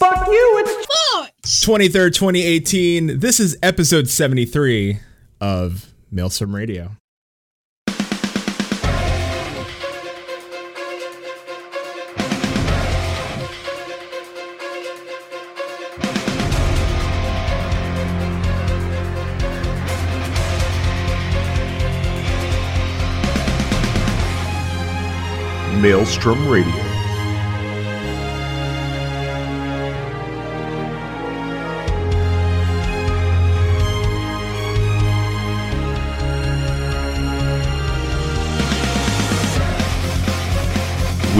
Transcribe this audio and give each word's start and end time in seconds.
Fuck 0.00 0.28
you, 0.28 0.64
it's 0.64 1.66
23rd, 1.68 2.14
2018. 2.14 3.18
This 3.18 3.38
is 3.38 3.58
episode 3.62 4.08
73 4.08 4.98
of 5.42 5.92
Maelstrom 6.10 6.56
Radio. 6.56 6.92
Maelstrom 25.82 26.48
Radio. 26.48 26.89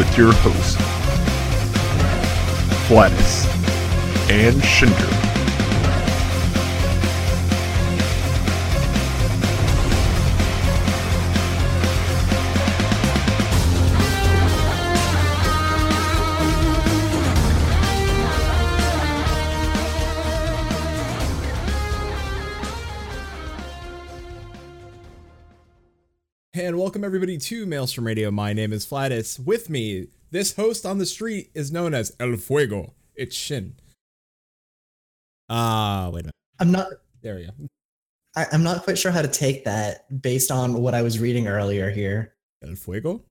With 0.01 0.17
your 0.17 0.33
hosts, 0.33 0.81
Flatus 2.89 3.45
and 4.31 4.57
Shinder. 4.63 5.20
Everybody 27.11 27.37
to 27.39 27.67
Maelstrom 27.67 28.07
Radio. 28.07 28.31
My 28.31 28.53
name 28.53 28.73
is 28.73 28.87
Flatus. 28.87 29.37
With 29.45 29.69
me, 29.69 30.07
this 30.31 30.55
host 30.55 30.87
on 30.87 30.99
the 30.99 31.07
street 31.07 31.51
is 31.55 31.73
known 31.73 31.93
as 31.93 32.15
El 32.21 32.37
Fuego. 32.37 32.95
It's 33.17 33.35
Shin. 33.35 33.75
Ah, 35.49 36.09
wait 36.13 36.21
a 36.21 36.23
minute. 36.23 36.35
I'm 36.61 36.71
not. 36.71 36.87
There 37.21 37.35
we 37.35 37.47
go. 37.47 37.51
I, 38.37 38.47
I'm 38.53 38.63
not 38.63 38.85
quite 38.85 38.97
sure 38.97 39.11
how 39.11 39.23
to 39.23 39.29
take 39.29 39.65
that 39.65 40.23
based 40.23 40.53
on 40.53 40.75
what 40.75 40.95
I 40.95 41.03
was 41.03 41.19
reading 41.19 41.49
earlier 41.49 41.91
here. 41.91 42.33
El 42.65 42.77
Fuego? 42.77 43.25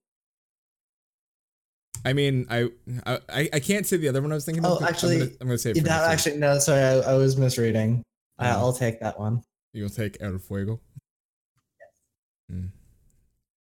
I 2.03 2.11
mean, 2.11 2.47
I 2.49 2.67
I, 3.05 3.49
I 3.53 3.59
can't 3.61 3.87
say 3.87 3.95
the 3.95 4.09
other 4.09 4.21
one 4.21 4.33
I 4.33 4.35
was 4.35 4.43
thinking 4.43 4.65
Oh. 4.65 4.77
I'm 4.77 4.83
actually, 4.83 5.19
gonna, 5.19 5.31
I'm 5.39 5.47
gonna 5.47 5.57
say 5.57 5.71
it 5.71 5.77
for 5.77 5.83
That 5.83 6.11
actually, 6.11 6.35
no, 6.35 6.59
sorry, 6.59 6.81
I, 6.81 7.11
I 7.11 7.13
was 7.13 7.37
misreading. 7.37 8.03
I, 8.39 8.49
Oh. 8.49 8.57
I'll 8.59 8.73
take 8.73 8.99
that 8.99 9.17
one. 9.17 9.41
You'll 9.71 9.87
take 9.89 10.17
El 10.19 10.37
Fuego? 10.37 10.81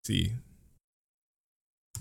See. 0.09 0.33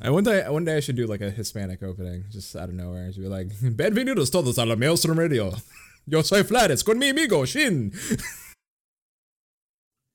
I 0.00 0.08
one 0.08 0.24
day, 0.24 0.42
one 0.48 0.64
day 0.64 0.78
I 0.78 0.80
should 0.80 0.96
do 0.96 1.06
like 1.06 1.20
a 1.20 1.30
Hispanic 1.30 1.82
opening, 1.82 2.24
just 2.30 2.56
out 2.56 2.70
of 2.70 2.74
nowhere. 2.74 3.12
Should 3.12 3.20
be 3.20 3.28
like, 3.28 3.48
"Bienvenidos 3.60 4.32
todos 4.32 4.56
a 4.56 4.64
la 4.64 4.76
Maelstrom 4.76 5.18
Radio. 5.18 5.52
Yo 6.06 6.22
soy 6.22 6.42
Flares 6.42 6.82
con 6.82 6.98
mi 6.98 7.10
amigo 7.10 7.44
Shin." 7.44 7.92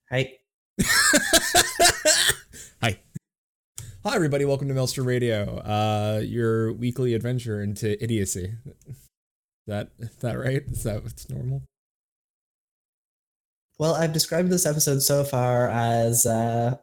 Right? 0.09 0.31
Hi. 2.81 2.99
Hi, 4.03 4.15
everybody. 4.15 4.45
Welcome 4.45 4.69
to 4.69 4.73
Maelstrom 4.73 5.05
Radio, 5.05 5.59
uh, 5.59 6.19
your 6.25 6.73
weekly 6.73 7.13
adventure 7.13 7.61
into 7.61 8.03
idiocy. 8.03 8.55
Is 8.87 8.95
that 9.67 9.91
is 9.99 10.15
that 10.15 10.39
right? 10.39 10.63
Is 10.65 10.81
that 10.81 11.03
what's 11.03 11.29
normal? 11.29 11.61
Well, 13.77 13.93
I've 13.93 14.13
described 14.13 14.49
this 14.49 14.65
episode 14.65 15.03
so 15.03 15.23
far 15.23 15.67
as, 15.67 16.25
uh, 16.25 16.77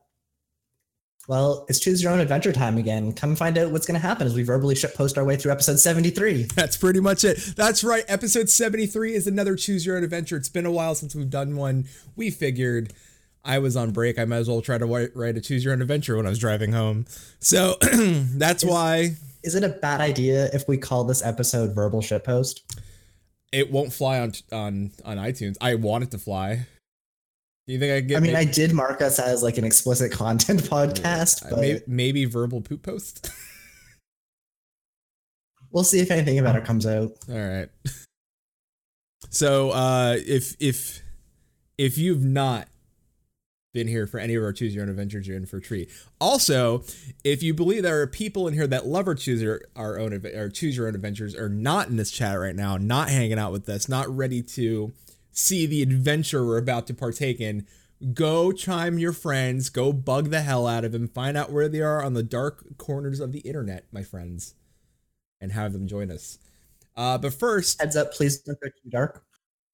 well, 1.31 1.65
it's 1.69 1.79
choose 1.79 2.03
your 2.03 2.11
own 2.11 2.19
adventure 2.19 2.53
time 2.53 2.77
again. 2.77 3.13
Come 3.13 3.37
find 3.37 3.57
out 3.57 3.71
what's 3.71 3.87
going 3.87 3.95
to 4.01 4.05
happen 4.05 4.27
as 4.27 4.35
we 4.35 4.43
verbally 4.43 4.75
ship 4.75 4.97
post 4.97 5.17
our 5.17 5.25
way 5.25 5.37
through 5.37 5.53
episode 5.53 5.79
73. 5.79 6.43
That's 6.57 6.77
pretty 6.77 6.99
much 6.99 7.23
it. 7.23 7.39
That's 7.57 7.85
right. 7.85 8.03
Episode 8.09 8.51
73 8.51 9.15
is 9.15 9.29
another 9.29 9.55
choose 9.55 9.87
your 9.87 9.97
own 9.97 10.03
adventure. 10.03 10.37
It's 10.37 10.49
been 10.49 10.67
a 10.67 10.73
while 10.73 10.97
since 10.97 11.15
we've 11.15 11.31
done 11.31 11.55
one. 11.55 11.87
We 12.17 12.33
figured 12.33 12.93
I 13.45 13.61
was 13.61 13.77
on 13.77 13.93
break. 13.93 14.19
I 14.19 14.25
might 14.25 14.39
as 14.39 14.49
well 14.49 14.61
try 14.61 14.77
to 14.77 14.87
write, 14.87 15.11
write 15.15 15.37
a 15.37 15.41
choose 15.41 15.63
your 15.65 15.73
own 15.73 15.81
adventure 15.81 16.17
when 16.17 16.27
I 16.27 16.31
was 16.31 16.41
driving 16.41 16.73
home. 16.73 17.07
So 17.39 17.77
that's 17.81 18.65
Is- 18.65 18.69
why 18.69 19.11
Is 19.45 19.55
it 19.55 19.63
a 19.63 19.69
bad 19.69 20.01
idea 20.01 20.51
if 20.53 20.67
we 20.67 20.79
call 20.79 21.05
this 21.05 21.25
episode 21.25 21.77
verbal 21.77 22.03
ship 22.03 22.25
post? 22.25 22.65
it 23.53 23.71
won't 23.71 23.93
fly 23.93 24.19
on 24.19 24.33
on 24.51 24.91
on 25.05 25.17
iTunes. 25.17 25.57
I 25.61 25.77
want 25.77 26.03
it 26.03 26.11
to 26.11 26.19
fly. 26.19 26.67
Do 27.71 27.75
you 27.75 27.79
think 27.79 27.93
I 27.93 28.01
can 28.01 28.09
get 28.09 28.17
I 28.17 28.21
mean, 28.21 28.35
I 28.35 28.43
did 28.43 28.73
mark 28.73 29.01
us 29.01 29.21
as 29.21 29.45
like 29.45 29.57
an 29.57 29.63
explicit 29.63 30.11
content 30.11 30.61
podcast, 30.65 31.49
but 31.49 31.61
maybe, 31.61 31.81
maybe 31.87 32.25
verbal 32.25 32.61
poop 32.61 32.83
post? 32.83 33.31
we'll 35.71 35.85
see 35.85 36.01
if 36.01 36.11
anything 36.11 36.41
about 36.41 36.57
it 36.57 36.65
comes 36.65 36.85
out. 36.85 37.13
All 37.29 37.39
right. 37.39 37.69
So 39.29 39.71
uh, 39.71 40.17
if 40.19 40.57
if 40.59 41.01
if 41.79 41.97
you've 41.97 42.25
not 42.25 42.67
been 43.73 43.87
here 43.87 44.09
for 44.09 44.19
any 44.19 44.35
of 44.35 44.43
our 44.43 44.53
choose 44.53 44.75
your 44.75 44.83
own 44.83 44.91
adventures, 44.91 45.29
you're 45.29 45.37
in 45.37 45.47
for 45.47 45.59
a 45.59 45.63
treat. 45.63 45.91
Also, 46.21 46.83
if 47.23 47.41
you 47.41 47.55
believe 47.55 47.85
there 47.85 48.01
are 48.01 48.09
people 48.09 48.49
in 48.49 48.55
here 48.55 48.67
that 48.67 48.87
love 48.87 49.07
our 49.07 49.15
choose 49.15 49.41
your 49.41 49.61
our 49.77 49.97
own 49.97 50.13
or 50.13 50.49
choose 50.49 50.77
your 50.77 50.89
own 50.89 50.97
adventures, 50.97 51.37
are 51.37 51.49
not 51.49 51.87
in 51.87 51.95
this 51.95 52.11
chat 52.11 52.37
right 52.37 52.57
now, 52.57 52.77
not 52.77 53.11
hanging 53.11 53.39
out 53.39 53.53
with 53.53 53.69
us, 53.69 53.89
not 53.89 54.09
ready 54.09 54.43
to 54.43 54.93
see 55.33 55.67
the 55.67 55.83
adventure 55.83 56.45
we're 56.45 56.59
about 56.59 56.87
to 56.89 56.95
partake 56.95 57.41
in. 57.41 57.67
Go 58.15 58.51
chime 58.51 58.99
your 58.99 59.13
friends, 59.13 59.69
go 59.69 59.93
bug 59.93 60.31
the 60.31 60.41
hell 60.41 60.67
out 60.67 60.85
of 60.85 60.93
them, 60.93 61.07
find 61.07 61.37
out 61.37 61.53
where 61.53 61.69
they 61.69 61.81
are 61.81 62.03
on 62.03 62.15
the 62.15 62.23
dark 62.23 62.79
corners 62.79 63.21
of 63.21 63.33
the 63.33 63.41
internet, 63.41 63.85
my 63.93 64.03
friends, 64.03 64.55
and 65.41 65.53
have 65.53 65.75
them 65.75 65.87
join 65.87 66.11
us. 66.11 66.39
Uh, 66.97 67.19
but 67.19 67.35
first, 67.35 67.81
Heads 67.81 67.97
up, 67.97 68.13
please 68.13 68.41
don't 68.41 68.59
go 68.61 68.69
too 68.69 68.91
dark. 68.91 69.23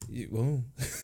you-. 0.08 0.64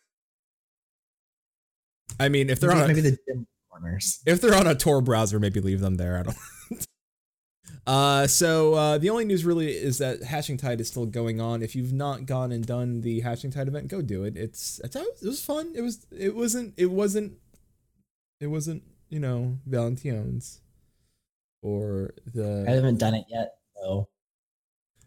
I 2.19 2.29
mean, 2.29 2.49
if 2.49 2.59
they're 2.59 2.71
on 2.71 2.83
a, 2.83 2.87
maybe 2.87 3.01
the 3.01 3.17
dim 3.27 3.47
corners. 3.71 4.21
if 4.25 4.41
they're 4.41 4.55
on 4.55 4.67
a 4.67 4.75
Tor 4.75 5.01
browser, 5.01 5.39
maybe 5.39 5.61
leave 5.61 5.79
them 5.79 5.95
there. 5.95 6.19
I 6.19 6.23
don't. 6.23 6.37
uh, 7.85 8.27
so 8.27 8.73
uh, 8.75 8.97
the 8.97 9.09
only 9.09 9.25
news 9.25 9.43
really 9.43 9.71
is 9.71 9.97
that 9.97 10.23
Hatching 10.23 10.57
Tide 10.57 10.79
is 10.79 10.87
still 10.87 11.05
going 11.05 11.41
on. 11.41 11.61
If 11.61 11.75
you've 11.75 11.93
not 11.93 12.25
gone 12.25 12.51
and 12.51 12.65
done 12.65 13.01
the 13.01 13.19
Hatching 13.21 13.51
Tide 13.51 13.67
event, 13.67 13.89
go 13.89 14.01
do 14.01 14.23
it. 14.23 14.37
It's 14.37 14.79
it's 14.83 14.95
it 14.95 15.05
was 15.23 15.43
fun. 15.43 15.73
It 15.75 15.81
was 15.81 16.05
it 16.11 16.35
wasn't 16.35 16.73
it 16.77 16.87
wasn't 16.91 17.33
it 18.39 18.47
wasn't 18.47 18.83
you 19.09 19.19
know 19.19 19.57
Valentione's 19.65 20.61
or 21.61 22.13
the 22.33 22.65
I 22.67 22.71
haven't 22.71 22.99
done 22.99 23.15
it 23.15 23.25
yet, 23.29 23.55
so 23.75 24.07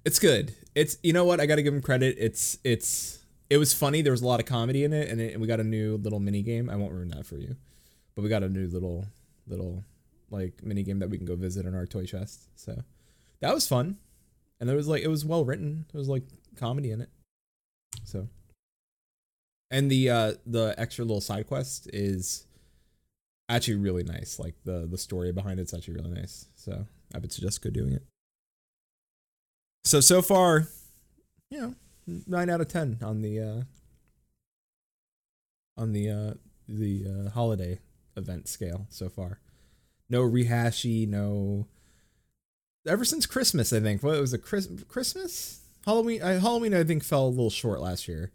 It's 0.05 0.19
good. 0.19 0.55
It's 0.75 0.99
you 1.03 1.13
know 1.13 1.25
what 1.25 1.41
I 1.41 1.47
got 1.47 1.57
to 1.57 1.63
give 1.63 1.75
him 1.75 1.83
credit. 1.83 2.17
It's 2.19 2.59
it's 2.65 3.25
it 3.51 3.59
was 3.59 3.73
funny. 3.75 4.03
There 4.03 4.13
was 4.13 4.23
a 4.23 4.27
lot 4.27 4.41
of 4.41 4.47
comedy 4.47 4.85
in 4.85 4.93
it, 4.93 5.09
and, 5.09 5.21
it, 5.21 5.33
and 5.33 5.41
we 5.41 5.47
got 5.47 5.61
a 5.61 5.65
new 5.65 5.97
little 5.97 6.21
mini 6.21 6.43
game. 6.43 6.69
I 6.69 6.77
won't 6.77 6.93
ruin 6.93 7.09
that 7.09 7.27
for 7.27 7.37
you, 7.39 7.57
but 8.15 8.23
we 8.23 8.29
got 8.29 8.43
a 8.43 8.49
new 8.49 8.69
little 8.69 9.07
little 9.47 9.85
like 10.31 10.63
mini 10.63 10.83
game 10.83 10.99
that 10.99 11.11
we 11.11 11.17
can 11.17 11.27
go 11.27 11.37
visit 11.37 11.67
in 11.67 11.75
our 11.75 11.87
toy 11.87 12.05
chest. 12.05 12.49
So 12.57 12.83
that 13.41 13.55
was 13.55 13.67
fun, 13.67 13.99
and 14.61 14.69
there 14.69 14.77
was 14.77 14.89
like 14.89 15.03
it 15.03 15.09
was 15.09 15.25
well 15.25 15.45
written. 15.45 15.87
There 15.93 15.99
was 15.99 16.09
like 16.09 16.25
comedy 16.57 16.91
in 16.91 17.01
it. 17.01 17.11
So 18.05 18.29
and 19.71 19.91
the 19.91 20.11
uh 20.11 20.33
the 20.47 20.75
extra 20.79 21.05
little 21.05 21.21
side 21.21 21.47
quest 21.47 21.89
is 21.93 22.47
actually 23.49 23.77
really 23.77 24.05
nice. 24.05 24.39
Like 24.39 24.55
the 24.65 24.87
the 24.91 24.99
story 24.99 25.33
behind 25.33 25.61
it's 25.61 25.75
actually 25.75 25.95
really 25.95 26.11
nice. 26.13 26.47
So 26.55 26.87
I 27.15 27.19
would 27.19 27.33
suggest 27.33 27.63
go 27.63 27.71
doing 27.71 27.93
it. 27.93 28.03
So 29.85 30.01
so 30.01 30.23
far, 30.23 30.69
you 31.51 31.61
know, 31.61 31.75
nine 32.27 32.51
out 32.51 32.61
of 32.61 32.69
ten 32.69 32.99
on 33.03 33.23
the 33.23 33.41
uh 33.41 33.63
on 35.77 35.93
the 35.93 36.11
uh 36.11 36.35
the 36.69 37.07
uh, 37.07 37.31
holiday 37.31 37.81
event 38.17 38.49
scale 38.49 38.87
so 38.91 39.09
far. 39.09 39.39
No 40.09 40.23
rehashy, 40.23 41.09
no. 41.09 41.67
Ever 42.87 43.05
since 43.05 43.27
Christmas, 43.27 43.73
I 43.73 43.81
think. 43.81 44.03
What 44.03 44.21
was 44.21 44.33
it? 44.33 44.43
Chris- 44.43 44.69
Christmas, 44.89 45.61
Halloween. 45.85 46.23
I, 46.23 46.35
Halloween, 46.35 46.75
I 46.75 46.85
think 46.85 47.03
fell 47.03 47.27
a 47.27 47.29
little 47.29 47.51
short 47.51 47.81
last 47.81 48.07
year. 48.07 48.31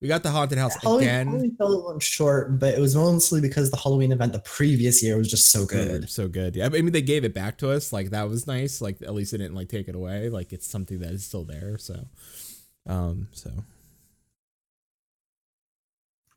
We 0.00 0.08
got 0.08 0.22
the 0.22 0.30
haunted 0.30 0.58
house 0.58 0.76
Halloween, 0.82 1.04
again. 1.04 1.26
Halloween 1.28 1.56
fell 1.56 1.68
a 1.68 1.74
little 1.74 2.00
short, 2.00 2.58
but 2.60 2.74
it 2.74 2.80
was 2.80 2.94
mostly 2.94 3.40
because 3.40 3.70
the 3.70 3.78
Halloween 3.78 4.12
event 4.12 4.34
the 4.34 4.40
previous 4.40 5.02
year 5.02 5.16
was 5.16 5.30
just 5.30 5.50
so 5.50 5.64
good. 5.64 6.08
so 6.10 6.28
good. 6.28 6.54
Yeah, 6.54 6.66
I 6.66 6.68
mean 6.68 6.92
they 6.92 7.02
gave 7.02 7.24
it 7.24 7.32
back 7.32 7.56
to 7.58 7.70
us. 7.70 7.92
Like 7.92 8.10
that 8.10 8.28
was 8.28 8.46
nice. 8.46 8.80
Like 8.80 9.00
at 9.02 9.14
least 9.14 9.32
they 9.32 9.38
didn't 9.38 9.54
like 9.54 9.68
take 9.68 9.88
it 9.88 9.94
away. 9.94 10.28
Like 10.28 10.52
it's 10.52 10.66
something 10.66 10.98
that 11.00 11.12
is 11.12 11.24
still 11.24 11.44
there. 11.44 11.78
So, 11.78 12.06
um, 12.86 13.28
so 13.32 13.50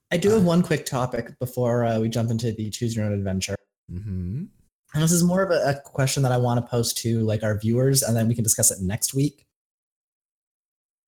I 0.09 0.17
do 0.17 0.31
have 0.31 0.45
one 0.45 0.63
quick 0.63 0.85
topic 0.85 1.37
before 1.37 1.83
uh, 1.83 1.99
we 1.99 2.07
jump 2.07 2.31
into 2.31 2.51
the 2.53 2.69
choose 2.69 2.95
your 2.95 3.05
own 3.05 3.13
adventure. 3.13 3.55
Hmm 3.89 4.43
And 4.93 5.03
this 5.03 5.11
is 5.11 5.23
more 5.23 5.43
of 5.43 5.51
a, 5.51 5.77
a 5.77 5.81
question 5.81 6.23
that 6.23 6.31
I 6.31 6.37
want 6.37 6.63
to 6.63 6.69
post 6.69 6.97
to 6.99 7.21
like 7.21 7.43
our 7.43 7.57
viewers, 7.59 8.01
and 8.03 8.15
then 8.15 8.27
we 8.27 8.35
can 8.35 8.43
discuss 8.43 8.71
it 8.71 8.81
next 8.81 9.13
week. 9.13 9.45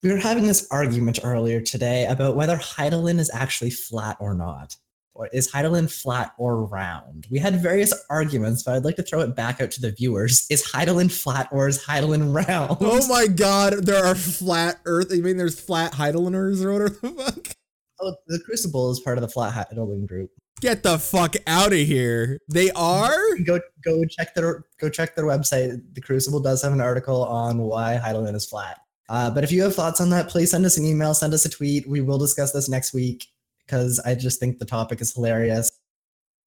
We 0.03 0.11
were 0.11 0.17
having 0.17 0.47
this 0.47 0.67
argument 0.71 1.19
earlier 1.23 1.61
today 1.61 2.07
about 2.07 2.35
whether 2.35 2.57
Hydaelyn 2.57 3.19
is 3.19 3.29
actually 3.33 3.69
flat 3.69 4.17
or 4.19 4.33
not. 4.33 4.75
Or 5.13 5.27
is 5.27 5.51
Hydaelyn 5.51 5.91
flat 5.91 6.33
or 6.37 6.65
round? 6.65 7.27
We 7.29 7.37
had 7.37 7.61
various 7.61 7.93
arguments, 8.09 8.63
but 8.63 8.75
I'd 8.75 8.85
like 8.85 8.95
to 8.95 9.03
throw 9.03 9.19
it 9.19 9.35
back 9.35 9.61
out 9.61 9.69
to 9.71 9.81
the 9.81 9.91
viewers. 9.91 10.47
Is 10.49 10.65
Hydaelyn 10.65 11.11
flat 11.11 11.49
or 11.51 11.67
is 11.67 11.83
Hydaelyn 11.83 12.33
round? 12.47 12.77
Oh 12.81 13.07
my 13.07 13.27
god, 13.27 13.85
there 13.85 14.03
are 14.03 14.15
flat 14.15 14.79
Earth. 14.85 15.11
You 15.11 15.21
mean 15.21 15.37
there's 15.37 15.59
flat 15.59 15.93
Hydaelyners 15.93 16.63
or 16.63 16.73
whatever 16.73 16.89
the 17.01 17.23
fuck? 17.23 17.55
Oh, 17.99 18.15
the 18.27 18.39
Crucible 18.39 18.89
is 18.89 18.99
part 19.01 19.17
of 19.17 19.21
the 19.21 19.27
flat 19.27 19.53
Hydaelyn 19.53 20.07
group. 20.07 20.31
Get 20.61 20.83
the 20.83 20.99
fuck 20.99 21.35
out 21.47 21.73
of 21.73 21.79
here. 21.79 22.37
They 22.47 22.69
are? 22.71 23.35
Go 23.45 23.59
go 23.83 24.05
check 24.05 24.35
their 24.35 24.63
go 24.79 24.89
check 24.89 25.15
their 25.15 25.25
website. 25.25 25.81
The 25.93 26.01
Crucible 26.01 26.39
does 26.39 26.61
have 26.61 26.71
an 26.71 26.79
article 26.79 27.25
on 27.25 27.57
why 27.57 27.99
Hydaelyn 28.01 28.35
is 28.35 28.45
flat. 28.45 28.77
Uh, 29.09 29.31
but 29.31 29.43
if 29.43 29.51
you 29.51 29.63
have 29.63 29.73
thoughts 29.75 29.99
on 29.99 30.11
that, 30.11 30.29
please 30.29 30.51
send 30.51 30.63
us 30.65 30.77
an 30.77 30.85
email, 30.85 31.15
send 31.15 31.33
us 31.33 31.45
a 31.45 31.49
tweet. 31.49 31.89
We 31.89 32.01
will 32.01 32.19
discuss 32.19 32.51
this 32.51 32.69
next 32.69 32.93
week 32.93 33.25
because 33.65 33.99
I 34.01 34.13
just 34.13 34.39
think 34.39 34.59
the 34.59 34.65
topic 34.65 35.01
is 35.01 35.13
hilarious. 35.13 35.71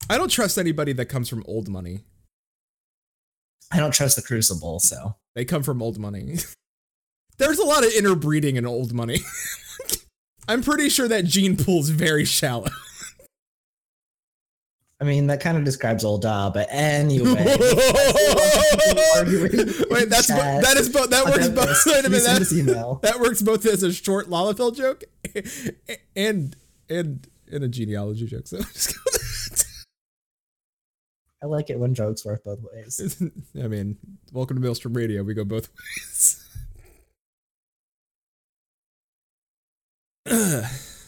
I 0.08 0.16
don't 0.16 0.30
trust 0.30 0.58
anybody 0.58 0.92
that 0.92 1.06
comes 1.06 1.28
from 1.28 1.42
old 1.46 1.68
money. 1.68 2.04
I 3.72 3.78
don't 3.78 3.92
trust 3.92 4.14
the 4.14 4.22
Crucible, 4.22 4.78
so 4.78 5.16
They 5.34 5.44
come 5.44 5.64
from 5.64 5.82
old 5.82 5.98
money. 5.98 6.36
There's 7.38 7.58
a 7.58 7.64
lot 7.64 7.84
of 7.84 7.92
interbreeding 7.92 8.54
in 8.54 8.64
old 8.64 8.92
money. 8.92 9.18
I'm 10.48 10.62
pretty 10.62 10.88
sure 10.88 11.08
that 11.08 11.24
gene 11.24 11.56
pool's 11.56 11.88
very 11.88 12.24
shallow. 12.24 12.68
I 15.04 15.06
mean 15.06 15.26
that 15.26 15.40
kind 15.40 15.58
of 15.58 15.64
describes 15.64 16.02
old 16.02 16.24
uh, 16.24 16.48
but 16.48 16.66
anyway. 16.70 17.34
Wait, 17.34 17.58
that's 20.08 20.28
bo- 20.28 20.60
that 20.62 20.76
is 20.78 20.88
both. 20.88 21.10
That 21.10 21.26
works 21.26 21.50
both. 21.50 21.68
this. 21.68 21.84
Wait 21.84 22.06
a 22.06 22.08
minute, 22.08 22.24
that, 22.24 22.98
that 23.02 23.20
works 23.20 23.42
both 23.42 23.66
as 23.66 23.82
a 23.82 23.92
short 23.92 24.30
Lalafell 24.30 24.74
joke 24.74 25.04
and 26.16 26.56
and 26.88 27.28
and 27.52 27.64
a 27.64 27.68
genealogy 27.68 28.26
joke. 28.26 28.46
So 28.46 28.62
just 28.62 28.94
go 28.94 29.00
with. 29.04 29.74
I 31.42 31.46
like 31.48 31.68
it 31.68 31.78
when 31.78 31.94
jokes 31.94 32.24
work 32.24 32.42
both 32.42 32.60
ways. 32.72 33.22
I 33.62 33.68
mean, 33.68 33.98
welcome 34.32 34.56
to 34.56 34.62
Maelstrom 34.62 34.94
Radio. 34.94 35.22
We 35.22 35.34
go 35.34 35.44
both 35.44 35.68
ways. 35.98 36.40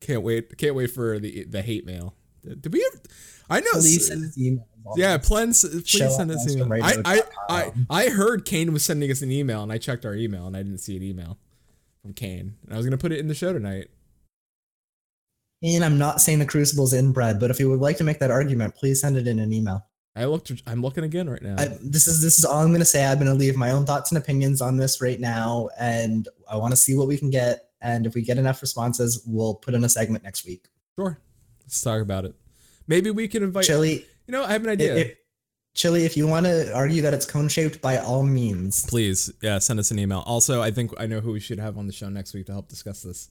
can't 0.00 0.22
wait! 0.22 0.56
Can't 0.56 0.76
wait 0.76 0.92
for 0.92 1.18
the 1.18 1.42
the 1.42 1.62
hate 1.62 1.84
mail. 1.84 2.14
Did 2.42 2.72
we? 2.72 2.84
Ever, 2.86 3.02
I 3.48 3.60
know. 3.60 3.72
Please 3.72 4.06
send 4.08 4.24
us 4.24 4.38
email. 4.38 4.66
Yeah, 4.96 5.18
please, 5.18 5.62
please 5.62 6.16
send 6.16 6.30
us 6.30 6.50
email. 6.50 6.72
I, 6.82 7.02
I, 7.04 7.22
I, 7.48 7.72
I 7.90 8.08
heard 8.08 8.44
Kane 8.44 8.72
was 8.72 8.82
sending 8.82 9.10
us 9.10 9.22
an 9.22 9.30
email, 9.30 9.62
and 9.62 9.72
I 9.72 9.78
checked 9.78 10.06
our 10.06 10.14
email, 10.14 10.46
and 10.46 10.56
I 10.56 10.62
didn't 10.62 10.78
see 10.78 10.96
an 10.96 11.02
email 11.02 11.38
from 12.02 12.14
Kane. 12.14 12.56
And 12.64 12.74
I 12.74 12.76
was 12.76 12.86
gonna 12.86 12.98
put 12.98 13.12
it 13.12 13.18
in 13.18 13.28
the 13.28 13.34
show 13.34 13.52
tonight. 13.52 13.88
And 15.62 15.84
I'm 15.84 15.98
not 15.98 16.20
saying 16.20 16.38
the 16.38 16.46
Crucible's 16.46 16.94
inbred, 16.94 17.38
but 17.38 17.50
if 17.50 17.60
you 17.60 17.68
would 17.68 17.80
like 17.80 17.98
to 17.98 18.04
make 18.04 18.18
that 18.20 18.30
argument, 18.30 18.74
please 18.74 19.00
send 19.00 19.16
it 19.18 19.26
in 19.26 19.38
an 19.38 19.52
email. 19.52 19.86
I 20.16 20.24
looked. 20.24 20.50
I'm 20.66 20.82
looking 20.82 21.04
again 21.04 21.28
right 21.28 21.42
now. 21.42 21.56
I, 21.58 21.68
this 21.82 22.06
is 22.06 22.20
this 22.20 22.38
is 22.38 22.44
all 22.44 22.62
I'm 22.62 22.68
going 22.68 22.80
to 22.80 22.84
say. 22.84 23.04
I'm 23.04 23.16
going 23.18 23.26
to 23.26 23.34
leave 23.34 23.56
my 23.56 23.70
own 23.70 23.86
thoughts 23.86 24.10
and 24.10 24.18
opinions 24.18 24.60
on 24.60 24.76
this 24.76 25.00
right 25.00 25.20
now, 25.20 25.68
and 25.78 26.28
I 26.50 26.56
want 26.56 26.72
to 26.72 26.76
see 26.76 26.96
what 26.96 27.06
we 27.06 27.16
can 27.16 27.30
get. 27.30 27.68
And 27.80 28.06
if 28.06 28.14
we 28.14 28.22
get 28.22 28.36
enough 28.36 28.60
responses, 28.60 29.22
we'll 29.26 29.54
put 29.54 29.74
in 29.74 29.84
a 29.84 29.88
segment 29.88 30.24
next 30.24 30.44
week. 30.44 30.66
sure, 30.98 31.18
let's 31.70 31.80
talk 31.82 32.02
about 32.02 32.24
it. 32.24 32.34
Maybe 32.88 33.12
we 33.12 33.28
can 33.28 33.44
invite. 33.44 33.64
Chili, 33.64 34.04
You 34.26 34.32
know, 34.32 34.42
I 34.42 34.50
have 34.50 34.64
an 34.64 34.70
idea. 34.70 35.12
Chili, 35.76 36.04
if 36.04 36.16
you 36.16 36.26
want 36.26 36.46
to 36.46 36.74
argue 36.74 37.02
that 37.02 37.14
it's 37.14 37.24
cone 37.24 37.48
shaped, 37.48 37.80
by 37.80 37.98
all 37.98 38.24
means. 38.24 38.84
Please, 38.86 39.32
yeah, 39.40 39.60
send 39.60 39.78
us 39.78 39.92
an 39.92 40.00
email. 40.00 40.24
Also, 40.26 40.60
I 40.60 40.72
think 40.72 40.90
I 40.98 41.06
know 41.06 41.20
who 41.20 41.30
we 41.30 41.38
should 41.38 41.60
have 41.60 41.78
on 41.78 41.86
the 41.86 41.92
show 41.92 42.08
next 42.08 42.34
week 42.34 42.46
to 42.46 42.52
help 42.52 42.68
discuss 42.68 43.02
this. 43.02 43.28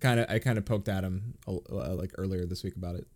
Kind 0.00 0.18
of, 0.18 0.28
I 0.28 0.40
kind 0.40 0.58
of 0.58 0.64
poked 0.64 0.88
at 0.88 1.04
him 1.04 1.34
uh, 1.46 1.94
like 1.94 2.10
earlier 2.18 2.44
this 2.44 2.64
week 2.64 2.74
about 2.74 2.96
it. 2.96 3.06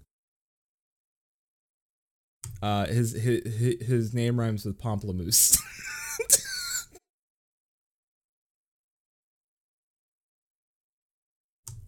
Uh, 2.63 2.87
his 2.87 3.11
his 3.13 3.83
his 3.85 4.15
name 4.15 4.39
rhymes 4.39 4.65
with 4.65 4.81
Pomplamoose. 4.81 5.59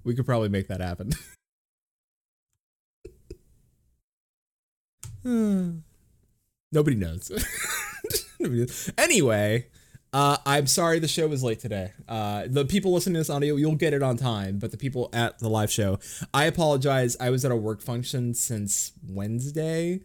we 0.02 0.16
could 0.16 0.26
probably 0.26 0.48
make 0.48 0.66
that 0.66 0.80
happen. 0.80 1.12
Nobody 5.24 6.96
knows. 6.96 7.30
Nobody 8.40 8.60
knows. 8.60 8.90
Anyway, 8.98 9.66
uh, 10.12 10.36
I'm 10.44 10.66
sorry 10.66 10.98
the 10.98 11.08
show 11.08 11.26
was 11.26 11.42
late 11.42 11.60
today. 11.60 11.92
Uh, 12.08 12.44
the 12.46 12.64
people 12.64 12.92
listening 12.92 13.14
to 13.14 13.20
this 13.20 13.30
audio, 13.30 13.56
you'll 13.56 13.76
get 13.76 13.94
it 13.94 14.02
on 14.02 14.16
time, 14.16 14.58
but 14.58 14.70
the 14.70 14.76
people 14.76 15.08
at 15.12 15.38
the 15.38 15.48
live 15.48 15.70
show, 15.70 15.98
I 16.34 16.44
apologize. 16.44 17.16
I 17.18 17.30
was 17.30 17.44
at 17.44 17.50
a 17.50 17.56
work 17.56 17.80
function 17.80 18.34
since 18.34 18.92
Wednesday, 19.08 20.00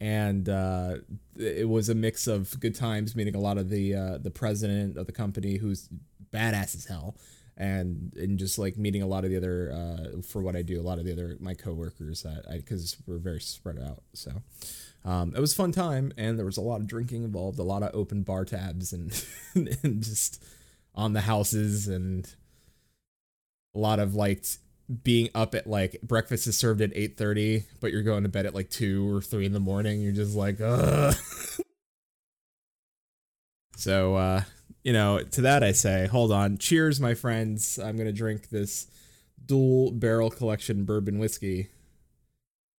and 0.00 0.48
uh, 0.48 0.96
it 1.38 1.68
was 1.68 1.88
a 1.88 1.94
mix 1.94 2.26
of 2.26 2.58
good 2.60 2.74
times 2.74 3.16
meeting 3.16 3.34
a 3.34 3.40
lot 3.40 3.56
of 3.56 3.70
the 3.70 3.94
uh, 3.94 4.18
the 4.18 4.30
president 4.30 4.98
of 4.98 5.06
the 5.06 5.12
company, 5.12 5.56
who's 5.56 5.88
badass 6.32 6.76
as 6.76 6.84
hell, 6.86 7.16
and 7.56 8.12
and 8.16 8.38
just 8.38 8.58
like 8.58 8.76
meeting 8.76 9.02
a 9.02 9.06
lot 9.06 9.24
of 9.24 9.30
the 9.30 9.36
other 9.36 9.72
uh, 9.72 10.20
for 10.22 10.42
what 10.42 10.56
I 10.56 10.62
do, 10.62 10.80
a 10.80 10.82
lot 10.82 10.98
of 10.98 11.04
the 11.04 11.12
other 11.12 11.36
my 11.40 11.54
coworkers 11.54 12.22
that 12.22 12.44
I 12.50 12.58
because 12.58 12.96
we're 13.06 13.18
very 13.18 13.40
spread 13.40 13.78
out. 13.78 14.02
So 14.12 14.42
um, 15.04 15.34
it 15.36 15.40
was 15.40 15.54
fun 15.54 15.72
time, 15.72 16.12
and 16.18 16.38
there 16.38 16.44
was 16.44 16.56
a 16.56 16.62
lot 16.62 16.80
of 16.80 16.86
drinking 16.86 17.24
involved, 17.24 17.58
a 17.58 17.62
lot 17.62 17.82
of 17.82 17.94
open 17.94 18.22
bar 18.22 18.44
tabs, 18.44 18.92
and 18.92 19.24
and 19.54 20.02
just 20.02 20.42
on 20.94 21.12
the 21.12 21.22
houses, 21.22 21.88
and 21.88 22.34
a 23.74 23.78
lot 23.78 24.00
of 24.00 24.14
like 24.14 24.44
being 25.02 25.30
up 25.34 25.54
at 25.54 25.66
like 25.66 26.00
breakfast 26.02 26.46
is 26.46 26.58
served 26.58 26.82
at 26.82 26.90
eight 26.94 27.16
thirty, 27.16 27.64
but 27.80 27.90
you're 27.90 28.02
going 28.02 28.24
to 28.24 28.28
bed 28.28 28.46
at 28.46 28.54
like 28.54 28.68
two 28.68 29.08
or 29.08 29.22
three 29.22 29.46
in 29.46 29.52
the 29.52 29.60
morning. 29.60 30.02
You're 30.02 30.12
just 30.12 30.36
like, 30.36 30.60
ugh. 30.60 31.14
so 33.76 34.16
uh, 34.16 34.42
you 34.86 34.92
know, 34.92 35.18
to 35.18 35.40
that 35.40 35.64
I 35.64 35.72
say, 35.72 36.06
hold 36.06 36.30
on, 36.30 36.58
cheers, 36.58 37.00
my 37.00 37.14
friends. 37.14 37.76
I'm 37.76 37.96
gonna 37.96 38.12
drink 38.12 38.50
this 38.50 38.86
dual 39.44 39.90
barrel 39.90 40.30
collection 40.30 40.84
bourbon 40.84 41.18
whiskey. 41.18 41.70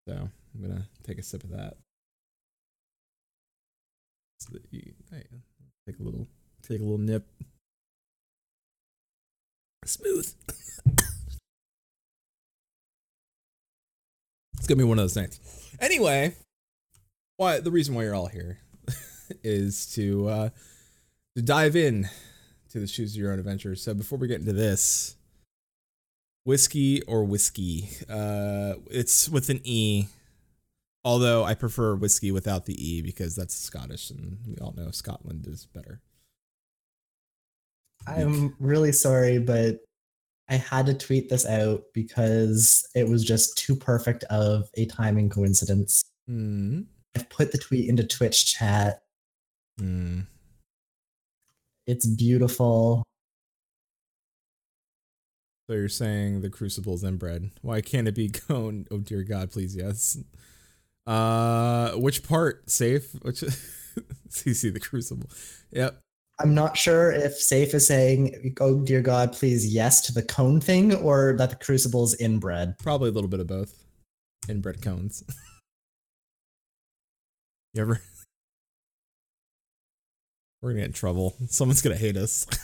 So 0.08 0.14
I'm 0.16 0.62
gonna 0.62 0.88
take 1.04 1.18
a 1.18 1.22
sip 1.22 1.44
of 1.44 1.50
that. 1.50 1.76
So 4.40 4.54
that 4.54 4.62
you- 4.72 4.94
take 5.86 6.00
a 6.00 6.04
little, 6.04 6.30
take 6.64 6.80
a 6.80 6.84
little 6.84 6.98
nip. 6.98 7.28
Smooth. 9.84 10.34
it's 14.56 14.66
gonna 14.66 14.78
be 14.78 14.86
one 14.86 14.98
of 14.98 15.04
those 15.04 15.18
nights. 15.18 15.42
Anyway, 15.82 16.38
why 17.36 17.60
the 17.60 17.72
reason 17.72 17.96
why 17.96 18.04
you're 18.04 18.16
all 18.16 18.28
here 18.28 18.60
is 19.44 19.88
to 19.96 20.30
uh, 20.30 20.50
to 21.38 21.44
dive 21.44 21.76
in 21.76 22.10
to 22.72 22.80
the 22.80 22.88
choose 22.88 23.14
of 23.14 23.22
your 23.22 23.32
own 23.32 23.38
adventure. 23.38 23.76
So 23.76 23.94
before 23.94 24.18
we 24.18 24.28
get 24.28 24.40
into 24.40 24.54
this, 24.54 25.16
whiskey 26.46 27.04
or 27.04 27.26
whiskey, 27.26 27.90
uh, 28.10 28.74
it's 28.90 29.30
with 29.30 29.52
an 29.52 29.62
e. 29.64 30.08
Although 31.06 31.44
I 31.44 31.54
prefer 31.54 31.94
whiskey 31.94 32.32
without 32.32 32.66
the 32.66 32.74
e 32.74 33.04
because 33.04 33.36
that's 33.36 33.56
Scottish, 33.56 34.10
and 34.10 34.40
we 34.48 34.58
all 34.58 34.74
know 34.76 34.90
Scotland 34.90 35.46
is 35.46 35.68
better. 35.68 36.02
I'm 38.08 38.56
really 38.60 38.92
sorry, 38.92 39.38
but 39.38 39.82
I 40.50 40.56
had 40.56 40.88
to 40.88 40.96
tweet 40.96 41.30
this 41.30 41.46
out 41.46 41.84
because 41.94 42.84
it 42.96 43.08
was 43.08 43.24
just 43.24 43.60
too 43.60 43.76
perfect 43.76 44.24
of 44.32 44.70
a 44.74 44.88
timing 44.88 45.30
coincidence. 45.30 46.04
Hmm. 46.28 46.82
I've 47.16 47.30
put 47.30 47.52
the 47.52 47.60
tweet 47.60 47.90
into 47.90 48.04
Twitch 48.04 48.56
chat. 48.56 49.04
Hmm. 49.78 50.22
It's 51.88 52.06
beautiful. 52.06 53.04
So 55.70 55.76
you're 55.76 55.90
saying 55.90 56.42
the 56.42 56.50
crucible's 56.50 57.04
inbred. 57.04 57.52
Why 57.62 57.82
can't 57.82 58.08
it 58.08 58.16
be 58.16 58.30
cone? 58.30 58.86
Oh 58.92 59.00
dear 59.00 59.24
God, 59.24 59.52
please 59.52 59.76
yes. 59.76 60.18
Uh, 61.06 61.92
which 61.94 62.24
part? 62.24 62.70
Safe? 62.70 63.14
Which? 63.22 63.44
CC 64.30 64.72
the 64.72 64.80
crucible. 64.80 65.30
Yep. 65.72 66.00
I'm 66.40 66.54
not 66.54 66.78
sure 66.78 67.12
if 67.12 67.34
Safe 67.34 67.74
is 67.74 67.88
saying, 67.88 68.56
oh 68.60 68.80
dear 68.82 69.02
God, 69.02 69.34
please 69.34 69.74
yes 69.74 70.02
to 70.02 70.14
the 70.14 70.22
cone 70.22 70.62
thing 70.62 70.94
or 70.96 71.36
that 71.38 71.50
the 71.50 71.56
crucible's 71.56 72.14
inbred. 72.16 72.78
Probably 72.78 73.10
a 73.10 73.12
little 73.12 73.30
bit 73.30 73.40
of 73.40 73.48
both. 73.48 73.84
Inbred 74.48 74.82
cones. 74.82 75.24
you 77.74 77.82
ever? 77.82 78.02
We're 80.62 80.72
gonna 80.72 80.82
get 80.82 80.88
in 80.88 80.94
trouble. 80.94 81.36
Someone's 81.50 81.82
gonna 81.82 81.96
hate 81.96 82.18
us. 82.18 82.46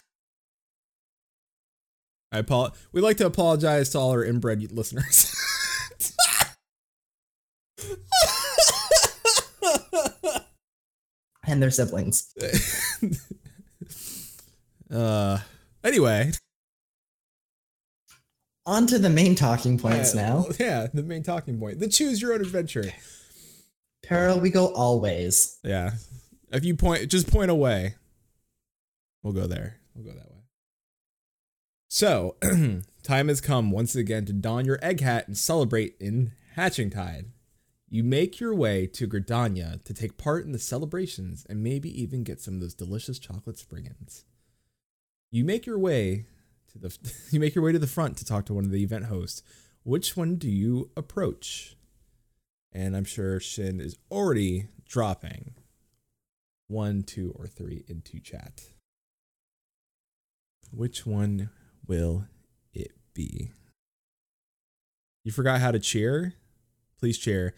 I 2.31 2.39
apo- 2.39 2.71
We 2.91 3.01
like 3.01 3.17
to 3.17 3.27
apologize 3.27 3.89
to 3.91 3.99
all 3.99 4.09
our 4.11 4.23
inbred 4.23 4.71
listeners. 4.71 5.35
And 11.45 11.61
their 11.61 11.71
siblings. 11.71 12.33
uh, 14.91 15.39
anyway, 15.83 16.31
On 18.65 18.87
to 18.87 18.97
the 18.97 19.09
main 19.09 19.35
talking 19.35 19.77
points 19.77 20.15
yeah, 20.15 20.21
now. 20.21 20.45
Yeah, 20.57 20.87
the 20.93 21.03
main 21.03 21.21
talking 21.21 21.59
point. 21.59 21.79
The 21.79 21.89
choose 21.89 22.21
your 22.21 22.33
own 22.33 22.41
adventure. 22.41 22.93
Peril, 24.03 24.39
we 24.39 24.49
go 24.51 24.67
always. 24.73 25.59
Yeah. 25.63 25.91
If 26.53 26.63
you 26.63 26.75
point, 26.75 27.09
just 27.09 27.31
point 27.31 27.49
away. 27.49 27.95
We'll 29.23 29.33
go 29.33 29.47
there. 29.47 29.79
We'll 29.95 30.05
go 30.05 30.11
that 30.11 30.31
way. 30.31 30.43
So, 31.87 32.35
time 33.03 33.27
has 33.27 33.41
come 33.41 33.71
once 33.71 33.95
again 33.95 34.25
to 34.25 34.33
don 34.33 34.65
your 34.65 34.79
egg 34.81 35.01
hat 35.01 35.27
and 35.27 35.37
celebrate 35.37 35.95
in 35.99 36.31
Hatching 36.55 36.91
Tide. 36.91 37.25
You 37.89 38.03
make 38.03 38.39
your 38.39 38.53
way 38.53 38.85
to 38.87 39.07
Gridania 39.07 39.83
to 39.83 39.93
take 39.93 40.17
part 40.17 40.45
in 40.45 40.51
the 40.51 40.59
celebrations 40.59 41.45
and 41.49 41.63
maybe 41.63 41.89
even 42.01 42.23
get 42.23 42.39
some 42.39 42.55
of 42.55 42.59
those 42.59 42.73
delicious 42.73 43.19
chocolate 43.19 43.57
spring-ins. 43.57 44.25
You 45.31 45.43
make 45.43 45.65
your 45.65 45.79
way 45.79 46.25
to 46.71 46.79
the 46.79 46.95
you 47.31 47.39
make 47.39 47.55
your 47.55 47.63
way 47.63 47.71
to 47.71 47.79
the 47.79 47.87
front 47.87 48.17
to 48.17 48.25
talk 48.25 48.45
to 48.47 48.53
one 48.53 48.65
of 48.65 48.71
the 48.71 48.83
event 48.83 49.05
hosts. 49.05 49.41
Which 49.83 50.15
one 50.15 50.35
do 50.35 50.49
you 50.49 50.91
approach? 50.95 51.75
And 52.71 52.95
I'm 52.95 53.05
sure 53.05 53.39
Shin 53.39 53.79
is 53.79 53.97
already 54.11 54.67
dropping 54.87 55.53
one, 56.73 57.03
two, 57.03 57.33
or 57.37 57.47
three 57.47 57.85
into 57.87 58.19
chat. 58.19 58.61
Which 60.71 61.05
one 61.05 61.49
will 61.87 62.25
it 62.73 62.91
be? 63.13 63.51
You 65.23 65.31
forgot 65.31 65.61
how 65.61 65.71
to 65.71 65.79
cheer? 65.79 66.33
Please 66.99 67.17
cheer. 67.17 67.53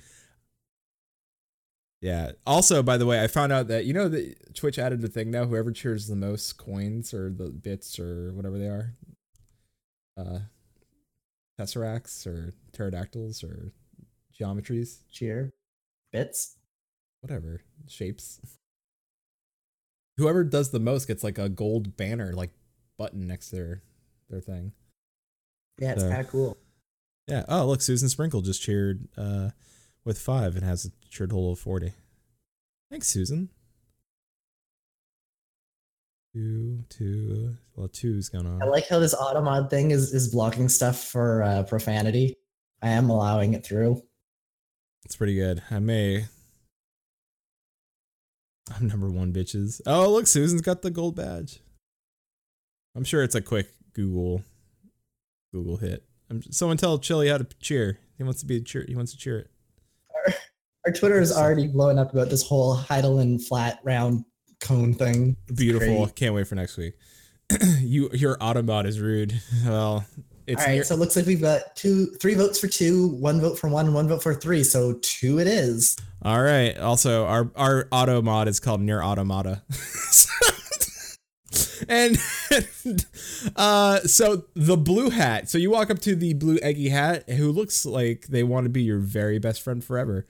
Yeah. 2.01 2.33
Also, 2.45 2.83
by 2.83 2.97
the 2.97 3.05
way, 3.05 3.23
I 3.23 3.27
found 3.27 3.51
out 3.51 3.67
that 3.69 3.85
you 3.85 3.93
know 3.93 4.07
that 4.09 4.53
Twitch 4.55 4.77
added 4.77 5.01
the 5.01 5.07
thing 5.07 5.31
now. 5.31 5.45
Whoever 5.45 5.71
cheers 5.71 6.07
the 6.07 6.15
most 6.15 6.57
coins 6.57 7.13
or 7.13 7.31
the 7.31 7.49
bits 7.49 7.97
or 7.97 8.31
whatever 8.33 8.59
they 8.59 8.67
are, 8.67 8.93
uh, 10.17 10.39
tesseracts 11.59 12.27
or 12.27 12.53
pterodactyls 12.73 13.43
or 13.43 13.71
geometries, 14.39 14.99
Cheer. 15.11 15.53
Bits. 16.11 16.57
whatever 17.21 17.61
shapes. 17.87 18.39
Whoever 20.17 20.43
does 20.43 20.71
the 20.71 20.79
most 20.79 21.07
gets 21.07 21.23
like 21.23 21.37
a 21.37 21.49
gold 21.49 21.97
banner, 21.97 22.33
like 22.33 22.51
button 22.97 23.27
next 23.27 23.49
to 23.49 23.55
their 23.57 23.81
their 24.29 24.41
thing. 24.41 24.71
Yeah, 25.79 25.91
it's 25.93 26.01
So- 26.01 26.09
kind 26.09 26.21
of 26.21 26.27
cool. 26.29 26.57
Yeah. 27.27 27.43
Oh, 27.49 27.65
look, 27.65 27.81
Susan 27.81 28.07
Sprinkle 28.07 28.41
just 28.41 28.61
cheered 28.61 29.07
uh, 29.17 29.49
with 30.03 30.19
five 30.19 30.55
and 30.55 30.63
has 30.63 30.85
a 30.85 30.91
cheered 31.09 31.31
total 31.31 31.51
of 31.53 31.59
40. 31.59 31.91
Thanks, 32.91 33.07
Susan. 33.07 33.49
Two, 36.33 36.83
two. 36.89 37.55
Well, 37.75 37.87
two's 37.87 38.29
going 38.29 38.45
on. 38.45 38.61
I 38.61 38.65
like 38.65 38.87
how 38.87 38.99
this 38.99 39.15
automod 39.15 39.69
thing 39.69 39.91
is 39.91 40.13
is 40.13 40.27
blocking 40.27 40.67
stuff 40.69 41.01
for 41.03 41.41
uh, 41.43 41.63
profanity. 41.63 42.35
I 42.81 42.89
am 42.89 43.09
allowing 43.09 43.53
it 43.53 43.65
through. 43.65 44.03
It's 45.05 45.15
pretty 45.15 45.35
good. 45.35 45.63
I 45.71 45.79
may. 45.79 46.25
I'm 48.73 48.87
number 48.87 49.09
one, 49.09 49.33
bitches. 49.33 49.81
Oh, 49.85 50.09
look, 50.11 50.27
Susan's 50.27 50.61
got 50.61 50.81
the 50.81 50.91
gold 50.91 51.15
badge. 51.15 51.59
I'm 52.95 53.03
sure 53.03 53.23
it's 53.23 53.35
a 53.35 53.41
quick 53.41 53.67
Google 53.93 54.41
Google 55.53 55.77
hit. 55.77 56.03
I'm, 56.29 56.41
someone 56.51 56.77
tell 56.77 56.97
Chili 56.97 57.29
how 57.29 57.37
to 57.37 57.47
cheer. 57.61 57.99
He 58.17 58.23
wants 58.23 58.39
to 58.39 58.45
be 58.45 58.57
a 58.57 58.61
cheer. 58.61 58.85
He 58.87 58.95
wants 58.95 59.11
to 59.11 59.17
cheer 59.17 59.39
it. 59.39 59.49
Our 60.85 60.93
Twitter 60.93 61.19
is 61.19 61.35
already 61.35 61.67
blowing 61.67 61.97
up 61.97 62.13
about 62.13 62.29
this 62.29 62.43
whole 62.47 62.77
Hydaelyn 62.77 63.41
flat 63.43 63.79
round 63.83 64.23
cone 64.61 64.93
thing. 64.93 65.35
It's 65.47 65.59
Beautiful. 65.59 66.05
great. 66.05 66.15
Can't 66.15 66.35
wait 66.35 66.47
for 66.47 66.55
next 66.55 66.77
week. 66.77 66.93
you 67.79 68.09
your 68.13 68.37
Autobot 68.37 68.85
is 68.85 68.99
rude. 68.99 69.39
Well, 69.65 70.05
it's 70.47 70.61
All 70.61 70.67
right, 70.67 70.75
near- 70.75 70.83
so 70.83 70.95
it 70.95 70.99
looks 70.99 71.15
like 71.15 71.25
we've 71.25 71.41
got 71.41 71.75
two, 71.75 72.07
three 72.21 72.33
votes 72.35 72.59
for 72.59 72.67
two, 72.67 73.07
one 73.07 73.41
vote 73.41 73.57
for 73.57 73.69
one, 73.69 73.85
and 73.85 73.95
one 73.95 74.07
vote 74.07 74.21
for 74.21 74.33
three. 74.33 74.63
So 74.63 74.93
two 75.01 75.39
it 75.39 75.47
is. 75.47 75.97
all 76.21 76.41
right. 76.41 76.77
Also, 76.77 77.25
our 77.25 77.51
our 77.55 77.87
auto 77.91 78.21
mod 78.21 78.47
is 78.47 78.59
called 78.59 78.81
NieR: 78.81 79.03
Automata. 79.03 79.63
and 81.87 82.17
uh 83.55 83.99
so 84.01 84.45
the 84.55 84.77
blue 84.77 85.09
hat. 85.09 85.49
So 85.49 85.57
you 85.57 85.71
walk 85.71 85.89
up 85.89 85.99
to 85.99 86.15
the 86.15 86.33
blue 86.33 86.59
eggy 86.61 86.89
hat 86.89 87.29
who 87.29 87.51
looks 87.51 87.85
like 87.85 88.27
they 88.27 88.43
want 88.43 88.65
to 88.65 88.69
be 88.69 88.83
your 88.83 88.99
very 88.99 89.39
best 89.39 89.61
friend 89.61 89.83
forever. 89.83 90.25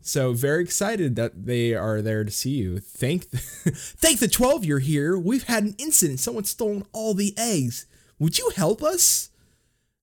So 0.00 0.32
very 0.32 0.62
excited 0.62 1.16
that 1.16 1.46
they 1.46 1.74
are 1.74 2.02
there 2.02 2.24
to 2.24 2.30
see 2.30 2.50
you. 2.50 2.78
Thank 2.78 3.24
thank 3.30 4.20
the 4.20 4.28
12 4.28 4.64
you're 4.64 4.78
here. 4.78 5.18
We've 5.18 5.44
had 5.44 5.64
an 5.64 5.74
incident. 5.78 6.20
Someone's 6.20 6.50
stolen 6.50 6.84
all 6.92 7.14
the 7.14 7.34
eggs. 7.38 7.86
Would 8.18 8.38
you 8.38 8.50
help 8.54 8.82
us? 8.82 9.30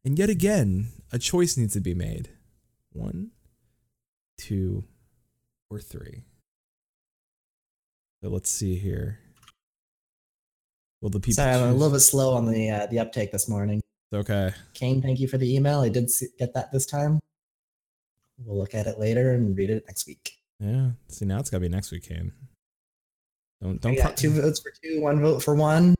And 0.03 0.17
yet 0.17 0.29
again, 0.29 0.87
a 1.11 1.19
choice 1.19 1.57
needs 1.57 1.73
to 1.73 1.81
be 1.81 1.93
made. 1.93 2.29
One, 2.91 3.31
two, 4.37 4.85
or 5.69 5.79
three. 5.79 6.23
So 8.23 8.29
let's 8.29 8.49
see 8.49 8.77
here. 8.77 9.19
Will 11.01 11.09
the 11.09 11.19
people? 11.19 11.35
Sorry, 11.35 11.55
I'm 11.55 11.69
a 11.69 11.73
little 11.73 11.93
bit 11.93 12.01
slow 12.01 12.33
on 12.33 12.45
the 12.45 12.69
uh, 12.69 12.85
the 12.87 12.99
uptake 12.99 13.31
this 13.31 13.49
morning. 13.49 13.81
Okay. 14.13 14.53
Kane, 14.73 15.01
thank 15.01 15.19
you 15.19 15.27
for 15.27 15.37
the 15.37 15.55
email. 15.55 15.79
I 15.79 15.89
did 15.89 16.09
see, 16.09 16.27
get 16.37 16.53
that 16.53 16.71
this 16.71 16.85
time. 16.85 17.19
We'll 18.43 18.57
look 18.57 18.75
at 18.75 18.87
it 18.87 18.99
later 18.99 19.31
and 19.31 19.57
read 19.57 19.69
it 19.69 19.83
next 19.87 20.05
week. 20.07 20.33
Yeah. 20.59 20.91
See 21.07 21.25
now 21.25 21.39
it's 21.39 21.49
gotta 21.49 21.61
be 21.61 21.69
next 21.69 21.91
week, 21.91 22.07
Kane. 22.07 22.31
Don't 23.61 23.79
don't. 23.81 23.95
got 23.95 24.17
two 24.17 24.29
votes 24.31 24.59
for 24.59 24.71
two, 24.83 25.01
one 25.01 25.21
vote 25.21 25.41
for 25.43 25.55
one. 25.55 25.95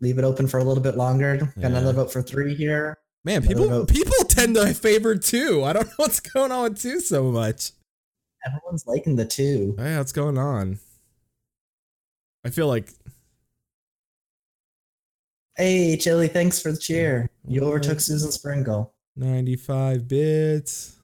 Leave 0.00 0.18
it 0.18 0.24
open 0.24 0.46
for 0.48 0.58
a 0.58 0.64
little 0.64 0.82
bit 0.82 0.96
longer. 0.96 1.36
Got 1.36 1.48
Yeah. 1.56 1.66
another 1.68 1.92
vote 1.92 2.12
for 2.12 2.22
three 2.22 2.54
here. 2.54 2.96
Man, 3.24 3.42
another 3.42 3.48
people 3.54 3.68
vote. 3.68 3.88
people 3.90 4.24
tend 4.28 4.54
to 4.56 4.72
favor 4.74 5.14
two. 5.16 5.62
I 5.64 5.72
don't 5.74 5.86
know 5.88 5.92
what's 5.96 6.20
going 6.20 6.50
on 6.52 6.62
with 6.70 6.80
two 6.80 7.00
so 7.00 7.24
much. 7.30 7.72
Everyone's 8.46 8.86
liking 8.86 9.16
the 9.16 9.26
two. 9.26 9.74
Yeah, 9.78 9.98
what's 9.98 10.12
going 10.12 10.38
on? 10.38 10.78
I 12.44 12.50
feel 12.50 12.66
like 12.68 12.88
Hey, 15.56 15.98
Chili, 15.98 16.28
thanks 16.28 16.58
for 16.58 16.72
the 16.72 16.78
cheer. 16.78 17.28
You 17.46 17.62
overtook 17.64 18.00
Susan 18.00 18.32
Sprinkle. 18.32 18.94
95 19.16 20.08
bits. 20.08 20.96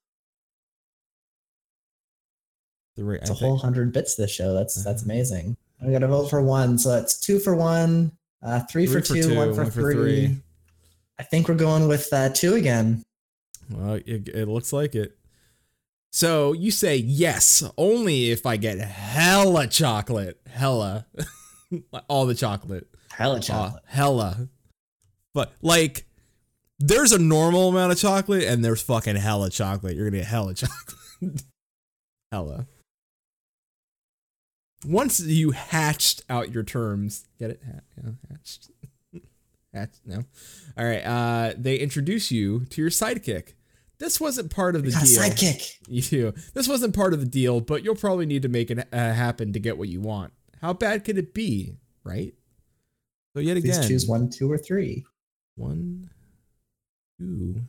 The 2.97 3.05
rate, 3.05 3.21
It's 3.21 3.31
I 3.31 3.35
a 3.35 3.37
whole 3.37 3.59
hundred 3.59 3.93
bits 3.93 4.15
this 4.15 4.31
show. 4.31 4.55
That's 4.55 4.83
that's 4.83 5.03
amazing. 5.03 5.59
I 5.87 5.91
got 5.91 5.99
to 5.99 6.07
vote 6.09 6.31
for 6.31 6.41
one, 6.41 6.79
so 6.79 6.91
that's 6.93 7.21
two 7.21 7.39
for 7.39 7.55
one, 7.55 8.13
uh, 8.47 8.61
three, 8.71 8.87
for, 8.87 9.01
two, 9.01 9.35
one 9.37 9.55
for 9.55 9.67
three. 9.67 10.37
I 11.19 11.23
think 11.23 11.49
we're 11.49 11.55
going 11.55 11.89
with 11.89 12.13
uh, 12.13 12.29
two 12.31 12.55
again. 12.55 13.03
Well, 13.71 13.95
it, 13.95 14.29
it 14.29 14.49
looks 14.49 14.73
like 14.73 14.95
it. 14.95 15.17
So 16.13 16.53
you 16.53 16.71
say 16.71 16.97
yes, 16.97 17.63
only 17.77 18.31
if 18.31 18.47
I 18.47 18.57
get 18.57 18.79
hella 18.79 19.67
chocolate. 19.67 20.41
Hella. 20.49 21.07
All 22.09 22.27
the 22.27 22.35
chocolate. 22.35 22.87
Hella 23.11 23.37
Uh, 23.37 23.41
chocolate. 23.41 23.83
hella. 23.87 24.49
But 25.35 25.53
like, 25.61 26.07
there's 26.79 27.13
a 27.13 27.19
normal 27.19 27.69
amount 27.69 27.93
of 27.93 27.99
chocolate 27.99 28.45
and 28.45 28.65
there's 28.65 28.81
fucking 28.83 29.17
hella 29.17 29.51
chocolate. 29.51 29.97
You're 29.97 30.09
gonna 30.09 30.19
get 30.23 30.27
hella 30.27 30.55
chocolate. 30.55 30.97
hella. 32.33 32.67
Once 34.87 35.21
you 35.21 35.51
hatched 35.51 36.23
out 36.31 36.53
your 36.53 36.63
terms, 36.63 37.27
get 37.39 37.51
it? 37.51 37.63
Yeah, 37.67 38.11
hatched. 38.31 38.71
hatched. 39.75 40.01
No. 40.07 40.23
All 40.79 40.85
right. 40.85 41.01
Uh, 41.05 41.55
they 41.57 41.77
introduce 41.77 42.31
you 42.31 42.65
to 42.67 42.81
your 42.81 42.91
sidekick. 42.91 43.55
This 43.99 44.21
wasn't 44.21 44.51
part 44.51 44.77
of 44.77 44.85
the 44.85 44.91
deal. 44.91 45.01
sidekick. 45.01 45.73
You 45.89 46.03
do. 46.03 46.33
This 46.55 46.69
wasn't 46.69 46.95
part 46.95 47.15
of 47.15 47.21
the 47.21 47.27
deal, 47.27 47.61
but 47.61 47.83
you'll 47.85 47.95
probably 47.95 48.27
need 48.27 48.43
to 48.43 48.49
make 48.49 48.71
it 48.71 48.87
uh, 48.93 48.97
happen 49.13 49.53
to 49.53 49.59
get 49.61 49.79
what 49.79 49.89
you 49.89 50.01
want. 50.01 50.33
How 50.61 50.73
bad 50.73 51.05
could 51.05 51.17
it 51.19 51.33
be, 51.33 51.77
right? 52.05 52.35
So 53.35 53.41
yet 53.41 53.55
Please 53.55 53.77
again, 53.77 53.89
choose 53.89 54.07
one, 54.07 54.29
two, 54.31 54.51
or 54.51 54.59
three. 54.59 55.05
one, 55.57 56.11
two. 57.19 57.63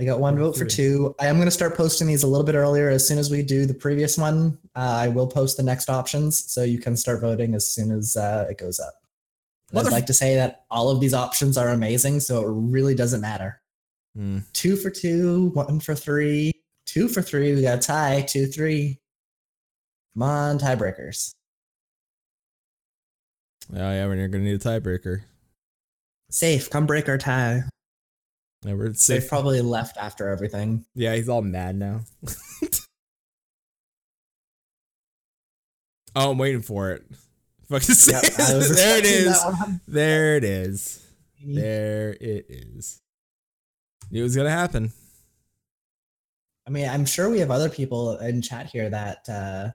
I 0.00 0.04
got 0.04 0.18
one 0.18 0.38
vote 0.38 0.56
for 0.56 0.64
two. 0.64 1.14
I 1.20 1.26
am 1.26 1.36
going 1.36 1.46
to 1.46 1.50
start 1.50 1.76
posting 1.76 2.06
these 2.06 2.22
a 2.22 2.26
little 2.26 2.46
bit 2.46 2.54
earlier. 2.54 2.88
As 2.88 3.06
soon 3.06 3.18
as 3.18 3.30
we 3.30 3.42
do 3.42 3.66
the 3.66 3.74
previous 3.74 4.16
one, 4.16 4.56
uh, 4.74 4.96
I 5.02 5.08
will 5.08 5.26
post 5.26 5.58
the 5.58 5.62
next 5.62 5.90
options, 5.90 6.50
so 6.50 6.62
you 6.62 6.78
can 6.78 6.96
start 6.96 7.20
voting 7.20 7.54
as 7.54 7.66
soon 7.66 7.92
as 7.92 8.16
uh, 8.16 8.46
it 8.48 8.56
goes 8.56 8.80
up. 8.80 8.94
I'd 9.76 9.92
like 9.92 10.06
to 10.06 10.14
say 10.14 10.36
that 10.36 10.64
all 10.70 10.88
of 10.88 11.00
these 11.00 11.12
options 11.12 11.58
are 11.58 11.68
amazing, 11.68 12.20
so 12.20 12.40
it 12.40 12.48
really 12.48 12.94
doesn't 12.94 13.20
matter. 13.20 13.60
Hmm. 14.16 14.38
Two 14.54 14.74
for 14.76 14.88
two, 14.88 15.50
one 15.50 15.80
for 15.80 15.94
three, 15.94 16.52
two 16.86 17.06
for 17.06 17.20
three. 17.20 17.54
We 17.54 17.60
got 17.60 17.78
a 17.78 17.80
tie, 17.82 18.22
two, 18.22 18.46
three. 18.46 18.98
Come 20.14 20.22
on, 20.22 20.58
tiebreakers. 20.58 21.34
Oh 23.72 23.76
yeah, 23.76 24.06
we're 24.06 24.28
gonna 24.28 24.44
need 24.44 24.54
a 24.54 24.58
tiebreaker. 24.58 25.20
Safe, 26.30 26.70
come 26.70 26.86
break 26.86 27.06
our 27.06 27.18
tie. 27.18 27.64
Yeah, 28.64 28.74
we're 28.74 28.90
They've 28.90 29.26
probably 29.26 29.62
left 29.62 29.96
after 29.96 30.28
everything. 30.28 30.84
yeah, 30.94 31.14
he's 31.14 31.30
all 31.30 31.40
mad 31.40 31.76
now. 31.76 32.02
oh, 36.14 36.30
I'm 36.32 36.38
waiting 36.38 36.62
for 36.62 36.90
it. 36.90 37.04
Yep, 37.70 37.82
I 38.38 38.52
there 38.68 38.98
it 38.98 39.04
is. 39.06 39.44
There 39.86 40.36
it 40.36 40.44
is. 40.44 41.06
There 41.42 42.10
it 42.20 42.46
is. 42.48 43.00
It 44.10 44.22
was 44.22 44.36
gonna 44.36 44.50
happen. 44.50 44.92
I 46.66 46.70
mean, 46.70 46.88
I'm 46.88 47.06
sure 47.06 47.30
we 47.30 47.38
have 47.38 47.50
other 47.50 47.70
people 47.70 48.18
in 48.18 48.42
chat 48.42 48.66
here 48.66 48.90
that 48.90 49.28
uh, 49.28 49.70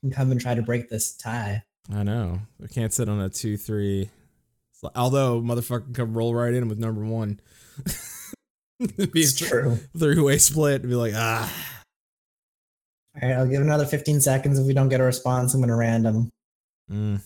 can 0.00 0.10
come 0.10 0.30
and 0.30 0.40
try 0.40 0.54
to 0.54 0.62
break 0.62 0.88
this 0.88 1.16
tie. 1.16 1.64
I 1.92 2.02
know. 2.02 2.40
We 2.60 2.68
can't 2.68 2.92
sit 2.92 3.08
on 3.08 3.20
a 3.20 3.28
two 3.30 3.56
three. 3.56 4.10
Although 4.94 5.40
motherfucker 5.40 5.94
come 5.94 6.16
roll 6.16 6.34
right 6.34 6.52
in 6.52 6.68
with 6.68 6.78
number 6.78 7.04
one. 7.04 7.40
be 8.78 9.06
It's 9.14 9.36
true. 9.36 9.78
three 9.98 10.20
way 10.20 10.38
split 10.38 10.82
and 10.82 10.90
be 10.90 10.96
like, 10.96 11.14
ah. 11.14 11.52
All 13.20 13.28
right, 13.28 13.36
I'll 13.38 13.46
give 13.46 13.62
another 13.62 13.86
15 13.86 14.20
seconds. 14.20 14.58
If 14.58 14.66
we 14.66 14.74
don't 14.74 14.90
get 14.90 15.00
a 15.00 15.04
response, 15.04 15.54
I'm 15.54 15.60
going 15.60 15.70
to 15.70 15.76
random. 15.76 16.30
Mm. 16.90 17.20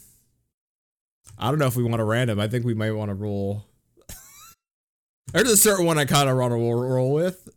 I 1.37 1.49
don't 1.49 1.59
know 1.59 1.67
if 1.67 1.77
we 1.77 1.83
want 1.83 1.99
to 1.99 2.05
random. 2.05 2.39
I 2.39 2.47
think 2.47 2.65
we 2.65 2.75
might 2.75 2.93
want 2.93 3.09
to 3.09 3.15
roll. 3.15 3.65
There's 5.33 5.51
a 5.51 5.57
certain 5.57 5.87
one 5.87 5.99
I 5.99 6.05
kind 6.05 6.29
of 6.29 6.37
want 6.37 6.53
to 6.53 6.57
roll, 6.57 7.13
with. 7.13 7.49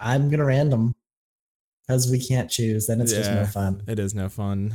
I'm 0.00 0.28
going 0.28 0.38
to 0.40 0.44
random 0.44 0.94
because 1.86 2.10
we 2.10 2.18
can't 2.20 2.50
choose. 2.50 2.86
Then 2.86 3.00
it's 3.00 3.12
just 3.12 3.30
no 3.30 3.44
fun. 3.44 3.82
It 3.86 3.98
is 3.98 4.14
no 4.14 4.28
fun. 4.28 4.74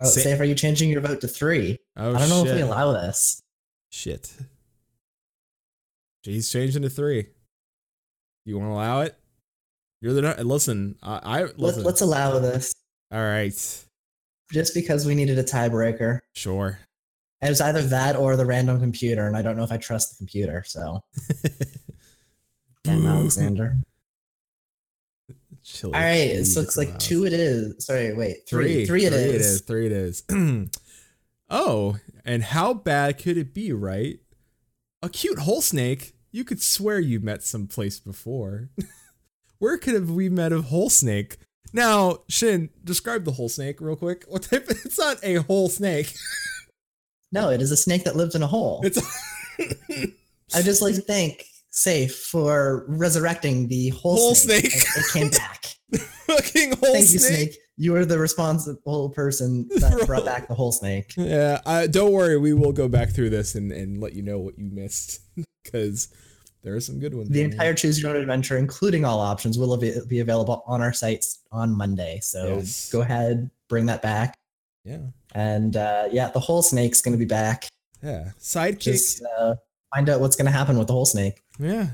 Oh, 0.00 0.06
Sa- 0.06 0.20
Safe, 0.20 0.40
are 0.40 0.44
you 0.44 0.54
changing 0.54 0.90
your 0.90 1.00
vote 1.00 1.20
to 1.20 1.28
three? 1.28 1.78
Oh 1.96 2.14
I 2.14 2.18
don't 2.18 2.28
know 2.28 2.42
shit. 2.44 2.52
if 2.52 2.56
we 2.56 2.62
allow 2.62 2.92
this. 2.92 3.40
Shit. 3.90 4.32
He's 6.22 6.50
changing 6.50 6.82
to 6.82 6.90
three. 6.90 7.26
You 8.44 8.58
want 8.58 8.70
to 8.70 8.74
allow 8.74 9.00
it? 9.02 9.16
You're 10.00 10.12
the 10.14 10.44
listen. 10.44 10.96
I, 11.02 11.20
I 11.22 11.40
Let, 11.42 11.58
listen. 11.58 11.82
let's 11.84 12.00
allow 12.00 12.38
this 12.38 12.74
All 13.12 13.20
right, 13.22 13.54
just 14.52 14.74
because 14.74 15.06
we 15.06 15.14
needed 15.14 15.38
a 15.38 15.44
tiebreaker. 15.44 16.20
sure. 16.34 16.78
It 17.42 17.48
was 17.50 17.60
either 17.60 17.82
that 17.82 18.16
or 18.16 18.36
the 18.36 18.46
random 18.46 18.80
computer, 18.80 19.26
and 19.26 19.36
I 19.36 19.42
don't 19.42 19.56
know 19.56 19.64
if 19.64 19.72
I 19.72 19.76
trust 19.76 20.10
the 20.10 20.16
computer. 20.16 20.64
So, 20.66 21.04
damn 22.84 23.06
Alexander. 23.06 23.76
Chili 25.64 25.94
All 25.94 26.00
right, 26.00 26.44
so 26.44 26.60
it's 26.60 26.76
like 26.76 26.98
two. 26.98 27.24
It 27.24 27.32
is. 27.32 27.86
Sorry, 27.86 28.12
wait, 28.12 28.46
three. 28.46 28.84
Three. 28.84 28.86
Three. 28.86 29.04
It 29.06 29.12
is. 29.14 29.62
Three 29.62 29.86
it 29.86 29.92
is. 29.92 30.22
oh, 31.50 31.96
and 32.24 32.42
how 32.42 32.74
bad 32.74 33.16
could 33.16 33.38
it 33.38 33.54
be, 33.54 33.72
right? 33.72 34.18
A 35.02 35.08
cute 35.08 35.40
whole 35.40 35.62
snake. 35.62 36.14
You 36.30 36.44
could 36.44 36.60
swear 36.60 37.00
you 37.00 37.18
met 37.18 37.42
someplace 37.42 37.98
before. 37.98 38.68
Where 39.58 39.78
could 39.78 39.94
have 39.94 40.10
we 40.10 40.28
met 40.28 40.52
a 40.52 40.60
whole 40.60 40.90
snake? 40.90 41.38
Now, 41.72 42.18
Shin, 42.28 42.68
describe 42.82 43.24
the 43.24 43.32
whole 43.32 43.48
snake 43.48 43.80
real 43.80 43.96
quick. 43.96 44.24
What 44.28 44.42
type? 44.42 44.66
It's 44.84 44.98
not 44.98 45.18
a 45.22 45.36
whole 45.36 45.68
snake. 45.68 46.14
No, 47.32 47.50
it 47.50 47.60
is 47.60 47.72
a 47.72 47.76
snake 47.76 48.04
that 48.04 48.14
lives 48.14 48.36
in 48.36 48.44
a 48.44 48.46
hole. 48.46 48.80
It's. 48.84 48.96
I 50.54 50.62
just 50.62 50.80
like 50.80 50.94
to 50.94 51.00
thank 51.00 51.44
Safe 51.76 52.14
for 52.16 52.84
resurrecting 52.86 53.66
the 53.66 53.88
whole, 53.88 54.14
Whole 54.16 54.34
snake. 54.36 54.70
snake. 54.70 55.04
It, 55.04 55.12
came 55.12 55.30
back. 55.40 55.64
fucking 56.26 56.70
whole 56.76 56.92
Thank 56.94 57.12
you, 57.12 57.18
snake. 57.18 57.52
Snake. 57.52 57.58
You 57.76 57.96
are 57.96 58.04
the 58.04 58.16
responsible 58.18 59.10
person 59.10 59.66
that 59.78 60.00
brought 60.06 60.24
back 60.24 60.46
the 60.46 60.54
whole 60.54 60.70
snake. 60.70 61.12
Yeah, 61.16 61.60
uh, 61.66 61.88
don't 61.88 62.12
worry. 62.12 62.38
We 62.38 62.52
will 62.54 62.70
go 62.72 62.86
back 62.88 63.10
through 63.10 63.30
this 63.30 63.56
and, 63.56 63.72
and 63.72 64.00
let 64.00 64.12
you 64.12 64.22
know 64.22 64.38
what 64.38 64.56
you 64.56 64.70
missed 64.72 65.20
because 65.64 66.14
there 66.62 66.76
are 66.76 66.80
some 66.80 67.00
good 67.00 67.12
ones. 67.12 67.28
The 67.30 67.40
on 67.42 67.50
here. 67.50 67.52
entire 67.52 67.74
Choose 67.74 68.00
Your 68.00 68.12
Own 68.12 68.20
Adventure, 68.20 68.56
including 68.56 69.04
all 69.04 69.18
options, 69.18 69.58
will 69.58 69.76
be, 69.76 69.92
be 70.06 70.20
available 70.20 70.62
on 70.68 70.80
our 70.80 70.92
sites 70.92 71.40
on 71.50 71.76
Monday. 71.76 72.20
So 72.22 72.54
Yes. 72.58 72.88
go 72.92 73.00
ahead, 73.00 73.50
bring 73.68 73.86
that 73.86 74.00
back. 74.00 74.36
Yeah. 74.84 74.98
And 75.34 75.76
uh, 75.76 76.04
yeah, 76.12 76.28
the 76.30 76.38
whole 76.40 76.62
snake's 76.62 77.00
going 77.00 77.14
to 77.14 77.18
be 77.18 77.24
back. 77.24 77.66
Yeah. 78.00 78.30
Sidekick. 78.38 78.78
Just 78.78 79.24
uh, 79.38 79.56
find 79.94 80.08
out 80.08 80.20
what's 80.20 80.36
going 80.36 80.46
to 80.46 80.52
happen 80.52 80.78
with 80.78 80.88
the 80.88 80.92
whole 80.92 81.06
snake. 81.06 81.42
yeah. 81.58 81.88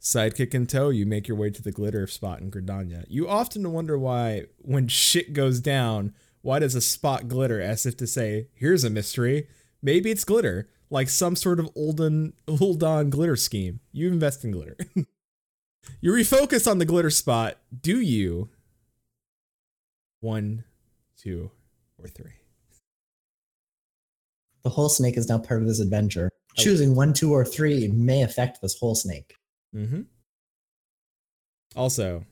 Sidekick 0.00 0.54
in 0.54 0.66
tow, 0.66 0.90
you 0.90 1.04
make 1.04 1.26
your 1.26 1.36
way 1.36 1.50
to 1.50 1.62
the 1.62 1.72
glitter 1.72 2.06
spot 2.06 2.40
in 2.40 2.50
Gridania. 2.50 3.04
You 3.08 3.28
often 3.28 3.72
wonder 3.72 3.98
why, 3.98 4.44
when 4.58 4.86
shit 4.86 5.32
goes 5.32 5.58
down, 5.58 6.14
why 6.42 6.60
does 6.60 6.76
a 6.76 6.80
spot 6.80 7.26
glitter 7.26 7.60
as 7.60 7.86
if 7.86 7.96
to 7.96 8.06
say, 8.06 8.48
here's 8.54 8.84
a 8.84 8.90
mystery? 8.90 9.48
Maybe 9.82 10.12
it's 10.12 10.22
glitter, 10.22 10.68
like 10.90 11.08
some 11.08 11.34
sort 11.34 11.58
of 11.58 11.70
olden, 11.74 12.34
old 12.46 12.84
on 12.84 13.10
glitter 13.10 13.34
scheme. 13.34 13.80
You 13.90 14.08
invest 14.08 14.44
in 14.44 14.52
glitter. 14.52 14.76
you 16.00 16.12
refocus 16.12 16.70
on 16.70 16.78
the 16.78 16.84
glitter 16.84 17.10
spot. 17.10 17.56
Do 17.80 18.00
you? 18.00 18.50
One, 20.20 20.62
two, 21.16 21.50
or 21.98 22.06
three. 22.06 22.34
The 24.62 24.70
whole 24.70 24.88
snake 24.88 25.16
is 25.16 25.28
now 25.28 25.38
part 25.38 25.62
of 25.62 25.66
this 25.66 25.80
adventure. 25.80 26.30
Choosing 26.58 26.94
one, 26.94 27.12
two, 27.12 27.32
or 27.32 27.44
three 27.44 27.88
may 27.88 28.22
affect 28.22 28.62
this 28.62 28.78
whole 28.78 28.94
snake. 28.94 29.34
Mm-hmm. 29.74 30.02
Also, 31.74 32.24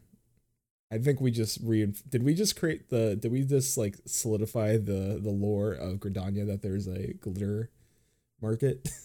I 0.91 0.99
think 0.99 1.21
we 1.21 1.31
just 1.31 1.59
re 1.63 1.93
did 2.09 2.23
we 2.23 2.35
just 2.35 2.57
create 2.57 2.89
the 2.89 3.17
did 3.17 3.33
we 3.33 3.45
just 3.45 3.77
like 3.77 3.97
solidify 4.07 4.77
the 4.77 5.19
the 5.23 5.31
lore 5.31 5.73
of 5.73 5.99
Gridania 5.99 6.47
that 6.47 6.63
there's 6.63 6.87
a 6.87 7.13
glitter 7.15 7.71
market? 8.41 8.89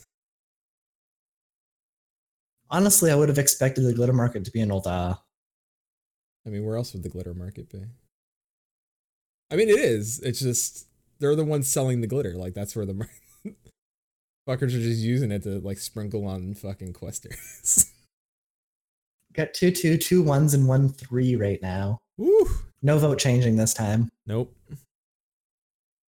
Honestly, 2.69 3.11
I 3.11 3.15
would 3.15 3.29
have 3.29 3.39
expected 3.39 3.83
the 3.83 3.93
glitter 3.93 4.13
market 4.13 4.45
to 4.45 4.51
be 4.51 4.59
in 4.61 4.69
Ul'dah. 4.69 5.17
I 6.45 6.49
mean, 6.49 6.63
where 6.63 6.77
else 6.77 6.93
would 6.93 7.01
the 7.03 7.09
glitter 7.09 7.33
market 7.33 7.69
be? 7.69 7.83
I 9.51 9.55
mean, 9.55 9.69
it 9.69 9.79
is. 9.79 10.19
It's 10.19 10.39
just 10.39 10.87
they're 11.19 11.35
the 11.35 11.43
ones 11.43 11.67
selling 11.67 12.01
the 12.01 12.07
glitter. 12.07 12.35
Like 12.35 12.53
that's 12.53 12.75
where 12.75 12.85
the 12.85 12.93
mar- 12.93 13.09
fuckers 14.47 14.67
are 14.75 14.81
just 14.81 15.01
using 15.01 15.31
it 15.31 15.43
to 15.43 15.59
like 15.59 15.77
sprinkle 15.77 16.25
on 16.25 16.53
fucking 16.53 16.93
questers. 16.93 17.91
Got 19.33 19.53
two, 19.53 19.71
two, 19.71 19.97
two 19.97 20.21
ones, 20.23 20.53
and 20.53 20.67
one 20.67 20.89
three 20.89 21.35
right 21.35 21.61
now. 21.61 21.99
Woo! 22.17 22.47
No 22.81 22.97
vote 22.97 23.19
changing 23.19 23.55
this 23.57 23.73
time. 23.73 24.09
Nope. 24.25 24.55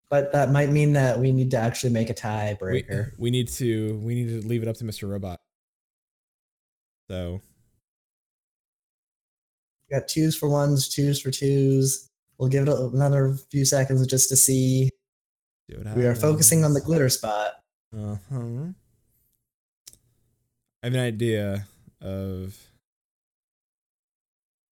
But 0.10 0.32
that 0.34 0.52
might 0.52 0.70
mean 0.70 0.94
that 0.94 1.20
we 1.20 1.32
need 1.32 1.52
to 1.52 1.58
actually 1.58 1.94
make 1.94 2.10
a 2.10 2.14
We, 2.14 2.18
tiebreaker. 2.84 3.12
we 3.18 3.32
need 3.32 3.48
to 3.50 3.98
we 4.04 4.16
need 4.16 4.42
to 4.42 4.48
leave 4.48 4.62
it 4.64 4.68
up 4.68 4.76
to 4.78 4.84
Mr. 4.84 5.10
Robot. 5.10 5.40
So 7.10 7.42
Got 9.90 10.08
twos 10.08 10.36
for 10.38 10.50
ones, 10.50 10.88
twos 10.90 11.22
for 11.22 11.32
twos. 11.32 12.10
We'll 12.38 12.50
give 12.50 12.68
it 12.68 12.74
another 12.74 13.36
few 13.52 13.66
seconds 13.66 14.06
just 14.08 14.30
to 14.30 14.36
see. 14.38 14.90
We 15.96 16.06
are 16.06 16.16
focusing 16.16 16.64
on 16.66 16.74
the 16.74 16.82
glitter 16.82 17.08
spot. 17.10 17.54
Uh 17.96 18.16
huh. 18.32 18.68
I 20.84 20.88
have 20.88 20.94
an 20.94 21.00
idea 21.00 21.68
of. 22.02 22.58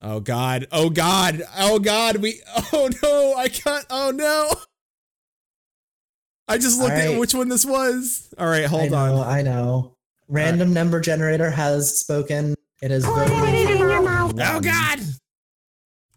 Oh 0.01 0.21
God! 0.21 0.67
Oh 0.71 0.89
God! 0.89 1.43
Oh 1.57 1.79
God! 1.79 2.17
We! 2.17 2.41
Oh 2.71 2.89
no! 3.03 3.33
I 3.35 3.49
can't! 3.49 3.85
Oh 3.89 4.11
no! 4.11 4.49
I 6.47 6.57
just 6.57 6.79
looked 6.79 6.93
at 6.93 7.19
which 7.19 7.35
one 7.35 7.49
this 7.49 7.65
was. 7.65 8.33
All 8.37 8.47
right, 8.47 8.65
hold 8.65 8.83
I 8.83 8.87
know, 8.87 9.17
on. 9.17 9.27
I 9.27 9.41
know. 9.41 9.93
Random 10.29 10.73
number 10.73 11.01
generator 11.01 11.51
has 11.51 11.99
spoken. 11.99 12.55
It 12.81 12.91
is 12.91 13.03
voted. 13.03 13.31
Oh 13.31 14.25
one. 14.27 14.61
God! 14.61 14.99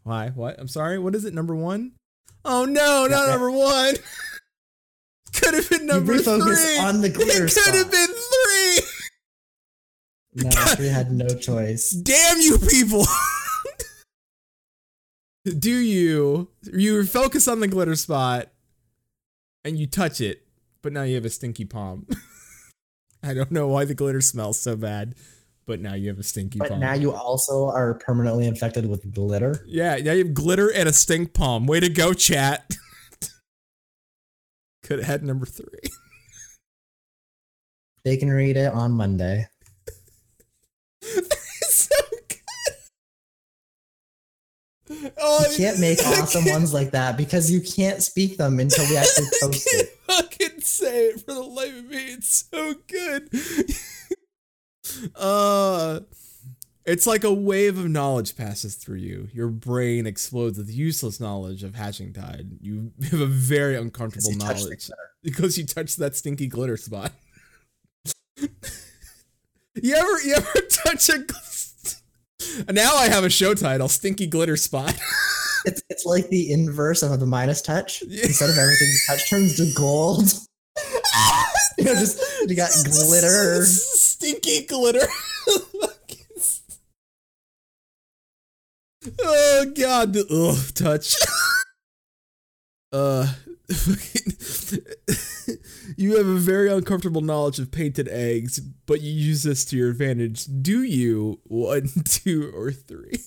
Why? 0.04 0.28
What? 0.30 0.60
I'm 0.60 0.68
sorry. 0.68 0.98
What 0.98 1.14
is 1.16 1.24
it? 1.24 1.34
Number 1.34 1.56
one? 1.56 1.92
Oh 2.44 2.64
no! 2.64 3.06
Not 3.08 3.26
Yeah, 3.26 3.32
number 3.32 3.50
one. 3.50 3.96
Could 5.42 5.54
have 5.54 5.68
been 5.70 5.86
number 5.86 6.14
refocus 6.14 6.62
three. 6.62 6.78
on 6.78 7.00
the 7.00 7.08
glitter 7.08 7.46
It 7.46 7.54
could 7.54 7.74
have 7.74 7.90
been 7.90 8.08
three. 8.08 8.80
No, 10.34 10.74
we 10.78 10.86
had 10.88 11.12
no 11.12 11.28
choice. 11.28 11.90
Damn 12.02 12.40
you 12.40 12.58
people! 12.58 13.04
Do 15.58 15.70
you 15.70 16.48
you 16.72 17.04
focus 17.04 17.48
on 17.48 17.60
the 17.60 17.66
glitter 17.68 17.96
spot 17.96 18.48
and 19.64 19.76
you 19.76 19.86
touch 19.88 20.20
it, 20.20 20.46
but 20.82 20.92
now 20.92 21.02
you 21.02 21.16
have 21.16 21.24
a 21.24 21.30
stinky 21.30 21.64
palm. 21.64 22.06
I 23.24 23.34
don't 23.34 23.50
know 23.50 23.66
why 23.68 23.84
the 23.84 23.94
glitter 23.94 24.20
smells 24.20 24.60
so 24.60 24.76
bad, 24.76 25.14
but 25.66 25.80
now 25.80 25.94
you 25.94 26.08
have 26.08 26.18
a 26.18 26.22
stinky 26.24 26.58
But 26.60 26.68
palm. 26.70 26.80
now 26.80 26.94
you 26.94 27.12
also 27.12 27.66
are 27.66 27.94
permanently 27.94 28.46
infected 28.46 28.86
with 28.88 29.12
glitter. 29.12 29.64
yeah, 29.66 29.96
now 29.96 30.12
you 30.12 30.24
have 30.24 30.34
glitter 30.34 30.68
and 30.72 30.88
a 30.88 30.92
stink 30.92 31.34
palm. 31.34 31.66
Way 31.66 31.80
to 31.80 31.88
go, 31.88 32.12
chat. 32.14 32.70
Could 34.82 34.98
have 34.98 35.08
had 35.08 35.22
number 35.22 35.46
three. 35.46 35.66
They 38.04 38.16
can 38.16 38.30
read 38.30 38.56
it 38.56 38.72
on 38.72 38.90
Monday. 38.90 39.46
so 41.02 41.94
good. 42.28 42.38
Oh, 45.18 45.46
You 45.50 45.56
can't 45.56 45.78
make 45.78 46.00
awesome 46.04 46.44
ones 46.46 46.74
like 46.74 46.90
that 46.90 47.16
because 47.16 47.48
you 47.48 47.60
can't 47.60 48.02
speak 48.02 48.36
them 48.38 48.58
until 48.58 48.88
we 48.88 48.96
actually 48.96 49.26
post 49.40 49.68
it. 49.72 49.96
I 50.08 50.22
can't 50.22 50.30
it. 50.32 50.40
fucking 50.50 50.60
say 50.62 51.06
it 51.10 51.20
for 51.20 51.32
the 51.32 51.42
life 51.42 51.78
of 51.78 51.84
me. 51.86 51.96
It's 52.14 52.44
so 52.50 52.74
good. 52.88 53.30
uh 55.14 56.00
It's 56.84 57.06
like 57.06 57.22
a 57.22 57.32
wave 57.32 57.78
of 57.78 57.88
knowledge 57.88 58.36
passes 58.36 58.74
through 58.74 58.98
you. 58.98 59.28
Your 59.32 59.48
brain 59.48 60.06
explodes 60.06 60.58
with 60.58 60.68
useless 60.70 61.20
knowledge 61.20 61.62
of 61.62 61.76
hatching 61.76 62.12
tide. 62.12 62.58
You 62.60 62.92
have 63.10 63.20
a 63.20 63.26
very 63.26 63.76
uncomfortable 63.76 64.32
You 64.32 64.38
touched 64.38 64.60
the 64.60 64.64
knowledge 64.64 64.90
because 65.22 65.56
you 65.58 65.64
touched 65.66 65.98
that 65.98 66.16
stinky 66.16 66.48
glitter 66.48 66.76
spot. 66.76 67.12
you 68.36 69.94
ever 69.94 70.20
you 70.22 70.34
ever 70.34 70.60
touch 70.70 71.08
a 71.08 71.18
gl- 71.18 71.52
now 72.70 72.96
I 72.96 73.08
have 73.08 73.24
a 73.24 73.30
show 73.30 73.54
title, 73.54 73.88
Stinky 73.88 74.26
Glitter 74.26 74.56
Spot. 74.56 74.94
It's 75.64 75.82
it's 75.88 76.04
like 76.04 76.28
the 76.28 76.52
inverse 76.52 77.02
of 77.02 77.18
the 77.20 77.26
Midas 77.26 77.62
touch. 77.62 78.02
Yeah. 78.06 78.24
Instead 78.24 78.50
of 78.50 78.58
everything 78.58 78.88
you 78.88 78.98
touch 79.06 79.30
turns 79.30 79.56
to 79.56 79.72
gold. 79.76 80.32
you 81.78 81.84
know, 81.84 81.94
just 81.94 82.20
you 82.48 82.56
got 82.56 82.70
glitter. 82.84 83.64
Stinky 83.64 84.66
glitter. 84.66 85.06
Oh 89.22 89.72
god. 89.76 90.16
Ugh, 90.16 90.74
touch. 90.74 91.14
uh 92.92 93.32
you 95.96 96.16
have 96.16 96.26
a 96.26 96.34
very 96.34 96.70
uncomfortable 96.70 97.20
knowledge 97.20 97.58
of 97.58 97.70
painted 97.70 98.08
eggs, 98.08 98.60
but 98.60 99.00
you 99.00 99.12
use 99.12 99.42
this 99.42 99.64
to 99.66 99.76
your 99.76 99.90
advantage. 99.90 100.46
Do 100.62 100.82
you? 100.82 101.40
One, 101.44 101.88
two, 102.04 102.52
or 102.54 102.72
three? 102.72 103.18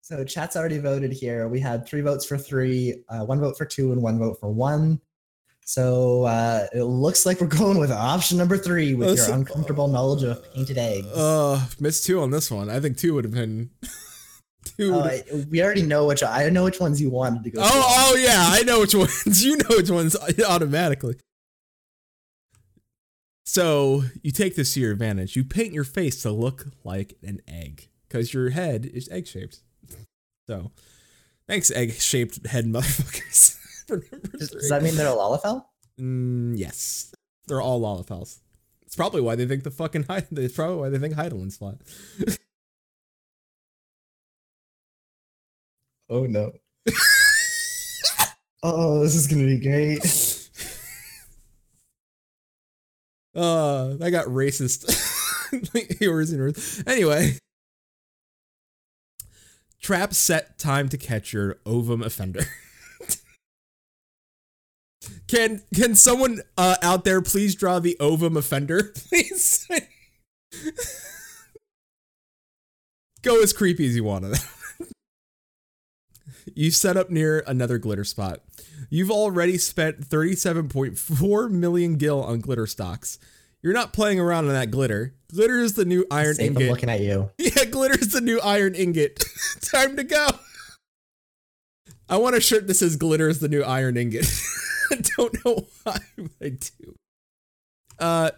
So 0.00 0.24
chat's 0.24 0.56
already 0.56 0.78
voted 0.78 1.12
here. 1.12 1.48
We 1.48 1.60
had 1.60 1.86
three 1.86 2.00
votes 2.00 2.24
for 2.24 2.36
three, 2.36 3.02
uh, 3.08 3.24
one 3.24 3.40
vote 3.40 3.56
for 3.56 3.64
two, 3.64 3.92
and 3.92 4.02
one 4.02 4.18
vote 4.18 4.38
for 4.40 4.50
one. 4.50 5.00
So 5.72 6.24
uh, 6.24 6.66
it 6.74 6.82
looks 6.82 7.24
like 7.24 7.40
we're 7.40 7.46
going 7.46 7.78
with 7.78 7.90
option 7.90 8.36
number 8.36 8.58
three 8.58 8.92
with 8.92 9.08
That's- 9.08 9.26
your 9.26 9.38
uncomfortable 9.38 9.88
knowledge 9.88 10.22
of 10.22 10.44
painted 10.52 10.76
eggs. 10.76 11.06
Uh, 11.06 11.64
missed 11.80 12.04
two 12.04 12.20
on 12.20 12.30
this 12.30 12.50
one. 12.50 12.68
I 12.68 12.78
think 12.78 12.98
two 12.98 13.14
would 13.14 13.24
have 13.24 13.32
been. 13.32 13.70
two. 14.76 14.94
Oh, 14.94 15.10
we 15.48 15.62
already 15.62 15.80
know 15.80 16.06
which 16.06 16.22
I 16.22 16.50
know 16.50 16.64
which 16.64 16.78
ones 16.78 17.00
you 17.00 17.08
wanted 17.08 17.44
to 17.44 17.50
go. 17.52 17.62
Oh, 17.64 17.70
through. 17.70 17.80
oh 17.84 18.22
yeah, 18.22 18.48
I 18.50 18.64
know 18.64 18.80
which 18.80 18.94
ones. 19.26 19.42
You 19.42 19.56
know 19.56 19.76
which 19.76 19.88
ones 19.88 20.14
automatically. 20.46 21.16
So 23.46 24.02
you 24.22 24.30
take 24.30 24.56
this 24.56 24.74
to 24.74 24.80
your 24.80 24.92
advantage. 24.92 25.36
You 25.36 25.42
paint 25.42 25.72
your 25.72 25.84
face 25.84 26.20
to 26.20 26.32
look 26.32 26.66
like 26.84 27.14
an 27.22 27.40
egg 27.48 27.88
because 28.08 28.34
your 28.34 28.50
head 28.50 28.84
is 28.92 29.08
egg 29.08 29.26
shaped. 29.26 29.60
So, 30.46 30.70
thanks, 31.48 31.70
egg 31.70 31.92
shaped 31.92 32.46
head 32.46 32.66
motherfuckers. 32.66 33.58
for 33.86 33.96
number 34.12 34.28
Does, 34.38 34.50
three. 34.50 34.60
does 34.60 34.68
that 34.70 34.82
mean 34.82 34.96
they're 34.96 35.06
a 35.08 35.10
Lalafell? 35.10 35.64
Mm, 36.00 36.56
yes, 36.56 37.14
they're 37.46 37.60
all 37.60 37.80
Lalafells. 37.80 38.38
It's 38.82 38.96
probably 38.96 39.20
why 39.22 39.36
they 39.36 39.46
think 39.46 39.62
the 39.64 39.70
fucking 39.70 40.04
Heid- 40.04 40.26
It's 40.38 40.54
probably 40.54 40.76
why 40.76 40.88
they 40.90 40.98
think 40.98 41.14
Hydaelyn's 41.14 41.56
flat. 41.56 41.76
Oh 46.08 46.26
no. 46.26 46.52
oh, 48.62 49.00
this 49.00 49.14
is 49.14 49.26
gonna 49.26 49.44
be 49.46 49.58
great. 49.60 50.00
Uh, 53.34 53.96
I 54.02 54.10
got 54.10 54.26
racist. 54.26 54.84
Yours 56.02 56.30
and 56.30 56.38
yours. 56.38 56.82
Anyway. 56.86 57.38
Trap 59.80 60.12
set 60.12 60.58
time 60.58 60.88
to 60.90 60.98
catch 60.98 61.32
your 61.32 61.58
ovum 61.64 62.02
offender. 62.02 62.42
Can 65.32 65.62
can 65.74 65.94
someone 65.94 66.42
uh, 66.58 66.76
out 66.82 67.04
there 67.04 67.22
please 67.22 67.54
draw 67.54 67.78
the 67.78 67.96
ovum 67.98 68.36
offender, 68.36 68.92
please? 68.94 69.66
Go 73.22 73.42
as 73.42 73.54
creepy 73.54 73.86
as 73.86 73.96
you 73.96 74.04
want 74.04 74.26
to. 74.26 74.40
you 76.54 76.70
set 76.70 76.98
up 76.98 77.08
near 77.08 77.42
another 77.46 77.78
glitter 77.78 78.04
spot. 78.04 78.40
You've 78.90 79.10
already 79.10 79.56
spent 79.56 80.00
37.4 80.00 81.50
million 81.50 81.96
gil 81.96 82.22
on 82.22 82.40
glitter 82.40 82.66
stocks. 82.66 83.18
You're 83.62 83.72
not 83.72 83.94
playing 83.94 84.20
around 84.20 84.48
on 84.48 84.52
that 84.52 84.70
glitter. 84.70 85.14
Glitter 85.32 85.60
is 85.60 85.74
the 85.74 85.86
new 85.86 86.04
iron 86.10 86.34
Safe, 86.34 86.50
I'm 86.50 86.56
ingot. 86.56 86.70
looking 86.70 86.90
at 86.90 87.00
you. 87.00 87.30
Yeah, 87.38 87.64
glitter 87.64 87.98
is 87.98 88.12
the 88.12 88.20
new 88.20 88.38
iron 88.40 88.74
ingot. 88.74 89.24
Time 89.62 89.96
to 89.96 90.04
go. 90.04 90.26
I 92.08 92.18
want 92.18 92.36
a 92.36 92.40
shirt 92.40 92.66
that 92.66 92.74
says 92.74 92.96
glitter 92.96 93.30
is 93.30 93.38
the 93.38 93.48
new 93.48 93.62
iron 93.62 93.96
ingot. 93.96 94.26
I 94.92 94.96
don't 95.16 95.44
know 95.44 95.66
why, 95.82 95.98
but 96.16 96.30
I 96.40 96.48
do. 96.50 96.94
Uh 97.98 98.30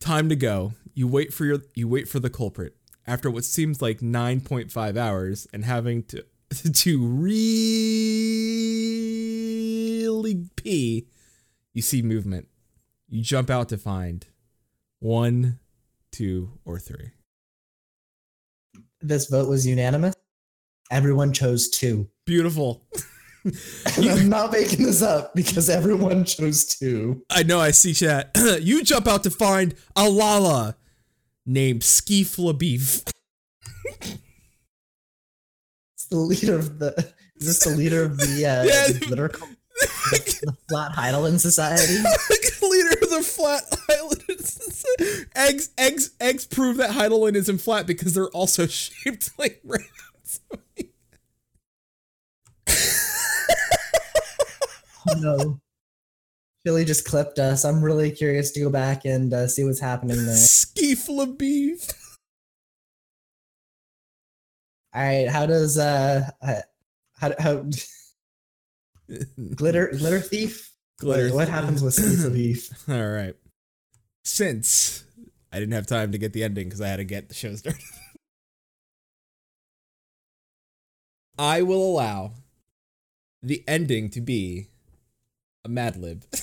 time 0.00 0.28
to 0.28 0.36
go. 0.36 0.74
You 0.94 1.08
wait 1.08 1.32
for 1.32 1.44
your 1.44 1.58
you 1.74 1.88
wait 1.88 2.08
for 2.08 2.20
the 2.20 2.30
culprit. 2.30 2.76
After 3.06 3.30
what 3.30 3.44
seems 3.44 3.82
like 3.82 3.98
9.5 4.00 4.96
hours 4.96 5.48
and 5.52 5.64
having 5.64 6.02
to 6.04 6.24
to 6.72 7.06
really 7.06 7.68
pee, 10.56 11.06
you 11.72 11.82
see 11.82 12.02
movement. 12.02 12.48
You 13.08 13.22
jump 13.22 13.50
out 13.50 13.68
to 13.70 13.78
find 13.78 14.26
one, 15.00 15.58
two, 16.10 16.52
or 16.64 16.78
three. 16.78 17.10
This 19.00 19.26
vote 19.26 19.48
was 19.48 19.66
unanimous. 19.66 20.14
Everyone 20.90 21.32
chose 21.32 21.68
two. 21.68 22.08
Beautiful. 22.24 22.86
I'm 23.98 24.28
not 24.28 24.52
making 24.52 24.84
this 24.84 25.02
up 25.02 25.34
because 25.34 25.68
everyone 25.68 26.24
chose 26.24 26.64
two. 26.64 27.22
I 27.30 27.42
know, 27.42 27.58
I 27.60 27.70
see 27.72 27.92
chat. 27.94 28.30
you 28.60 28.84
jump 28.84 29.08
out 29.08 29.22
to 29.24 29.30
find 29.30 29.74
a 29.96 30.08
Lala 30.08 30.76
named 31.44 31.82
Skeef 31.82 32.36
LaBeef. 32.38 33.08
It's 35.94 36.06
the 36.06 36.16
leader 36.18 36.56
of 36.56 36.78
the. 36.78 37.12
Is 37.36 37.46
this 37.46 37.64
the 37.64 37.70
leader 37.76 38.04
of 38.04 38.16
the 38.18 38.46
uh, 38.46 38.62
Yeah. 38.64 39.28
co- 39.28 39.46
the, 39.80 40.46
the 40.46 40.56
Flat 40.68 40.92
Hydaelyn 40.92 41.40
Society? 41.40 41.94
Leader 42.62 42.92
of 43.02 43.10
the 43.10 43.22
flat 43.24 43.64
island. 43.90 44.22
eggs, 45.34 45.70
eggs, 45.76 46.10
eggs 46.20 46.46
prove 46.46 46.76
that 46.76 46.90
Hydaelyn 46.90 47.34
isn't 47.34 47.58
flat 47.60 47.86
because 47.88 48.14
they're 48.14 48.28
also 48.28 48.66
shaped 48.68 49.30
like 49.38 49.60
rounds. 49.64 50.40
No. 55.18 55.60
Philly 56.64 56.84
just 56.84 57.04
clipped 57.04 57.38
us. 57.38 57.64
I'm 57.64 57.82
really 57.82 58.10
curious 58.10 58.52
to 58.52 58.60
go 58.60 58.70
back 58.70 59.04
and 59.04 59.32
uh, 59.34 59.48
see 59.48 59.64
what's 59.64 59.80
happening 59.80 60.16
there. 60.16 60.26
Skeef 60.36 61.08
LaBeef. 61.08 61.92
All 64.94 65.02
right, 65.02 65.28
how 65.28 65.46
does 65.46 65.78
uh, 65.78 66.28
uh 66.42 66.60
how 67.16 67.32
how 67.38 67.64
glitter 69.54 69.88
glitter 69.88 70.20
thief? 70.20 70.70
Glitter 71.00 71.28
What, 71.28 71.34
what 71.34 71.48
happens 71.48 71.82
with 71.82 71.96
Skeef 71.96 72.32
thief? 72.32 72.70
All 72.88 73.08
right. 73.08 73.34
Since 74.24 75.04
I 75.52 75.58
didn't 75.58 75.74
have 75.74 75.86
time 75.86 76.12
to 76.12 76.18
get 76.18 76.32
the 76.32 76.44
ending 76.44 76.66
because 76.68 76.80
I 76.80 76.88
had 76.88 76.96
to 76.96 77.04
get 77.04 77.28
the 77.28 77.34
show 77.34 77.54
started, 77.56 77.80
I 81.38 81.62
will 81.62 81.82
allow 81.82 82.34
the 83.42 83.64
ending 83.66 84.10
to 84.10 84.20
be 84.20 84.68
a 85.64 85.68
Mad 85.68 85.96
Lib. 85.96 86.24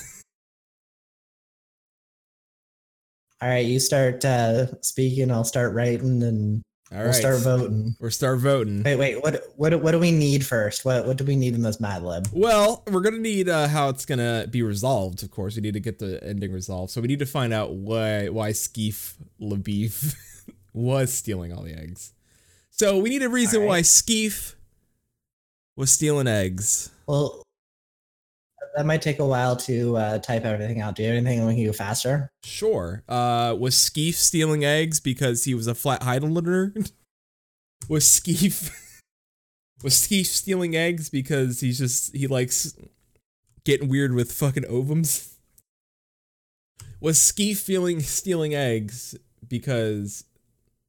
All 3.42 3.48
right, 3.48 3.66
you 3.66 3.80
start 3.80 4.26
uh, 4.26 4.68
speaking. 4.82 5.32
I'll 5.32 5.46
start 5.46 5.74
writing, 5.74 6.22
and 6.24 6.62
All 6.92 6.98
we'll 6.98 7.08
right. 7.08 7.16
start 7.16 7.40
voting. 7.40 7.96
We're 7.98 8.10
start 8.10 8.40
voting. 8.40 8.84
Wait, 8.84 8.98
wait. 8.98 9.24
What 9.24 9.42
what 9.56 9.82
what 9.82 9.92
do 9.92 10.00
we 10.00 10.12
need 10.12 10.46
first? 10.46 10.84
What 10.84 11.06
what 11.06 11.16
do 11.16 11.24
we 11.24 11.38
need 11.38 11.56
in 11.56 11.62
this 11.62 11.80
Mad 11.80 12.04
Lib? 12.04 12.28
Well, 12.34 12.84
we're 12.92 13.00
gonna 13.00 13.20
need 13.20 13.48
uh, 13.48 13.70
how 13.70 13.88
it's 13.88 14.06
gonna 14.06 14.48
be 14.50 14.62
resolved. 14.62 15.24
Of 15.24 15.32
course, 15.32 15.56
we 15.56 15.62
need 15.62 15.74
to 15.76 15.80
get 15.80 16.00
the 16.00 16.22
ending 16.22 16.52
resolved. 16.52 16.92
So 16.92 17.00
we 17.00 17.08
need 17.08 17.20
to 17.20 17.26
find 17.26 17.54
out 17.54 17.76
why 17.76 18.28
why 18.28 18.50
Skeef 18.50 19.14
LaBeef 19.42 20.16
was 20.74 21.14
stealing 21.14 21.54
all 21.54 21.64
the 21.64 21.74
eggs. 21.74 22.12
So 22.72 22.98
we 22.98 23.10
need 23.10 23.24
a 23.24 23.30
reason 23.30 23.62
right. 23.62 23.68
why 23.68 23.82
Skeef 23.84 24.56
was 25.78 25.92
stealing 25.92 26.28
eggs. 26.28 26.92
Well, 27.08 27.42
that 28.76 28.86
might 28.86 29.02
take 29.02 29.20
a 29.20 29.26
while 29.26 29.56
to 29.56 29.98
uh, 29.98 30.20
type 30.20 30.46
everything 30.46 30.82
out. 30.82 30.96
Do 30.96 31.04
you 31.04 31.10
have 31.10 31.18
anything 31.18 31.46
we 31.46 31.56
can 31.56 31.64
do 31.64 31.74
faster? 31.74 32.32
Sure. 32.44 33.04
Uh, 33.08 33.56
was 33.60 33.76
Skeef 33.76 34.14
stealing 34.14 34.64
eggs 34.64 35.00
because 35.00 35.44
he 35.44 35.54
was 35.54 35.68
a 35.68 35.76
flat 35.76 36.02
Hydaelyner? 36.02 36.92
was 37.90 38.06
Skeef 38.06 38.72
was 39.84 39.94
Skeef 39.96 40.26
stealing 40.26 40.76
eggs 40.76 41.10
because 41.10 41.60
he's 41.62 41.80
just 41.80 42.16
he 42.16 42.28
likes 42.28 42.76
getting 43.64 43.90
weird 43.90 44.14
with 44.14 44.32
fucking 44.32 44.64
ovums? 44.64 45.34
Was 47.02 47.18
Skeef 47.18 47.58
feeling 47.58 48.02
stealing 48.02 48.54
eggs 48.54 49.16
because 49.48 50.26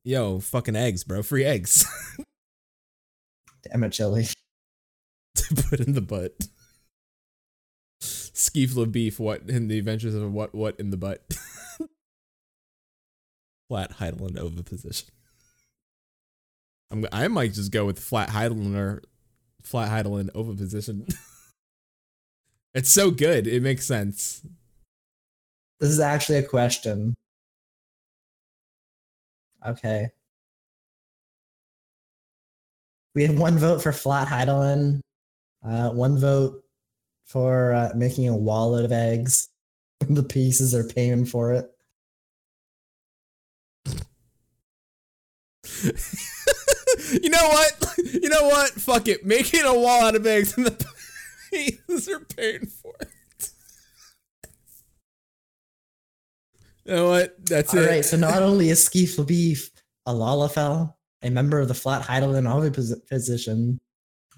yo 0.04 0.40
fucking 0.40 0.76
eggs, 0.76 1.04
bro, 1.04 1.22
free 1.22 1.44
eggs 1.44 1.86
Damn 3.70 3.84
it, 3.84 3.90
Chili. 3.90 4.26
to 5.34 5.54
put 5.68 5.80
in 5.80 5.92
the 5.92 6.00
butt. 6.00 6.32
Skeef 8.40 8.90
beef, 8.90 9.20
what 9.20 9.42
in 9.48 9.68
the 9.68 9.78
adventures 9.78 10.14
of 10.14 10.32
what 10.32 10.54
what 10.54 10.80
in 10.80 10.90
the 10.90 10.96
butt. 10.96 11.22
flat 13.68 13.98
Hydaelyn 13.98 14.38
oviposition. 14.38 15.10
I'm, 16.90 17.06
I 17.12 17.28
might 17.28 17.52
just 17.52 17.70
go 17.70 17.84
with 17.84 18.00
flat 18.00 18.30
Hydaelyn 18.30 18.74
or 18.74 19.02
flat 19.62 19.90
Hydaelyn 19.90 20.34
oviposition. 20.34 21.06
it's 22.74 22.90
so 22.90 23.10
good. 23.10 23.46
It 23.46 23.62
makes 23.62 23.84
sense. 23.84 24.40
This 25.78 25.90
is 25.90 26.00
actually 26.00 26.38
a 26.38 26.42
question. 26.42 27.14
Okay. 29.64 30.08
We 33.14 33.24
have 33.24 33.38
one 33.38 33.58
vote 33.58 33.82
for 33.82 33.92
flat 33.92 34.28
Hydaelyn, 34.28 35.00
uh, 35.62 35.90
one 35.90 36.18
vote 36.18 36.64
for 37.30 37.72
uh, 37.72 37.90
making 37.94 38.28
a 38.28 38.36
wallet 38.36 38.84
of 38.84 38.90
eggs. 38.90 39.48
the 40.00 40.24
pieces 40.24 40.74
are 40.74 40.82
paying 40.82 41.24
for 41.24 41.52
it. 41.52 41.70
you 47.22 47.30
know 47.30 47.48
what? 47.48 47.86
You 48.12 48.28
know 48.28 48.44
what? 48.44 48.70
Fuck 48.70 49.08
it. 49.08 49.24
Making 49.24 49.64
a 49.64 49.74
wall 49.74 50.04
out 50.04 50.16
of 50.16 50.26
eggs 50.26 50.56
and 50.56 50.66
the 50.66 50.86
pieces 51.50 52.08
are 52.08 52.20
paying 52.20 52.66
for 52.66 52.94
it. 53.00 53.50
You 56.84 56.96
know 56.96 57.10
what? 57.10 57.36
That's 57.46 57.72
All 57.72 57.80
it. 57.80 57.86
right, 57.86 58.04
so 58.04 58.16
not 58.16 58.42
only 58.42 58.70
is 58.70 58.88
Skeef 58.88 59.24
Beef 59.26 59.70
a 60.06 60.12
Lalafell, 60.12 60.94
a 61.22 61.30
member 61.30 61.60
of 61.60 61.68
the 61.68 61.74
flat 61.74 62.02
Hydaelyn 62.02 62.50
oviposition, 62.50 63.80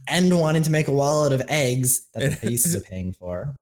and 0.08 0.38
wanting 0.38 0.62
to 0.62 0.70
make 0.70 0.88
a 0.88 0.92
wallet 0.92 1.32
of 1.32 1.42
eggs 1.48 2.06
that 2.14 2.30
the 2.30 2.48
pieces 2.48 2.76
are 2.76 2.80
paying 2.88 3.12
for. 3.12 3.54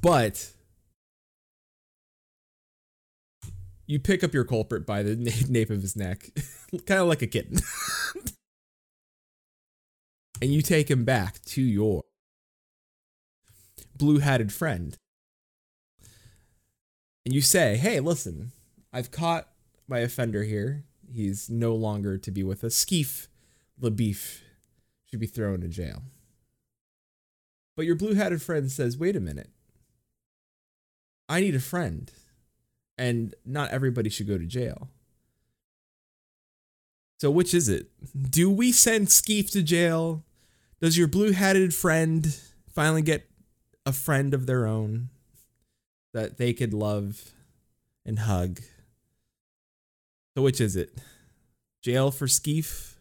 But 0.00 0.52
you 3.86 3.98
pick 3.98 4.22
up 4.22 4.34
your 4.34 4.44
culprit 4.44 4.86
by 4.86 5.02
the 5.02 5.16
na- 5.16 5.32
nape 5.48 5.70
of 5.70 5.82
his 5.82 5.96
neck, 5.96 6.30
kind 6.86 7.00
of 7.00 7.08
like 7.08 7.22
a 7.22 7.26
kitten, 7.26 7.58
and 10.40 10.52
you 10.52 10.62
take 10.62 10.90
him 10.90 11.04
back 11.04 11.42
to 11.46 11.62
your 11.62 12.04
blue 13.96 14.18
hatted 14.18 14.52
friend. 14.52 14.96
And 17.24 17.34
you 17.34 17.40
say, 17.40 17.76
Hey, 17.76 18.00
listen, 18.00 18.52
I've 18.92 19.10
caught 19.10 19.48
my 19.86 19.98
offender 19.98 20.44
here. 20.44 20.84
He's 21.12 21.50
no 21.50 21.74
longer 21.74 22.18
to 22.18 22.30
be 22.30 22.42
with 22.42 22.64
us. 22.64 22.74
Skeef 22.84 23.27
the 23.78 23.90
beef 23.90 24.42
should 25.06 25.20
be 25.20 25.26
thrown 25.26 25.62
in 25.62 25.70
jail. 25.70 26.02
But 27.76 27.86
your 27.86 27.94
blue 27.94 28.14
hatted 28.14 28.42
friend 28.42 28.70
says, 28.70 28.98
Wait 28.98 29.16
a 29.16 29.20
minute. 29.20 29.50
I 31.28 31.40
need 31.40 31.54
a 31.54 31.60
friend. 31.60 32.10
And 32.96 33.34
not 33.44 33.70
everybody 33.70 34.10
should 34.10 34.26
go 34.26 34.38
to 34.38 34.46
jail. 34.46 34.88
So, 37.20 37.30
which 37.30 37.54
is 37.54 37.68
it? 37.68 37.88
Do 38.30 38.50
we 38.50 38.72
send 38.72 39.08
Skeef 39.08 39.50
to 39.52 39.62
jail? 39.62 40.24
Does 40.80 40.96
your 40.96 41.08
blue 41.08 41.32
hatted 41.32 41.74
friend 41.74 42.36
finally 42.72 43.02
get 43.02 43.28
a 43.84 43.92
friend 43.92 44.34
of 44.34 44.46
their 44.46 44.66
own 44.66 45.08
that 46.12 46.38
they 46.38 46.52
could 46.52 46.74
love 46.74 47.32
and 48.04 48.20
hug? 48.20 48.60
So, 50.36 50.42
which 50.42 50.60
is 50.60 50.76
it? 50.76 50.96
Jail 51.82 52.10
for 52.10 52.26
Skeef 52.26 52.94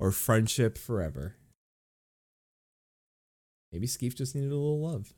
or 0.00 0.10
friendship 0.10 0.76
forever? 0.76 1.36
Maybe 3.70 3.86
Skeef 3.86 4.16
just 4.16 4.34
needed 4.34 4.50
a 4.50 4.56
little 4.56 4.80
love. 4.80 5.12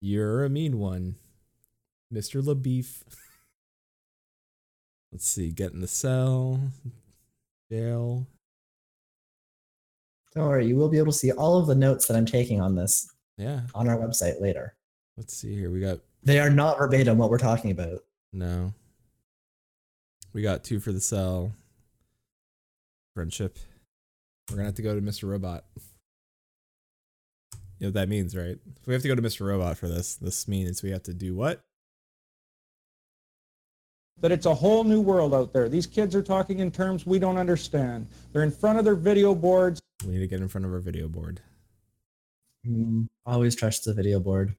You're 0.00 0.44
a 0.44 0.48
mean 0.48 0.78
one, 0.78 1.16
Mr. 2.12 2.42
LaBeef. 2.42 3.02
Let's 5.12 5.26
see, 5.28 5.50
get 5.50 5.72
in 5.72 5.80
the 5.80 5.86
cell, 5.86 6.60
jail. 7.70 8.26
Don't 10.34 10.48
worry, 10.48 10.66
you 10.66 10.74
will 10.76 10.88
be 10.88 10.98
able 10.98 11.12
to 11.12 11.18
see 11.18 11.30
all 11.30 11.56
of 11.58 11.68
the 11.68 11.74
notes 11.76 12.06
that 12.06 12.16
I'm 12.16 12.26
taking 12.26 12.60
on 12.60 12.74
this 12.74 13.08
Yeah, 13.38 13.60
on 13.74 13.88
our 13.88 13.96
website 13.96 14.40
later. 14.40 14.74
let's 15.16 15.36
see 15.36 15.54
here. 15.54 15.70
We 15.70 15.80
got 15.80 16.00
They 16.24 16.40
are 16.40 16.50
not 16.50 16.78
verbatim 16.78 17.18
what 17.18 17.30
we're 17.30 17.38
talking 17.38 17.70
about. 17.70 18.00
no. 18.32 18.72
We 20.32 20.42
got 20.42 20.64
two 20.64 20.80
for 20.80 20.90
the 20.90 21.00
cell. 21.00 21.52
Friendship. 23.14 23.58
We're 24.50 24.56
gonna 24.56 24.66
have 24.66 24.74
to 24.76 24.82
go 24.82 24.94
to 24.94 25.00
Mr. 25.00 25.28
Robot. 25.28 25.64
You 27.78 27.86
know 27.86 27.88
what 27.88 27.94
that 27.94 28.08
means, 28.08 28.36
right? 28.36 28.58
If 28.80 28.86
we 28.86 28.92
have 28.92 29.02
to 29.02 29.08
go 29.08 29.14
to 29.14 29.22
Mr. 29.22 29.46
Robot 29.46 29.76
for 29.76 29.88
this, 29.88 30.14
this 30.14 30.46
means 30.46 30.82
we 30.82 30.90
have 30.90 31.02
to 31.04 31.14
do 31.14 31.34
what? 31.34 31.64
that 34.20 34.32
it's 34.32 34.46
a 34.46 34.54
whole 34.54 34.84
new 34.84 35.00
world 35.00 35.34
out 35.34 35.52
there. 35.52 35.68
These 35.68 35.86
kids 35.86 36.14
are 36.14 36.22
talking 36.22 36.60
in 36.60 36.70
terms 36.70 37.06
we 37.06 37.18
don't 37.18 37.36
understand. 37.36 38.06
They're 38.32 38.42
in 38.42 38.50
front 38.50 38.78
of 38.78 38.84
their 38.84 38.94
video 38.94 39.34
boards. 39.34 39.80
We 40.04 40.12
need 40.12 40.20
to 40.20 40.26
get 40.26 40.40
in 40.40 40.48
front 40.48 40.64
of 40.64 40.72
our 40.72 40.80
video 40.80 41.08
board. 41.08 41.40
Mm, 42.66 43.08
always 43.26 43.54
trust 43.54 43.84
the 43.84 43.92
video 43.92 44.20
board. 44.20 44.54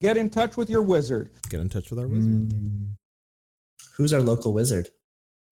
Get 0.00 0.16
in 0.16 0.30
touch 0.30 0.56
with 0.56 0.70
your 0.70 0.82
wizard. 0.82 1.30
Get 1.48 1.60
in 1.60 1.68
touch 1.68 1.90
with 1.90 1.98
our 1.98 2.06
wizard. 2.06 2.50
Mm. 2.50 2.90
Who's 3.96 4.12
our 4.12 4.20
local 4.20 4.52
wizard? 4.52 4.88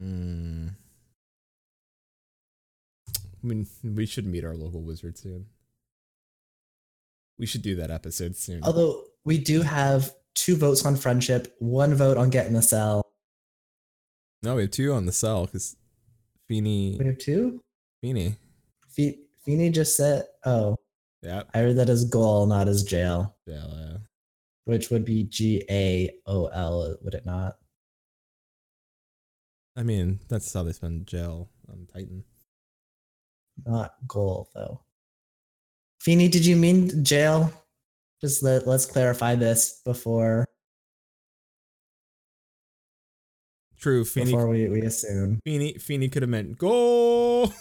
Mm. 0.00 0.55
I 3.46 3.48
mean, 3.48 3.66
we 3.84 4.06
should 4.06 4.26
meet 4.26 4.44
our 4.44 4.56
local 4.56 4.82
wizard 4.82 5.16
soon. 5.16 5.46
We 7.38 7.46
should 7.46 7.62
do 7.62 7.76
that 7.76 7.92
episode 7.92 8.34
soon. 8.34 8.64
Although 8.64 9.04
we 9.24 9.38
do 9.38 9.62
have 9.62 10.12
two 10.34 10.56
votes 10.56 10.84
on 10.84 10.96
friendship, 10.96 11.54
one 11.60 11.94
vote 11.94 12.16
on 12.16 12.28
getting 12.30 12.54
the 12.54 12.62
cell. 12.62 13.02
no, 14.42 14.56
we 14.56 14.62
have 14.62 14.72
two 14.72 14.92
on 14.92 15.06
the 15.06 15.12
cell 15.12 15.46
because 15.46 15.76
Feeny, 16.48 16.96
We 16.98 17.06
have 17.06 17.18
two? 17.18 17.60
Feeny, 18.00 18.34
Fe- 18.88 19.20
Feeny 19.44 19.70
just 19.70 19.96
said, 19.96 20.24
oh, 20.44 20.74
yeah, 21.22 21.44
I 21.54 21.58
heard 21.58 21.76
that 21.76 21.88
as 21.88 22.04
goal, 22.04 22.46
not 22.46 22.66
as 22.66 22.82
jail, 22.82 23.36
yeah, 23.46 23.64
yeah. 23.68 23.96
which 24.64 24.90
would 24.90 25.04
be 25.04 25.22
G 25.22 25.62
A 25.70 26.10
O 26.26 26.46
L, 26.46 26.96
would 27.02 27.14
it 27.14 27.24
not? 27.24 27.58
I 29.76 29.84
mean, 29.84 30.18
that's 30.28 30.52
how 30.52 30.64
they 30.64 30.72
spend 30.72 31.06
jail 31.06 31.48
on 31.68 31.74
um, 31.74 31.88
Titan. 31.92 32.24
Not 33.64 33.94
goal, 34.06 34.48
though. 34.54 34.80
Feeny, 36.00 36.28
did 36.28 36.44
you 36.44 36.56
mean 36.56 37.04
jail? 37.04 37.52
Just 38.20 38.42
let, 38.42 38.66
let's 38.66 38.86
clarify 38.86 39.34
this 39.34 39.80
before 39.84 40.46
True, 43.78 44.04
Feeny, 44.04 44.32
before 44.32 44.48
we, 44.48 44.68
we 44.68 44.82
assume. 44.82 45.40
Feeny, 45.44 45.74
Feeny 45.74 46.08
could 46.08 46.22
have 46.22 46.30
meant 46.30 46.58
goal. 46.58 47.52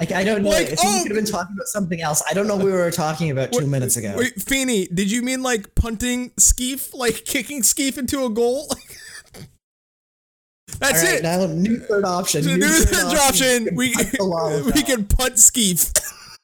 Like, 0.00 0.12
I 0.12 0.24
don't 0.24 0.42
know. 0.42 0.50
Like, 0.50 0.68
if 0.68 0.82
you 0.82 0.88
oh! 0.88 1.00
could 1.02 1.12
have 1.12 1.16
been 1.16 1.30
talking 1.30 1.54
about 1.54 1.66
something 1.66 2.00
else. 2.00 2.22
I 2.28 2.32
don't 2.32 2.46
know 2.46 2.56
what 2.56 2.64
we 2.64 2.72
were 2.72 2.90
talking 2.90 3.30
about 3.30 3.52
two 3.52 3.60
Wait, 3.60 3.68
minutes 3.68 3.96
ago. 3.96 4.14
Wait, 4.16 4.40
Feeny, 4.40 4.86
did 4.86 5.10
you 5.10 5.22
mean 5.22 5.42
like 5.42 5.74
punting 5.74 6.30
Skeef, 6.40 6.94
like 6.94 7.24
kicking 7.26 7.62
Skeef 7.62 7.98
into 7.98 8.24
a 8.24 8.30
goal? 8.30 8.70
That's 10.80 11.02
right, 11.02 11.14
it. 11.14 11.22
now 11.22 11.46
new 11.46 11.78
third 11.80 12.04
option. 12.04 12.44
New 12.44 12.56
new 12.58 12.68
third 12.68 12.88
third 13.10 13.18
option. 13.18 13.64
Can 13.66 13.74
We 13.76 13.92
punt 13.94 14.12
the 14.12 14.24
law 14.24 14.50
with 14.64 14.74
we 14.74 14.82
can 14.82 15.04
punt 15.06 15.34
Skeef. 15.34 15.92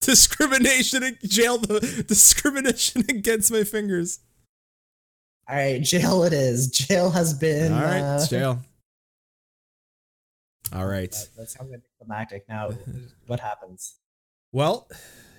discrimination 0.00 1.18
jail 1.24 1.58
the 1.58 2.04
discrimination 2.06 3.04
against 3.08 3.50
my 3.50 3.64
fingers. 3.64 4.20
All 5.48 5.56
right, 5.56 5.80
jail 5.82 6.24
it 6.24 6.32
is. 6.32 6.68
Jail 6.70 7.10
has 7.10 7.32
been. 7.34 7.72
All 7.72 7.80
right, 7.80 8.00
uh, 8.00 8.26
jail. 8.26 8.60
All 10.72 10.86
right. 10.86 11.10
that- 11.12 11.28
That 11.36 11.50
sounds 11.50 11.70
climactic. 11.98 12.48
Now, 12.48 12.70
what 13.26 13.40
happens? 13.40 13.94
Well, 14.52 14.88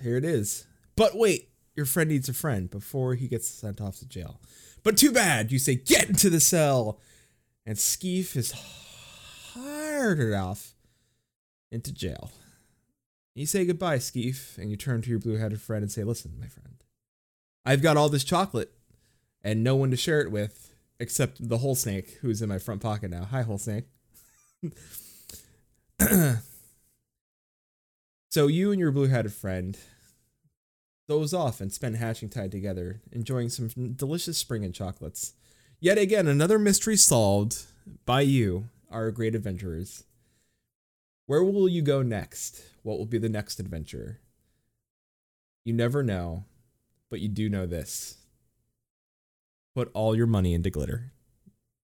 here 0.02 0.16
it 0.16 0.24
is. 0.24 0.66
But 0.96 1.16
wait, 1.16 1.50
your 1.76 1.86
friend 1.86 2.08
needs 2.08 2.28
a 2.28 2.34
friend 2.34 2.70
before 2.70 3.14
he 3.14 3.28
gets 3.28 3.48
sent 3.48 3.80
off 3.80 3.98
to 3.98 4.08
jail. 4.08 4.40
But 4.88 4.96
too 4.96 5.12
bad. 5.12 5.52
You 5.52 5.58
say, 5.58 5.74
get 5.74 6.08
into 6.08 6.30
the 6.30 6.40
cell. 6.40 6.98
And 7.66 7.76
Skeef 7.76 8.34
is 8.34 8.54
hired 9.52 10.32
off 10.32 10.72
into 11.70 11.92
jail. 11.92 12.30
You 13.34 13.44
say 13.44 13.66
goodbye, 13.66 13.98
Skeef, 13.98 14.56
and 14.56 14.70
you 14.70 14.78
turn 14.78 15.02
to 15.02 15.10
your 15.10 15.18
blue 15.18 15.36
headed 15.36 15.60
friend 15.60 15.82
and 15.82 15.92
say, 15.92 16.04
listen, 16.04 16.32
my 16.40 16.46
friend, 16.46 16.82
I've 17.66 17.82
got 17.82 17.98
all 17.98 18.08
this 18.08 18.24
chocolate 18.24 18.72
and 19.44 19.62
no 19.62 19.76
one 19.76 19.90
to 19.90 19.96
share 19.98 20.22
it 20.22 20.32
with 20.32 20.72
except 20.98 21.46
the 21.46 21.58
whole 21.58 21.74
snake 21.74 22.16
who's 22.22 22.40
in 22.40 22.48
my 22.48 22.58
front 22.58 22.80
pocket 22.80 23.10
now. 23.10 23.24
Hi, 23.26 23.42
whole 23.42 23.58
snake. 23.58 23.84
So 28.30 28.46
you 28.46 28.72
and 28.72 28.78
your 28.80 28.92
blue-headed 28.92 29.32
friend 29.32 29.76
doze 31.08 31.32
off 31.32 31.60
and 31.60 31.72
spend 31.72 31.96
hatching 31.96 32.28
tide 32.28 32.52
together, 32.52 33.00
enjoying 33.12 33.48
some 33.48 33.68
delicious 33.94 34.36
spring 34.36 34.64
and 34.64 34.74
chocolates. 34.74 35.32
Yet 35.80 35.96
again, 35.98 36.26
another 36.26 36.58
mystery 36.58 36.96
solved 36.96 37.64
by 38.04 38.20
you, 38.20 38.68
our 38.90 39.10
great 39.10 39.34
adventurers. 39.34 40.04
Where 41.26 41.42
will 41.42 41.68
you 41.68 41.82
go 41.82 42.02
next? 42.02 42.62
What 42.82 42.98
will 42.98 43.06
be 43.06 43.18
the 43.18 43.28
next 43.28 43.58
adventure? 43.58 44.20
You 45.64 45.72
never 45.72 46.02
know, 46.02 46.44
but 47.10 47.20
you 47.20 47.28
do 47.28 47.48
know 47.48 47.66
this. 47.66 48.18
Put 49.74 49.90
all 49.94 50.16
your 50.16 50.26
money 50.26 50.54
into 50.54 50.70
glitter. 50.70 51.12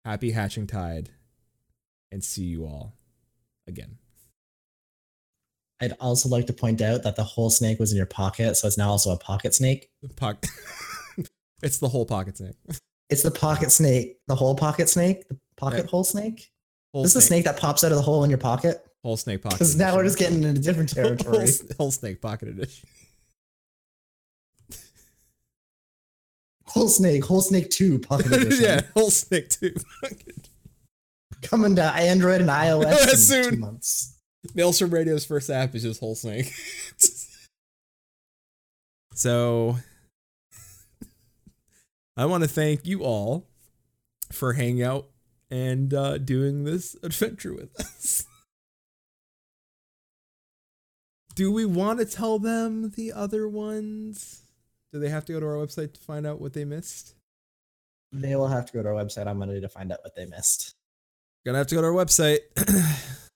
Happy 0.05 0.31
hatching 0.31 0.67
tide, 0.67 1.09
and 2.11 2.23
see 2.23 2.43
you 2.43 2.65
all 2.65 2.93
again. 3.67 3.97
I'd 5.83 5.93
also 5.99 6.29
like 6.29 6.47
to 6.47 6.53
point 6.53 6.81
out 6.81 7.03
that 7.03 7.15
the 7.17 7.23
whole 7.23 7.49
snake 7.49 7.77
was 7.79 7.91
in 7.91 7.97
your 7.97 8.05
pocket, 8.05 8.55
so 8.55 8.67
it's 8.67 8.77
now 8.77 8.89
also 8.89 9.11
a 9.11 9.17
pocket 9.17 9.53
snake. 9.53 9.89
Pocket. 10.15 10.49
it's 11.61 11.79
the 11.79 11.89
whole 11.89 12.05
pocket 12.05 12.37
snake. 12.37 12.55
It's 13.09 13.21
the 13.23 13.31
pocket 13.31 13.71
snake, 13.71 14.17
the 14.27 14.35
whole 14.35 14.55
pocket 14.55 14.87
snake, 14.89 15.27
the 15.27 15.37
pocket 15.57 15.81
Right. 15.81 15.85
hole 15.89 16.03
snake. 16.05 16.51
Whole 16.93 17.03
this 17.03 17.09
is 17.11 17.15
the 17.15 17.21
snake 17.21 17.43
that 17.45 17.57
pops 17.57 17.83
out 17.83 17.91
of 17.91 17.97
the 17.97 18.01
hole 18.03 18.23
in 18.23 18.29
your 18.29 18.39
pocket. 18.39 18.85
Whole 19.03 19.17
snake 19.17 19.41
pocket. 19.41 19.57
Because 19.59 19.75
now 19.75 19.95
we're 19.95 20.03
just 20.05 20.17
getting 20.17 20.43
into 20.43 20.61
different 20.61 20.91
whole, 20.95 21.03
territory. 21.17 21.47
whole 21.77 21.91
snake 21.91 22.21
pocket 22.21 22.47
edition. 22.49 22.87
whole 26.67 26.87
snake, 26.87 27.25
whole 27.25 27.41
snake 27.41 27.69
two 27.69 27.99
pocket 27.99 28.27
edition. 28.31 28.63
yeah, 28.63 28.81
whole 28.93 29.11
snake 29.11 29.49
too. 29.49 29.73
Coming 31.41 31.75
to 31.75 31.83
Android 31.83 32.41
and 32.41 32.49
oh, 32.49 32.53
iOS 32.53 33.11
in 33.11 33.17
Soon. 33.17 33.49
two 33.51 33.57
months. 33.57 34.12
Maelstrom 34.53 34.91
Radio's 34.91 35.25
first 35.25 35.49
app 35.49 35.73
is 35.75 35.83
just 35.83 35.99
whole 35.99 36.15
snake. 36.15 36.51
so 39.13 39.77
I 42.17 42.25
want 42.25 42.43
to 42.43 42.49
thank 42.49 42.85
you 42.85 43.03
all 43.03 43.47
for 44.31 44.53
hanging 44.53 44.83
out 44.83 45.07
and 45.49 45.93
uh, 45.93 46.17
doing 46.17 46.63
this 46.63 46.95
adventure 47.03 47.53
with 47.53 47.79
us. 47.79 48.25
Do 51.35 51.51
we 51.51 51.65
want 51.65 51.99
to 51.99 52.05
tell 52.05 52.37
them 52.37 52.91
the 52.91 53.11
other 53.11 53.47
ones? 53.47 54.41
Do 54.91 54.99
they 54.99 55.09
have 55.09 55.25
to 55.25 55.33
go 55.33 55.39
to 55.39 55.45
our 55.47 55.55
website 55.55 55.93
to 55.93 55.99
find 55.99 56.27
out 56.27 56.39
what 56.39 56.53
they 56.53 56.63
missed? 56.63 57.15
They 58.11 58.35
will 58.35 58.47
have 58.47 58.67
to 58.67 58.73
go 58.73 58.83
to 58.83 58.89
our 58.89 58.95
website 58.95 59.25
on 59.25 59.37
Monday 59.37 59.59
to 59.59 59.69
find 59.69 59.91
out 59.91 60.03
what 60.03 60.15
they 60.15 60.27
missed. 60.27 60.75
Gonna 61.43 61.57
have 61.57 61.67
to 61.67 61.75
go 61.75 61.81
to 61.81 61.87
our 61.87 61.93
website. 61.93 62.39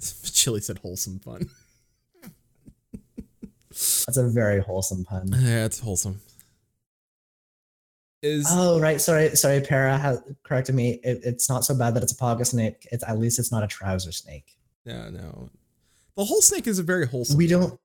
Chili 0.32 0.60
said 0.60 0.78
wholesome 0.78 1.18
fun. 1.20 1.48
That's 3.68 4.16
a 4.16 4.28
very 4.28 4.60
wholesome 4.60 5.04
pun. 5.04 5.28
Yeah, 5.38 5.64
it's 5.66 5.80
wholesome. 5.80 6.20
Is 8.22 8.46
Oh 8.48 8.80
right, 8.80 9.00
sorry, 9.00 9.36
sorry. 9.36 9.60
Para 9.60 9.98
has 9.98 10.22
corrected 10.42 10.74
me. 10.74 11.00
It, 11.04 11.20
it's 11.22 11.50
not 11.50 11.64
so 11.64 11.74
bad 11.74 11.94
that 11.94 12.02
it's 12.02 12.12
a 12.12 12.16
pocket 12.16 12.46
snake. 12.46 12.86
It's 12.90 13.04
at 13.06 13.18
least 13.18 13.38
it's 13.38 13.52
not 13.52 13.62
a 13.62 13.66
trouser 13.66 14.12
snake. 14.12 14.56
no, 14.84 15.10
no. 15.10 15.50
The 16.16 16.24
whole 16.24 16.40
snake 16.40 16.66
is 16.66 16.78
a 16.78 16.82
very 16.82 17.06
wholesome. 17.06 17.36
We 17.36 17.46
don't. 17.46 17.78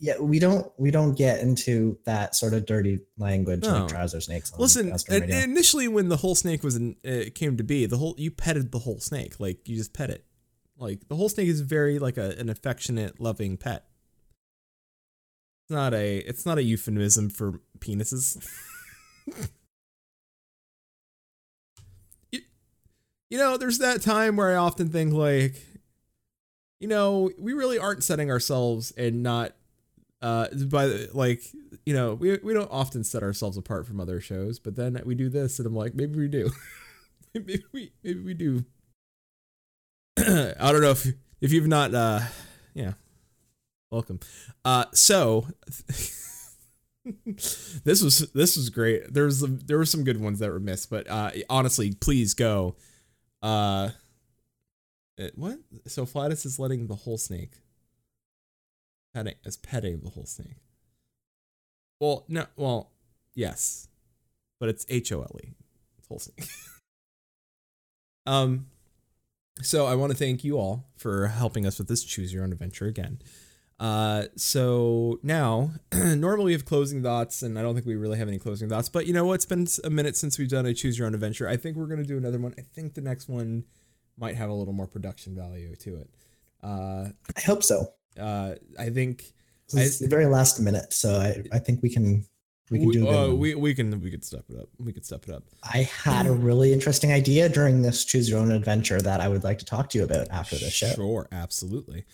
Yeah, 0.00 0.18
we 0.18 0.40
don't. 0.40 0.70
We 0.76 0.90
don't 0.90 1.14
get 1.14 1.38
into 1.38 1.96
that 2.04 2.34
sort 2.34 2.52
of 2.52 2.66
dirty 2.66 2.98
language 3.16 3.62
No. 3.62 3.82
like 3.82 3.88
trouser 3.88 4.20
snakes. 4.20 4.52
On 4.52 4.58
Listen, 4.58 4.92
initially 5.08 5.86
when 5.86 6.08
the 6.08 6.16
whole 6.16 6.34
snake 6.34 6.64
was 6.64 6.74
in, 6.74 6.96
uh, 7.06 7.30
came 7.32 7.56
to 7.56 7.62
be, 7.62 7.86
the 7.86 7.96
whole 7.96 8.16
you 8.18 8.32
petted 8.32 8.72
the 8.72 8.80
whole 8.80 8.98
snake, 8.98 9.38
like 9.38 9.68
you 9.68 9.76
just 9.76 9.92
pet 9.92 10.10
it. 10.10 10.24
Like 10.76 11.08
the 11.08 11.16
whole 11.16 11.28
snake 11.28 11.48
is 11.48 11.60
very 11.60 11.98
like 11.98 12.16
a 12.16 12.38
an 12.38 12.48
affectionate, 12.48 13.20
loving 13.20 13.56
pet. 13.56 13.86
It's 15.64 15.74
not 15.74 15.94
a 15.94 16.18
it's 16.18 16.44
not 16.44 16.58
a 16.58 16.62
euphemism 16.62 17.30
for 17.30 17.60
penises. 17.78 18.44
you, 22.32 22.40
you 23.30 23.38
know, 23.38 23.56
there's 23.56 23.78
that 23.78 24.02
time 24.02 24.36
where 24.36 24.50
I 24.50 24.56
often 24.56 24.88
think 24.88 25.14
like, 25.14 25.64
you 26.80 26.88
know, 26.88 27.30
we 27.38 27.52
really 27.52 27.78
aren't 27.78 28.04
setting 28.04 28.30
ourselves 28.30 28.90
and 28.92 29.22
not 29.22 29.52
uh 30.22 30.48
by 30.70 31.06
like 31.12 31.42
you 31.84 31.92
know 31.92 32.14
we, 32.14 32.38
we 32.38 32.54
don't 32.54 32.70
often 32.70 33.04
set 33.04 33.22
ourselves 33.22 33.58
apart 33.58 33.86
from 33.86 34.00
other 34.00 34.20
shows 34.20 34.58
but 34.58 34.74
then 34.74 34.98
we 35.04 35.14
do 35.14 35.28
this 35.28 35.58
and 35.58 35.66
i'm 35.66 35.74
like 35.74 35.94
maybe 35.94 36.18
we 36.18 36.28
do 36.28 36.50
maybe 37.34 37.62
we 37.72 37.92
maybe 38.02 38.20
we 38.20 38.32
do 38.32 38.64
i 40.60 40.72
don't 40.72 40.80
know 40.82 40.90
if 40.90 41.06
if 41.40 41.52
you've 41.52 41.66
not 41.68 41.94
uh 41.94 42.20
yeah. 42.74 42.94
Welcome. 43.90 44.18
Uh 44.64 44.86
so 44.92 45.46
this 47.04 48.02
was 48.02 48.18
this 48.32 48.56
was 48.56 48.68
great. 48.70 49.12
There 49.14 49.24
was 49.24 49.40
there 49.40 49.78
were 49.78 49.84
some 49.84 50.02
good 50.04 50.20
ones 50.20 50.40
that 50.40 50.50
were 50.50 50.58
missed 50.58 50.90
but 50.90 51.08
uh 51.08 51.30
honestly 51.48 51.92
please 51.94 52.34
go. 52.34 52.76
Uh 53.42 53.90
it- 55.16 55.38
what? 55.38 55.58
So 55.86 56.04
flatus 56.06 56.44
is 56.44 56.58
letting 56.58 56.88
the 56.88 56.96
whole 56.96 57.18
snake. 57.18 57.52
Petting 59.14 59.34
as 59.44 59.56
petting 59.56 60.00
the 60.00 60.10
whole 60.10 60.26
snake. 60.26 60.56
Well, 62.00 62.24
no, 62.28 62.46
well, 62.56 62.90
yes, 63.36 63.86
but 64.58 64.68
it's 64.68 64.84
H 64.88 65.12
O 65.12 65.22
L 65.22 65.36
E. 65.44 65.54
It's 65.98 66.08
whole 66.08 66.18
snake. 66.18 66.48
um, 68.26 68.66
so 69.62 69.86
I 69.86 69.94
want 69.94 70.12
to 70.12 70.18
thank 70.18 70.44
you 70.44 70.58
all 70.58 70.86
for 70.96 71.28
helping 71.28 71.66
us 71.66 71.78
with 71.78 71.88
this 71.88 72.04
choose 72.04 72.32
your 72.32 72.42
own 72.44 72.52
adventure 72.52 72.86
again. 72.86 73.18
Uh, 73.80 74.24
so 74.36 75.18
now 75.22 75.72
normally 75.94 76.46
we 76.46 76.52
have 76.52 76.64
closing 76.64 77.02
thoughts, 77.02 77.42
and 77.42 77.58
I 77.58 77.62
don't 77.62 77.74
think 77.74 77.86
we 77.86 77.96
really 77.96 78.18
have 78.18 78.28
any 78.28 78.38
closing 78.38 78.68
thoughts. 78.68 78.88
But 78.88 79.06
you 79.06 79.12
know 79.12 79.24
what? 79.24 79.34
It's 79.34 79.46
been 79.46 79.66
a 79.82 79.90
minute 79.90 80.16
since 80.16 80.38
we've 80.38 80.48
done 80.48 80.66
a 80.66 80.74
choose 80.74 80.98
your 80.98 81.06
own 81.06 81.14
adventure. 81.14 81.48
I 81.48 81.56
think 81.56 81.76
we're 81.76 81.86
gonna 81.86 82.04
do 82.04 82.16
another 82.16 82.38
one. 82.38 82.54
I 82.58 82.62
think 82.62 82.94
the 82.94 83.00
next 83.00 83.28
one 83.28 83.64
might 84.16 84.36
have 84.36 84.48
a 84.48 84.54
little 84.54 84.74
more 84.74 84.86
production 84.86 85.34
value 85.34 85.74
to 85.76 85.96
it. 85.96 86.10
Uh, 86.62 87.08
I 87.36 87.40
hope 87.40 87.62
so. 87.62 87.88
uh, 88.18 88.54
I 88.78 88.90
think 88.90 89.32
It's 89.72 89.98
the 89.98 90.08
very 90.08 90.26
last 90.26 90.60
minute, 90.60 90.92
so 90.92 91.16
I, 91.16 91.42
I 91.52 91.58
think 91.58 91.82
we 91.82 91.90
can 91.90 92.24
we 92.70 92.78
can 92.78 92.90
do. 92.90 93.08
a 93.08 93.10
good 93.10 93.30
uh, 93.30 93.34
we 93.34 93.54
we 93.54 93.74
can 93.74 94.00
we 94.00 94.10
could 94.10 94.24
step 94.24 94.44
it 94.48 94.58
up. 94.58 94.68
We 94.78 94.92
could 94.92 95.04
step 95.04 95.24
it 95.28 95.34
up. 95.34 95.44
I 95.62 95.88
had 96.02 96.26
a 96.26 96.32
really 96.32 96.72
interesting 96.72 97.12
idea 97.12 97.48
during 97.48 97.82
this 97.82 98.04
choose 98.04 98.28
your 98.28 98.38
own 98.38 98.50
adventure 98.52 99.00
that 99.00 99.20
I 99.20 99.28
would 99.28 99.44
like 99.44 99.58
to 99.58 99.64
talk 99.64 99.90
to 99.90 99.98
you 99.98 100.04
about 100.04 100.28
after 100.30 100.56
the 100.56 100.70
show. 100.70 100.92
Sure, 100.94 101.28
absolutely. 101.30 102.04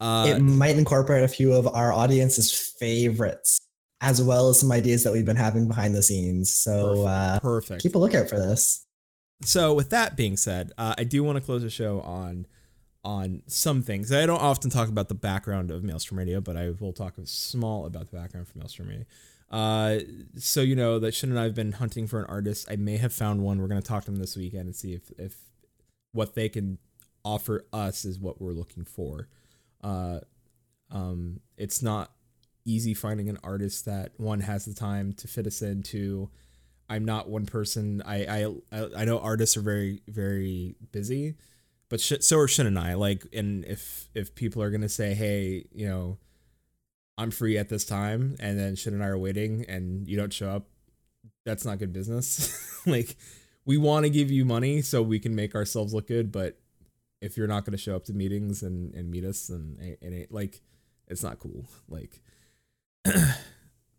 Uh, 0.00 0.26
it 0.28 0.40
might 0.40 0.76
incorporate 0.76 1.22
a 1.22 1.28
few 1.28 1.52
of 1.52 1.68
our 1.68 1.92
audience's 1.92 2.52
favorites, 2.52 3.60
as 4.00 4.20
well 4.20 4.48
as 4.48 4.58
some 4.58 4.72
ideas 4.72 5.04
that 5.04 5.12
we've 5.12 5.24
been 5.24 5.36
having 5.36 5.68
behind 5.68 5.94
the 5.94 6.02
scenes. 6.02 6.52
So 6.52 7.06
uh, 7.06 7.38
perfect. 7.38 7.82
keep 7.82 7.94
a 7.94 7.98
lookout 7.98 8.28
for 8.28 8.38
this. 8.38 8.84
So 9.44 9.72
with 9.74 9.90
that 9.90 10.16
being 10.16 10.36
said, 10.36 10.72
uh, 10.76 10.94
I 10.98 11.04
do 11.04 11.22
want 11.22 11.36
to 11.36 11.40
close 11.44 11.62
the 11.62 11.70
show 11.70 12.00
on 12.00 12.46
on 13.04 13.42
some 13.46 13.82
things. 13.82 14.12
I 14.12 14.26
don't 14.26 14.40
often 14.40 14.70
talk 14.70 14.88
about 14.88 15.08
the 15.08 15.14
background 15.14 15.70
of 15.70 15.82
Maelstrom 15.82 16.18
Radio, 16.18 16.40
but 16.40 16.56
I 16.56 16.70
will 16.78 16.92
talk 16.92 17.14
small 17.24 17.86
about 17.86 18.10
the 18.10 18.16
background 18.16 18.48
for 18.48 18.58
Maelstrom 18.58 18.88
Radio. 18.88 19.04
Uh, 19.52 19.98
so 20.36 20.62
you 20.62 20.74
know 20.74 20.98
that 20.98 21.14
Shin 21.14 21.30
and 21.30 21.38
I 21.38 21.44
have 21.44 21.54
been 21.54 21.72
hunting 21.72 22.06
for 22.06 22.18
an 22.18 22.26
artist. 22.26 22.66
I 22.70 22.76
may 22.76 22.96
have 22.96 23.12
found 23.12 23.42
one. 23.42 23.60
We're 23.60 23.68
gonna 23.68 23.82
talk 23.82 24.04
to 24.06 24.10
them 24.10 24.18
this 24.18 24.36
weekend 24.36 24.64
and 24.64 24.74
see 24.74 24.94
if 24.94 25.10
if 25.18 25.36
what 26.12 26.34
they 26.34 26.48
can 26.48 26.78
offer 27.24 27.66
us 27.72 28.04
is 28.04 28.18
what 28.18 28.40
we're 28.40 28.52
looking 28.52 28.84
for. 28.84 29.28
Uh, 29.82 30.20
um, 30.90 31.40
it's 31.56 31.82
not 31.82 32.12
easy 32.64 32.94
finding 32.94 33.28
an 33.28 33.38
artist 33.42 33.84
that 33.84 34.12
one 34.16 34.40
has 34.40 34.64
the 34.64 34.74
time 34.74 35.12
to 35.14 35.28
fit 35.28 35.46
us 35.46 35.60
into. 35.60 36.30
I'm 36.88 37.04
not 37.04 37.28
one 37.28 37.46
person. 37.46 38.02
I 38.06 38.46
I 38.72 38.86
I 38.96 39.04
know 39.04 39.18
artists 39.18 39.56
are 39.56 39.62
very 39.62 40.00
very 40.08 40.76
busy, 40.92 41.34
but 41.90 42.00
so 42.00 42.38
are 42.38 42.48
Shin 42.48 42.66
and 42.66 42.78
I. 42.78 42.94
Like, 42.94 43.26
and 43.34 43.66
if 43.66 44.08
if 44.14 44.34
people 44.34 44.62
are 44.62 44.70
gonna 44.70 44.88
say, 44.88 45.12
hey, 45.12 45.66
you 45.72 45.86
know, 45.86 46.18
I'm 47.18 47.30
free 47.30 47.58
at 47.58 47.68
this 47.68 47.84
time, 47.84 48.36
and 48.40 48.58
then 48.58 48.74
Shin 48.74 48.94
and 48.94 49.02
I 49.02 49.08
are 49.08 49.18
waiting, 49.18 49.64
and 49.68 50.08
you 50.08 50.16
don't 50.16 50.32
show 50.32 50.50
up, 50.50 50.68
that's 51.44 51.64
not 51.64 51.78
good 51.78 51.92
business. 51.92 52.82
like, 52.86 53.16
we 53.64 53.76
want 53.76 54.04
to 54.04 54.10
give 54.10 54.30
you 54.30 54.44
money 54.44 54.82
so 54.82 55.02
we 55.02 55.18
can 55.18 55.34
make 55.34 55.54
ourselves 55.54 55.92
look 55.94 56.08
good, 56.08 56.32
but 56.32 56.58
if 57.20 57.36
you're 57.36 57.46
not 57.46 57.64
gonna 57.64 57.76
show 57.76 57.94
up 57.94 58.04
to 58.06 58.12
meetings 58.12 58.62
and 58.62 58.94
and 58.94 59.10
meet 59.10 59.24
us, 59.24 59.48
and, 59.48 59.96
ain't 60.02 60.32
like 60.32 60.60
it's 61.08 61.22
not 61.22 61.38
cool. 61.38 61.66
Like. 61.88 62.20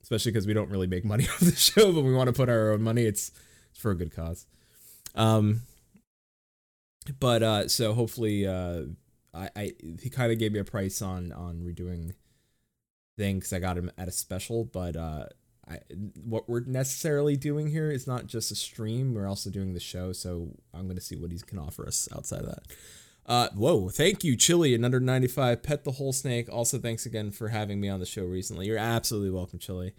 especially 0.03 0.31
because 0.31 0.45
we 0.45 0.53
don't 0.53 0.69
really 0.69 0.87
make 0.87 1.03
money 1.03 1.23
off 1.29 1.39
the 1.39 1.55
show, 1.55 1.91
but 1.91 2.03
we 2.03 2.13
want 2.13 2.27
to 2.27 2.33
put 2.33 2.49
our 2.49 2.73
own 2.73 2.83
money. 2.83 3.05
It's 3.05 3.31
it's 3.71 3.79
for 3.79 3.91
a 3.91 3.95
good 3.95 4.13
cause. 4.15 4.45
Um, 5.15 5.61
but 7.19 7.41
uh, 7.41 7.67
so 7.67 7.93
hopefully, 7.93 8.45
uh, 8.45 8.83
I, 9.33 9.49
I 9.55 9.73
he 10.01 10.09
kind 10.09 10.31
of 10.31 10.37
gave 10.37 10.51
me 10.51 10.59
a 10.59 10.63
price 10.63 11.01
on 11.01 11.31
on 11.31 11.61
redoing 11.61 12.13
thing 13.17 13.37
because 13.37 13.53
I 13.53 13.59
got 13.59 13.77
him 13.77 13.91
at 13.97 14.07
a 14.07 14.11
special. 14.11 14.65
But 14.65 14.95
uh, 14.95 15.25
I 15.67 15.79
what 16.23 16.49
we're 16.49 16.61
necessarily 16.61 17.35
doing 17.35 17.67
here 17.67 17.91
is 17.91 18.07
not 18.07 18.27
just 18.27 18.51
a 18.51 18.55
stream. 18.55 19.13
We're 19.13 19.27
also 19.27 19.49
doing 19.49 19.73
the 19.73 19.79
show. 19.79 20.13
So 20.13 20.49
I'm 20.73 20.87
gonna 20.87 21.01
see 21.01 21.15
what 21.15 21.31
he 21.31 21.39
can 21.39 21.59
offer 21.59 21.87
us 21.87 22.07
outside 22.15 22.41
of 22.41 22.47
that. 22.47 22.63
Uh, 23.25 23.47
whoa, 23.55 23.89
thank 23.89 24.23
you, 24.23 24.35
Chili 24.35 24.75
and 24.75 24.83
under 24.83 24.99
95. 24.99 25.63
Pet 25.63 25.85
the 25.85 25.91
whole 25.91 26.11
snake. 26.11 26.49
Also, 26.51 26.77
thanks 26.77 27.05
again 27.05 27.31
for 27.31 27.47
having 27.47 27.79
me 27.79 27.87
on 27.87 27.99
the 27.99 28.05
show 28.05 28.23
recently. 28.23 28.67
You're 28.67 28.77
absolutely 28.77 29.31
welcome, 29.31 29.59
Chili. 29.59 29.93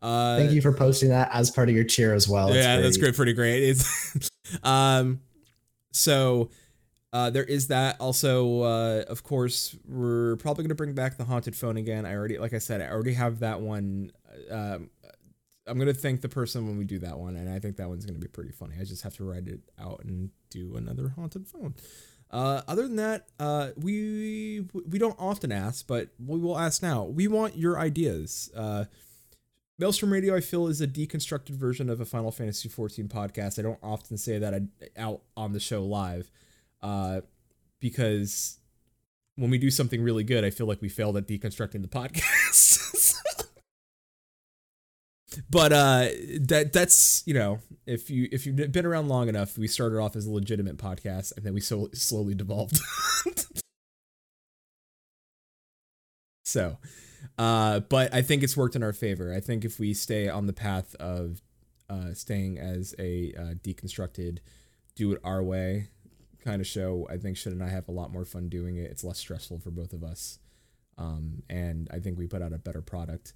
Uh, 0.00 0.36
Thank 0.36 0.52
you 0.52 0.62
for 0.62 0.72
posting 0.72 1.08
that 1.08 1.28
as 1.32 1.50
part 1.50 1.68
of 1.68 1.74
your 1.74 1.84
cheer 1.84 2.14
as 2.14 2.28
well. 2.28 2.48
It's 2.48 2.56
yeah, 2.56 2.80
that's 2.80 2.96
great. 2.96 3.16
Pretty 3.16 3.32
great. 3.32 3.64
It's, 3.64 4.30
um, 4.62 5.20
so, 5.92 6.50
uh, 7.18 7.28
uh, 7.28 7.30
there 7.30 7.44
is 7.44 7.68
that. 7.68 7.96
Also, 8.00 8.62
uh, 8.62 9.04
of 9.08 9.22
course, 9.22 9.76
we're 9.86 10.36
probably 10.36 10.64
gonna 10.64 10.74
bring 10.74 10.94
back 10.94 11.16
the 11.16 11.24
haunted 11.24 11.56
phone 11.56 11.76
again. 11.76 12.06
I 12.06 12.14
already, 12.14 12.38
like 12.38 12.54
I 12.54 12.58
said, 12.58 12.80
I 12.80 12.88
already 12.88 13.14
have 13.14 13.40
that 13.40 13.60
one. 13.60 14.12
Um, 14.50 14.90
I'm 15.66 15.78
gonna 15.78 15.94
thank 15.94 16.20
the 16.20 16.28
person 16.28 16.66
when 16.66 16.78
we 16.78 16.84
do 16.84 16.98
that 17.00 17.18
one, 17.18 17.36
and 17.36 17.50
I 17.50 17.58
think 17.58 17.76
that 17.76 17.88
one's 17.88 18.06
gonna 18.06 18.18
be 18.18 18.28
pretty 18.28 18.52
funny. 18.52 18.76
I 18.80 18.84
just 18.84 19.02
have 19.02 19.16
to 19.16 19.24
write 19.24 19.48
it 19.48 19.60
out 19.78 20.02
and 20.04 20.30
do 20.50 20.76
another 20.76 21.08
haunted 21.10 21.46
phone. 21.46 21.74
Uh, 22.30 22.62
other 22.68 22.82
than 22.82 22.96
that, 22.96 23.28
uh, 23.40 23.70
we 23.76 24.66
we 24.86 24.98
don't 24.98 25.16
often 25.18 25.50
ask, 25.50 25.86
but 25.86 26.10
we 26.24 26.38
will 26.38 26.58
ask 26.58 26.82
now. 26.82 27.04
We 27.04 27.26
want 27.26 27.56
your 27.56 27.78
ideas. 27.78 28.50
Uh, 28.54 28.84
Maelstrom 29.78 30.12
Radio, 30.12 30.34
I 30.34 30.40
feel, 30.40 30.66
is 30.66 30.80
a 30.80 30.88
deconstructed 30.88 31.50
version 31.50 31.88
of 31.88 32.00
a 32.00 32.04
Final 32.04 32.32
Fantasy 32.32 32.68
XIV 32.68 33.08
podcast. 33.08 33.58
I 33.58 33.62
don't 33.62 33.78
often 33.82 34.16
say 34.16 34.38
that 34.38 34.62
out 34.96 35.22
on 35.36 35.52
the 35.52 35.60
show 35.60 35.84
live, 35.84 36.30
uh, 36.82 37.20
because 37.80 38.58
when 39.36 39.50
we 39.50 39.58
do 39.58 39.70
something 39.70 40.02
really 40.02 40.24
good, 40.24 40.44
I 40.44 40.50
feel 40.50 40.66
like 40.66 40.82
we 40.82 40.88
failed 40.88 41.16
at 41.16 41.26
deconstructing 41.26 41.82
the 41.82 41.88
podcast. 41.88 43.14
but 45.50 45.72
uh, 45.72 46.08
that 46.40 46.72
that's 46.72 47.22
you 47.26 47.34
know, 47.34 47.60
if 47.86 48.10
you 48.10 48.28
if 48.32 48.46
you've 48.46 48.72
been 48.72 48.86
around 48.86 49.08
long 49.08 49.28
enough, 49.28 49.56
we 49.58 49.68
started 49.68 49.98
off 49.98 50.16
as 50.16 50.26
a 50.26 50.30
legitimate 50.30 50.76
podcast, 50.76 51.36
and 51.36 51.44
then 51.44 51.54
we 51.54 51.60
so 51.60 51.88
slowly 51.92 52.34
devolved. 52.34 52.78
so 56.44 56.78
uh, 57.36 57.80
but 57.80 58.12
I 58.12 58.22
think 58.22 58.42
it's 58.42 58.56
worked 58.56 58.76
in 58.76 58.82
our 58.82 58.92
favor. 58.92 59.32
I 59.32 59.40
think 59.40 59.64
if 59.64 59.78
we 59.78 59.94
stay 59.94 60.28
on 60.28 60.46
the 60.46 60.52
path 60.52 60.94
of 60.96 61.40
uh, 61.88 62.12
staying 62.14 62.58
as 62.58 62.94
a 62.98 63.32
uh, 63.38 63.54
deconstructed, 63.62 64.38
do 64.96 65.12
it 65.12 65.20
our 65.22 65.42
way 65.42 65.88
kind 66.44 66.60
of 66.60 66.66
show, 66.66 67.06
I 67.10 67.16
think 67.16 67.36
Shin 67.36 67.52
and 67.52 67.62
I 67.62 67.68
have 67.68 67.88
a 67.88 67.92
lot 67.92 68.12
more 68.12 68.24
fun 68.24 68.48
doing 68.48 68.76
it. 68.76 68.90
It's 68.90 69.04
less 69.04 69.18
stressful 69.18 69.58
for 69.60 69.70
both 69.70 69.92
of 69.92 70.02
us. 70.02 70.38
Um, 70.96 71.42
and 71.48 71.88
I 71.92 71.98
think 72.00 72.18
we 72.18 72.26
put 72.26 72.42
out 72.42 72.52
a 72.52 72.58
better 72.58 72.82
product. 72.82 73.32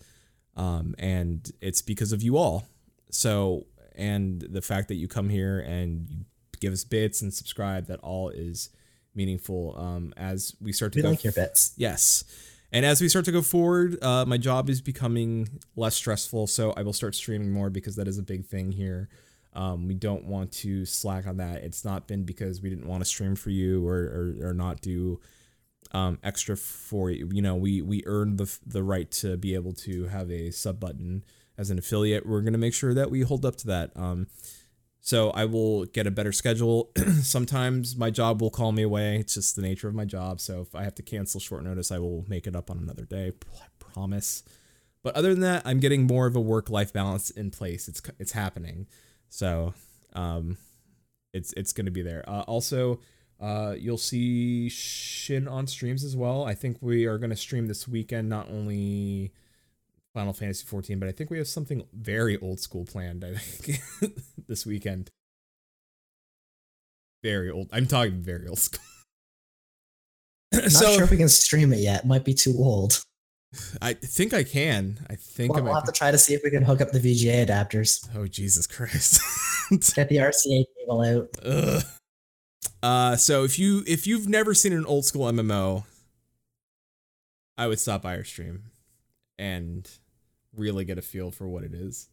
Um, 0.57 0.95
and 0.99 1.51
it's 1.61 1.83
because 1.83 2.13
of 2.13 2.23
you 2.23 2.37
all. 2.37 2.67
So, 3.11 3.67
and 3.95 4.41
the 4.41 4.63
fact 4.63 4.89
that 4.89 4.95
you 4.97 5.09
come 5.09 5.29
here 5.29 5.61
and 5.61 6.09
you 6.09 6.25
give 6.61 6.73
us 6.73 6.85
bits 6.85 7.23
and 7.23 7.33
subscribe, 7.33 7.87
that 7.87 8.01
all 8.01 8.31
is 8.31 8.71
meaningful. 9.15 9.75
Um, 9.79 10.13
as 10.17 10.57
we 10.61 10.73
start 10.73 10.93
to 10.95 10.99
We 10.99 11.03
go 11.03 11.11
like 11.11 11.25
your 11.25 11.33
bits. 11.33 11.75
Yes. 11.77 12.25
And 12.73 12.87
as 12.87 13.03
we 13.03 13.09
start 13.09 13.27
to 13.27 13.33
go 13.33 13.43
forward, 13.43 14.03
uh, 14.03 14.25
my 14.25 14.39
job 14.39 14.71
is 14.71 14.81
becoming 14.81 15.61
less 15.77 15.95
stressful. 15.95 16.47
So 16.47 16.73
I 16.73 16.83
will 16.83 16.95
start 16.95 17.15
streaming 17.15 17.53
more 17.53 17.69
because 17.69 17.97
that 17.97 18.09
is 18.09 18.19
a 18.19 18.23
big 18.23 18.47
thing 18.47 18.73
here. 18.73 19.11
Um, 19.55 19.87
we 19.87 19.95
don't 19.95 20.25
want 20.25 20.53
to 20.53 20.85
slack 20.87 21.27
on 21.27 21.37
that. 21.37 21.63
It's 21.63 21.85
not 21.85 22.07
been 22.07 22.25
because 22.25 22.63
we 22.63 22.71
didn't 22.71 22.87
want 22.87 23.03
to 23.03 23.05
stream 23.05 23.37
for 23.37 23.51
you 23.51 23.87
or, 23.87 23.97
or, 24.41 24.49
or 24.49 24.55
not 24.55 24.81
do 24.81 25.21
um, 25.93 26.19
extra 26.23 26.57
for 26.57 27.11
you. 27.11 27.29
You 27.33 27.43
know, 27.43 27.55
we, 27.57 27.83
we 27.83 28.03
earned 28.07 28.39
the, 28.39 28.59
the 28.67 28.83
right 28.83 29.11
to 29.13 29.37
be 29.37 29.55
able 29.55 29.75
to 29.75 30.07
have 30.07 30.31
a 30.31 30.51
sub 30.51 30.81
button 30.81 31.25
as 31.59 31.71
an 31.71 31.79
affiliate. 31.79 32.27
We're 32.27 32.43
to 32.43 32.59
make 32.59 32.75
sure 32.75 32.95
that 32.95 33.11
we 33.11 33.23
hold 33.23 33.45
up 33.45 33.57
to 33.57 33.67
that. 33.69 33.91
Um, 33.95 34.27
so 35.01 35.31
I 35.31 35.45
will 35.47 35.85
get 35.87 36.07
a 36.07 36.13
better 36.13 36.33
schedule. 36.33 36.93
Sometimes 37.23 37.97
my 37.97 38.09
job 38.11 38.41
will 38.41 38.51
call 38.51 38.73
me 38.73 38.83
away. 38.83 39.17
It's 39.17 39.35
just 39.35 39.57
the 39.57 39.63
nature 39.63 39.89
of 39.89 39.95
my 39.95 40.05
job. 40.05 40.41
So 40.41 40.61
if 40.61 40.75
I 40.75 40.85
have 40.85 40.95
to 40.95 41.03
cancel 41.03 41.41
short 41.41 41.65
notice, 41.65 41.91
I 41.91 41.99
will 41.99 42.25
make 42.29 42.47
it 42.47 42.55
up 42.55 42.71
on 42.71 42.79
another 42.79 43.05
day. 43.05 43.33
I 43.55 43.67
promise. 43.79 44.45
But 45.03 45.17
other 45.17 45.31
than 45.31 45.41
that, 45.41 45.63
I'm 45.65 45.81
getting 45.81 46.07
more 46.07 46.27
of 46.27 46.37
a 46.37 46.41
work-life 46.41 46.93
balance 46.93 47.31
in 47.31 47.51
place. 47.51 47.89
It's 47.89 48.01
it's 48.21 48.33
happening. 48.33 48.87
So 49.33 49.73
um, 50.13 50.59
it's 51.33 51.55
it's 51.55 51.73
going 51.73 51.87
to 51.87 51.91
be 51.91 52.03
there. 52.03 52.23
Uh, 52.29 52.43
also, 52.43 53.01
uh, 53.41 53.75
you'll 53.79 53.97
see 53.97 54.69
Shin 54.69 55.49
on 55.49 55.67
streams 55.67 56.05
as 56.05 56.15
well. 56.15 56.45
I 56.45 56.55
think 56.55 56.77
we 56.83 57.07
are 57.07 57.17
going 57.17 57.31
to 57.31 57.37
stream 57.37 57.67
this 57.67 57.89
weekend. 57.89 58.29
Not 58.29 58.51
only 58.51 59.33
Final 60.13 60.35
Fantasy 60.35 60.67
14, 60.67 60.99
but 60.99 61.09
I 61.09 61.13
think 61.13 61.31
we 61.31 61.39
have 61.39 61.49
something 61.49 61.83
very 61.95 62.37
old 62.37 62.61
school 62.61 62.85
planned. 62.85 63.25
I 63.25 63.35
think 63.37 63.81
this 64.49 64.67
weekend. 64.67 65.09
Very 67.23 67.51
old. 67.51 67.71
I'm 67.73 67.87
talking 67.87 68.21
very 68.21 68.47
old 68.49 68.59
school. 68.59 68.85
Not 70.53 70.71
so 70.71 70.93
sure 70.93 71.05
if 71.05 71.11
we 71.11 71.17
can 71.17 71.31
stream 71.31 71.73
it 71.73 71.79
yet. 71.79 72.07
Might 72.07 72.27
be 72.27 72.35
too 72.35 72.55
old. 72.59 73.03
I 73.83 73.93
think 73.93 74.33
I 74.33 74.45
can. 74.45 75.05
I 75.11 75.15
think 75.17 75.53
Well, 75.53 75.63
I 75.63 75.65
we'll 75.65 75.75
have 75.75 75.85
to 75.85 75.93
try 75.93 76.11
to 76.11 76.19
see 76.19 76.35
if 76.35 76.43
we 76.43 76.51
can 76.51 76.63
hook 76.63 76.81
up 76.81 76.91
the 76.91 77.01
VGA 77.01 77.47
adapters. 77.47 78.09
Oh 78.17 78.27
Jesus 78.27 78.67
Christ. 78.67 79.21
Get 79.95 80.09
the 80.09 80.17
RCA 80.17 80.65
cable 80.79 81.03
out. 81.03 81.29
Ugh. 81.45 81.83
Uh, 82.83 83.17
so 83.17 83.45
if 83.45 83.59
you 83.59 83.85
if 83.87 84.07
you've 84.07 84.29
never 84.29 84.55
seen 84.55 84.73
an 84.73 84.87
old 84.87 85.05
school 85.05 85.31
MMO, 85.31 85.85
I 87.57 87.67
would 87.67 87.79
stop 87.79 88.03
by 88.03 88.17
our 88.17 88.25
stream 88.25 88.65
and 89.39 89.89
really 90.57 90.85
get 90.85 90.99
a 90.99 91.03
feel 91.03 91.31
for 91.31 91.47
what 91.47 91.65
it 91.65 91.75
is. 91.75 92.09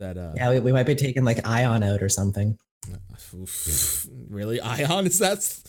That 0.00 0.16
uh, 0.16 0.32
Yeah, 0.36 0.50
we, 0.50 0.60
we 0.60 0.72
might 0.72 0.86
be 0.86 0.94
taking 0.94 1.24
like 1.24 1.38
Aion 1.38 1.84
out 1.84 2.02
or 2.02 2.08
something. 2.08 2.58
oof, 3.34 4.06
really 4.28 4.58
Aion 4.58 5.06
is 5.06 5.18
that's 5.18 5.64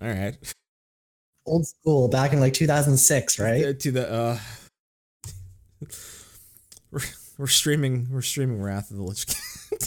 All 0.00 0.08
right. 0.08 0.36
Old 1.44 1.66
school, 1.66 2.08
back 2.08 2.32
in 2.32 2.40
like 2.40 2.54
2006, 2.54 3.38
right? 3.38 3.78
To 3.80 3.90
the 3.90 4.12
uh, 4.12 4.38
we're, 6.90 7.00
we're 7.38 7.46
streaming 7.46 8.08
we're 8.10 8.22
streaming 8.22 8.62
Wrath 8.62 8.90
of 8.90 8.98
the 8.98 9.02
Lich 9.02 9.26
King. 9.26 9.78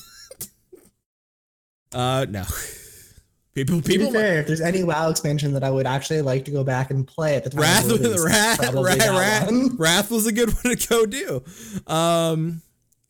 uh, 1.94 2.26
no. 2.30 2.44
People 3.56 3.82
people 3.82 4.12
fair, 4.12 4.42
if 4.42 4.48
there's 4.48 4.60
any 4.60 4.84
WoW 4.84 5.10
expansion 5.10 5.54
that 5.54 5.64
I 5.64 5.72
would 5.72 5.88
actually 5.88 6.22
like 6.22 6.44
to 6.44 6.52
go 6.52 6.66
back 6.66 6.92
and 6.92 7.08
play 7.08 7.38
at 7.38 7.46
the 7.46 7.52
time, 7.52 7.62
Wrath, 7.62 7.90
of 7.90 8.02
release, 8.02 8.26
Wrath, 8.26 8.74
Wrath. 8.74 9.50
Wrath 9.78 10.12
was 10.12 10.28
a 10.28 10.34
good 10.34 10.50
one 10.50 10.76
to 10.76 10.88
go 10.90 11.06
do. 11.06 11.42
Um, 11.88 12.62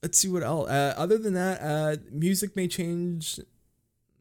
let's 0.04 0.20
see 0.20 0.28
what 0.28 0.44
else. 0.44 0.70
Uh, 0.70 0.94
other 0.98 1.18
than 1.18 1.34
that, 1.34 1.62
uh, 1.64 1.96
music 2.12 2.56
may 2.56 2.68
change. 2.68 3.40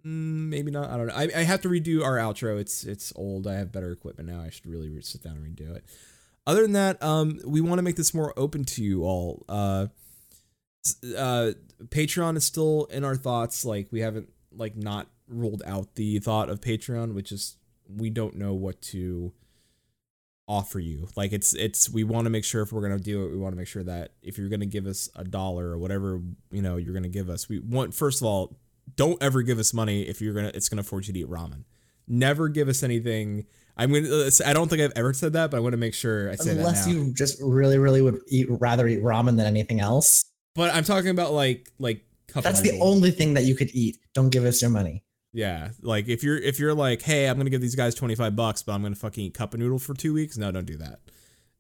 Mm, 0.07 0.49
maybe 0.49 0.71
not. 0.71 0.91
I 0.91 0.97
don't 0.97 1.07
know. 1.07 1.15
I, 1.15 1.29
I 1.35 1.43
have 1.43 1.63
to 1.63 1.69
redo 1.69 2.03
our 2.05 2.17
outro. 2.17 2.61
It's 2.61 2.85
it's 2.85 3.13
old. 3.17 3.47
I 3.47 3.55
have 3.55 3.73
better 3.73 3.91
equipment 3.91 4.29
now. 4.29 4.41
I 4.43 4.51
should 4.51 4.67
really 4.67 4.91
re- 4.91 5.03
sit 5.03 5.23
down 5.23 5.37
and 5.37 5.45
redo 5.45 5.75
it. 5.75 5.85
Other 6.47 6.63
than 6.63 6.73
that, 6.73 7.03
um, 7.03 7.41
we 7.47 7.63
want 7.63 7.79
to 7.79 7.83
make 7.83 7.97
this 7.97 8.13
more 8.13 8.35
open 8.37 8.65
to 8.65 8.85
you 8.85 9.05
all. 9.05 9.45
Uh, 9.49 9.87
uh, 11.17 11.53
Patreon 11.87 12.37
is 12.37 12.45
still 12.45 12.85
in 12.87 13.03
our 13.03 13.17
thoughts. 13.17 13.65
Like 13.65 13.89
we 13.91 14.01
haven't 14.01 14.29
like 14.53 14.77
not 14.77 15.09
ruled 15.27 15.63
out 15.65 15.95
the 15.95 16.19
thought 16.19 16.51
of 16.51 16.61
Patreon, 16.61 17.15
which 17.15 17.33
is 17.33 17.57
we 17.89 18.11
don't 18.11 18.37
know 18.37 18.53
what 18.53 18.83
to 18.83 19.33
offer 20.47 20.79
you. 20.79 21.09
Like 21.17 21.33
it's 21.33 21.55
it's 21.55 21.89
we 21.89 22.05
want 22.05 22.27
to 22.27 22.31
make 22.31 22.45
sure 22.45 22.63
if 22.63 22.73
we're 22.73 22.83
gonna 22.83 22.99
do 22.99 23.25
it, 23.25 23.31
we 23.31 23.39
want 23.39 23.55
to 23.55 23.59
make 23.59 23.69
sure 23.69 23.85
that 23.85 24.13
if 24.23 24.37
you're 24.37 24.51
gonna 24.51 24.67
give 24.67 24.87
us 24.87 25.09
a 25.17 25.25
dollar 25.25 25.71
or 25.71 25.79
whatever 25.79 26.21
you 26.51 26.63
know 26.63 26.77
you're 26.77 26.95
gonna 26.95 27.09
give 27.09 27.31
us, 27.31 27.49
we 27.49 27.59
want 27.59 27.95
first 27.95 28.21
of 28.21 28.27
all, 28.27 28.57
don't 28.97 29.21
ever 29.23 29.43
give 29.43 29.59
us 29.59 29.73
money 29.75 30.03
if 30.03 30.21
you're 30.21 30.35
gonna 30.35 30.53
it's 30.55 30.69
gonna 30.69 30.83
force 30.83 31.07
you 31.09 31.15
to 31.15 31.21
eat 31.21 31.29
ramen. 31.29 31.65
Never 32.07 32.49
give 32.49 32.69
us 32.69 32.83
anything. 32.83 33.47
I'm 33.77 33.93
gonna. 33.93 34.09
Uh, 34.09 34.31
I 34.47 34.53
don't 34.53 34.69
think 34.69 34.83
I've 34.83 34.93
ever 34.95 35.13
said 35.15 35.33
that, 35.33 35.51
but 35.51 35.57
I 35.57 35.61
want 35.61 35.73
to 35.73 35.79
make 35.79 35.95
sure 35.95 36.31
I 36.31 36.37
say 36.37 36.51
Unless 36.53 36.85
that 36.85 36.93
now. 36.93 37.03
you 37.03 37.15
just 37.15 37.41
really, 37.43 37.79
really 37.79 38.03
would 38.03 38.19
eat 38.29 38.47
rather 38.51 38.87
eat 38.87 39.03
ramen 39.03 39.37
than 39.37 39.47
anything 39.47 39.81
else. 39.81 40.27
but 40.55 40.73
I'm 40.75 40.85
talking 40.85 41.11
about 41.11 41.33
like 41.33 41.71
like 41.79 42.05
cup 42.29 42.45
That's 42.45 42.61
the 42.61 42.79
only 42.81 43.11
thing 43.11 43.35
that 43.35 43.45
you 43.45 43.55
could 43.55 43.71
eat. 43.75 43.99
Don't 44.13 44.31
give 44.31 44.45
us 44.45 44.61
your 44.63 44.71
money. 44.71 45.03
Yeah, 45.33 45.71
like 45.83 46.09
if 46.09 46.23
you're 46.23 46.37
if 46.39 46.61
you're 46.61 46.75
like, 46.75 47.03
hey, 47.03 47.27
I'm 47.29 47.37
gonna 47.37 47.51
give 47.51 47.61
these 47.61 47.75
guys 47.75 47.95
25 47.97 48.37
bucks, 48.37 48.63
but 48.63 48.73
I'm 48.73 48.83
gonna 48.83 48.95
fucking 48.95 49.25
eat 49.25 49.35
cup 49.35 49.55
of 49.55 49.61
noodle 49.61 49.81
for 49.81 49.95
two 49.95 50.13
weeks. 50.15 50.37
No, 50.37 50.53
don't 50.53 50.67
do 50.67 50.77
that. 50.77 51.01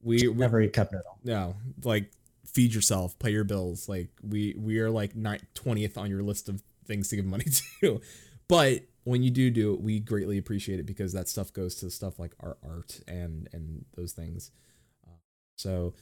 We, 0.03 0.29
we 0.29 0.35
Never 0.35 0.61
eat 0.61 0.75
cup 0.75 0.93
noodle. 0.93 1.19
no 1.25 1.57
like 1.83 2.11
feed 2.47 2.75
yourself 2.75 3.19
pay 3.19 3.31
your 3.31 3.43
bills 3.43 3.89
like 3.89 4.11
we 4.23 4.55
we 4.57 4.79
are 4.79 4.91
like 4.91 5.17
not 5.17 5.41
20th 5.55 5.97
on 5.97 6.11
your 6.11 6.23
list 6.23 6.49
of 6.49 6.63
things 6.87 7.09
to 7.09 7.17
give 7.17 7.25
money 7.25 7.47
to. 7.81 8.01
But 8.49 8.85
when 9.05 9.23
you 9.23 9.31
do 9.31 9.51
do 9.51 9.75
it 9.75 9.81
we 9.81 10.01
greatly 10.01 10.39
appreciate 10.39 10.81
it 10.81 10.87
because 10.87 11.13
that 11.13 11.29
stuff 11.29 11.53
goes 11.53 11.75
to 11.77 11.91
stuff 11.91 12.19
like 12.19 12.33
our 12.41 12.57
art 12.67 13.01
and 13.07 13.49
and 13.53 13.85
those 13.97 14.13
things. 14.13 14.51
Uh, 15.07 15.17
so 15.57 15.95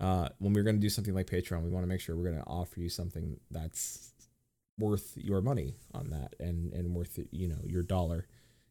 uh 0.00 0.28
when 0.38 0.52
we're 0.52 0.62
going 0.62 0.76
to 0.76 0.80
do 0.80 0.88
something 0.88 1.14
like 1.14 1.26
patreon 1.26 1.62
we 1.62 1.70
want 1.70 1.82
to 1.82 1.88
make 1.88 2.00
sure 2.00 2.16
we're 2.16 2.30
going 2.30 2.36
to 2.42 2.46
offer 2.46 2.80
you 2.80 2.88
something 2.88 3.38
that's 3.50 4.12
worth 4.78 5.12
your 5.16 5.40
money 5.42 5.74
on 5.92 6.08
that 6.10 6.34
and 6.38 6.72
and 6.72 6.94
worth 6.94 7.18
you 7.32 7.48
know 7.48 7.58
your 7.64 7.82
dollar 7.82 8.26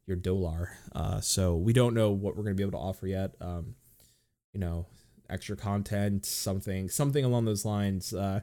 your 0.05 0.15
dollar 0.15 0.71
uh 0.95 1.19
so 1.19 1.55
we 1.55 1.73
don't 1.73 1.93
know 1.93 2.11
what 2.11 2.35
we're 2.35 2.43
going 2.43 2.55
to 2.55 2.57
be 2.57 2.63
able 2.63 2.79
to 2.79 2.83
offer 2.83 3.07
yet. 3.07 3.35
Um 3.41 3.75
you 4.53 4.59
know 4.59 4.87
extra 5.29 5.57
content 5.57 6.25
something 6.25 6.89
something 6.89 7.25
along 7.25 7.45
those 7.45 7.65
lines. 7.65 8.13
Uh 8.13 8.39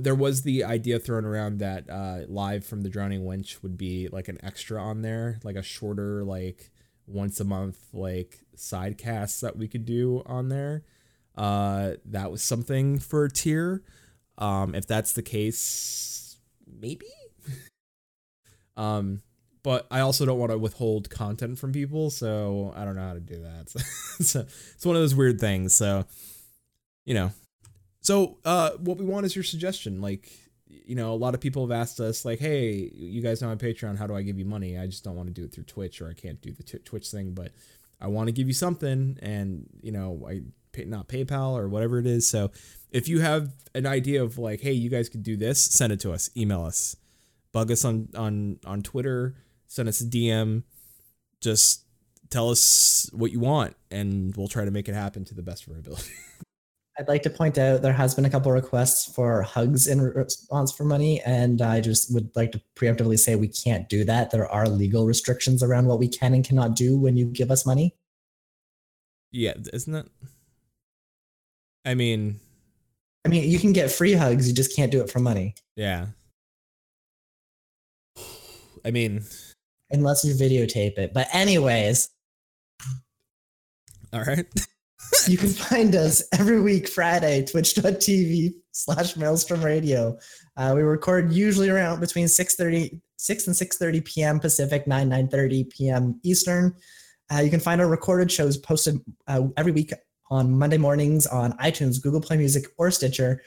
there 0.00 0.14
was 0.14 0.42
the 0.42 0.64
idea 0.64 0.98
thrown 0.98 1.24
around 1.24 1.58
that 1.58 1.88
uh 1.90 2.20
live 2.28 2.64
from 2.64 2.82
the 2.82 2.88
drowning 2.88 3.22
wench 3.22 3.62
would 3.62 3.76
be 3.76 4.08
like 4.08 4.28
an 4.28 4.38
extra 4.42 4.80
on 4.80 5.02
there 5.02 5.38
like 5.44 5.56
a 5.56 5.62
shorter 5.62 6.24
like 6.24 6.70
once 7.06 7.40
a 7.40 7.44
month 7.44 7.78
like 7.92 8.40
side 8.54 8.98
casts 8.98 9.40
that 9.40 9.56
we 9.56 9.68
could 9.68 9.84
do 9.84 10.22
on 10.26 10.48
there 10.48 10.82
uh 11.36 11.92
that 12.04 12.30
was 12.30 12.42
something 12.42 12.98
for 12.98 13.24
a 13.24 13.30
tier 13.30 13.82
um 14.38 14.74
if 14.74 14.86
that's 14.86 15.12
the 15.12 15.22
case 15.22 16.36
maybe 16.66 17.06
um 18.76 19.22
but 19.62 19.86
I 19.90 20.00
also 20.00 20.24
don't 20.24 20.38
want 20.38 20.52
to 20.52 20.56
withhold 20.56 21.10
content 21.10 21.58
from 21.58 21.72
people, 21.72 22.10
so 22.10 22.72
I 22.74 22.84
don't 22.84 22.96
know 22.96 23.06
how 23.06 23.12
to 23.12 23.20
do 23.20 23.42
that. 23.42 23.68
So, 23.68 23.78
so 24.24 24.40
it's 24.74 24.86
one 24.86 24.96
of 24.96 25.02
those 25.02 25.14
weird 25.14 25.40
things. 25.40 25.74
So, 25.74 26.06
you 27.04 27.12
know, 27.12 27.32
so 28.08 28.38
uh, 28.46 28.70
what 28.78 28.96
we 28.96 29.04
want 29.04 29.26
is 29.26 29.36
your 29.36 29.42
suggestion. 29.42 30.00
Like, 30.00 30.30
you 30.66 30.94
know, 30.94 31.12
a 31.12 31.14
lot 31.14 31.34
of 31.34 31.42
people 31.42 31.60
have 31.68 31.78
asked 31.78 32.00
us, 32.00 32.24
like, 32.24 32.38
hey, 32.38 32.90
you 32.94 33.20
guys 33.20 33.42
know 33.42 33.50
on 33.50 33.58
Patreon, 33.58 33.98
how 33.98 34.06
do 34.06 34.16
I 34.16 34.22
give 34.22 34.38
you 34.38 34.46
money? 34.46 34.78
I 34.78 34.86
just 34.86 35.04
don't 35.04 35.14
want 35.14 35.28
to 35.28 35.34
do 35.34 35.44
it 35.44 35.52
through 35.52 35.64
Twitch, 35.64 36.00
or 36.00 36.08
I 36.08 36.14
can't 36.14 36.40
do 36.40 36.50
the 36.50 36.62
t- 36.62 36.78
Twitch 36.78 37.10
thing, 37.10 37.32
but 37.32 37.52
I 38.00 38.06
want 38.06 38.28
to 38.28 38.32
give 38.32 38.46
you 38.46 38.54
something, 38.54 39.18
and 39.20 39.66
you 39.82 39.92
know, 39.92 40.26
I 40.26 40.40
pay, 40.72 40.86
not 40.86 41.08
PayPal 41.08 41.50
or 41.50 41.68
whatever 41.68 41.98
it 41.98 42.06
is. 42.06 42.26
So, 42.26 42.50
if 42.90 43.08
you 43.08 43.20
have 43.20 43.52
an 43.74 43.84
idea 43.84 44.22
of 44.22 44.38
like, 44.38 44.62
hey, 44.62 44.72
you 44.72 44.88
guys 44.88 45.10
could 45.10 45.22
do 45.22 45.36
this, 45.36 45.62
send 45.62 45.92
it 45.92 46.00
to 46.00 46.10
us, 46.10 46.30
email 46.34 46.64
us, 46.64 46.96
bug 47.52 47.70
us 47.70 47.84
on 47.84 48.08
on 48.16 48.58
on 48.64 48.80
Twitter, 48.82 49.34
send 49.66 49.86
us 49.86 50.00
a 50.00 50.06
DM, 50.06 50.62
just 51.42 51.82
tell 52.30 52.48
us 52.48 53.10
what 53.12 53.32
you 53.32 53.40
want, 53.40 53.76
and 53.90 54.34
we'll 54.34 54.48
try 54.48 54.64
to 54.64 54.70
make 54.70 54.88
it 54.88 54.94
happen 54.94 55.26
to 55.26 55.34
the 55.34 55.42
best 55.42 55.66
of 55.66 55.74
our 55.74 55.78
ability. 55.78 56.10
I'd 56.98 57.08
like 57.08 57.22
to 57.22 57.30
point 57.30 57.58
out 57.58 57.82
there 57.82 57.92
has 57.92 58.14
been 58.14 58.24
a 58.24 58.30
couple 58.30 58.50
requests 58.50 59.12
for 59.14 59.42
hugs 59.42 59.86
in 59.86 60.00
response 60.00 60.72
for 60.72 60.84
money, 60.84 61.20
and 61.24 61.62
I 61.62 61.80
just 61.80 62.12
would 62.12 62.30
like 62.34 62.50
to 62.52 62.60
preemptively 62.74 63.18
say 63.18 63.36
we 63.36 63.48
can't 63.48 63.88
do 63.88 64.04
that. 64.04 64.30
There 64.32 64.48
are 64.48 64.68
legal 64.68 65.06
restrictions 65.06 65.62
around 65.62 65.86
what 65.86 66.00
we 66.00 66.08
can 66.08 66.34
and 66.34 66.44
cannot 66.44 66.74
do 66.74 66.96
when 66.98 67.16
you 67.16 67.26
give 67.26 67.50
us 67.50 67.64
money. 67.64 67.94
yeah, 69.30 69.54
isn't 69.72 69.94
it? 69.94 70.08
I 71.84 71.94
mean, 71.94 72.40
I 73.24 73.28
mean, 73.28 73.48
you 73.48 73.58
can 73.58 73.72
get 73.72 73.90
free 73.92 74.14
hugs, 74.14 74.48
you 74.48 74.54
just 74.54 74.74
can't 74.74 74.90
do 74.90 75.00
it 75.00 75.10
for 75.10 75.20
money 75.20 75.54
yeah. 75.78 76.06
I 78.84 78.90
mean, 78.90 79.22
unless 79.90 80.24
you 80.24 80.34
videotape 80.34 80.98
it. 80.98 81.14
But 81.14 81.28
anyways, 81.32 82.10
all 84.12 84.24
right. 84.24 84.46
you 85.26 85.36
can 85.36 85.48
find 85.48 85.94
us 85.94 86.22
every 86.32 86.60
week 86.60 86.88
Friday, 86.88 87.44
twitch.tv 87.44 88.54
slash 88.72 89.16
Maelstrom 89.16 89.62
Radio. 89.62 90.18
Uh, 90.56 90.72
we 90.74 90.82
record 90.82 91.32
usually 91.32 91.68
around 91.68 92.00
between 92.00 92.26
6.30, 92.26 93.00
6 93.16 93.46
and 93.46 93.56
6.30 93.56 94.04
p.m. 94.04 94.40
Pacific, 94.40 94.86
9, 94.86 95.08
9.30 95.08 95.70
p.m. 95.70 96.20
Eastern. 96.24 96.74
Uh, 97.32 97.40
you 97.40 97.50
can 97.50 97.60
find 97.60 97.80
our 97.80 97.88
recorded 97.88 98.32
shows 98.32 98.56
posted 98.56 99.00
uh, 99.26 99.42
every 99.56 99.72
week 99.72 99.92
on 100.30 100.56
Monday 100.56 100.78
mornings 100.78 101.26
on 101.26 101.52
iTunes, 101.58 102.02
Google 102.02 102.20
Play 102.20 102.36
Music, 102.36 102.64
or 102.76 102.90
Stitcher. 102.90 103.42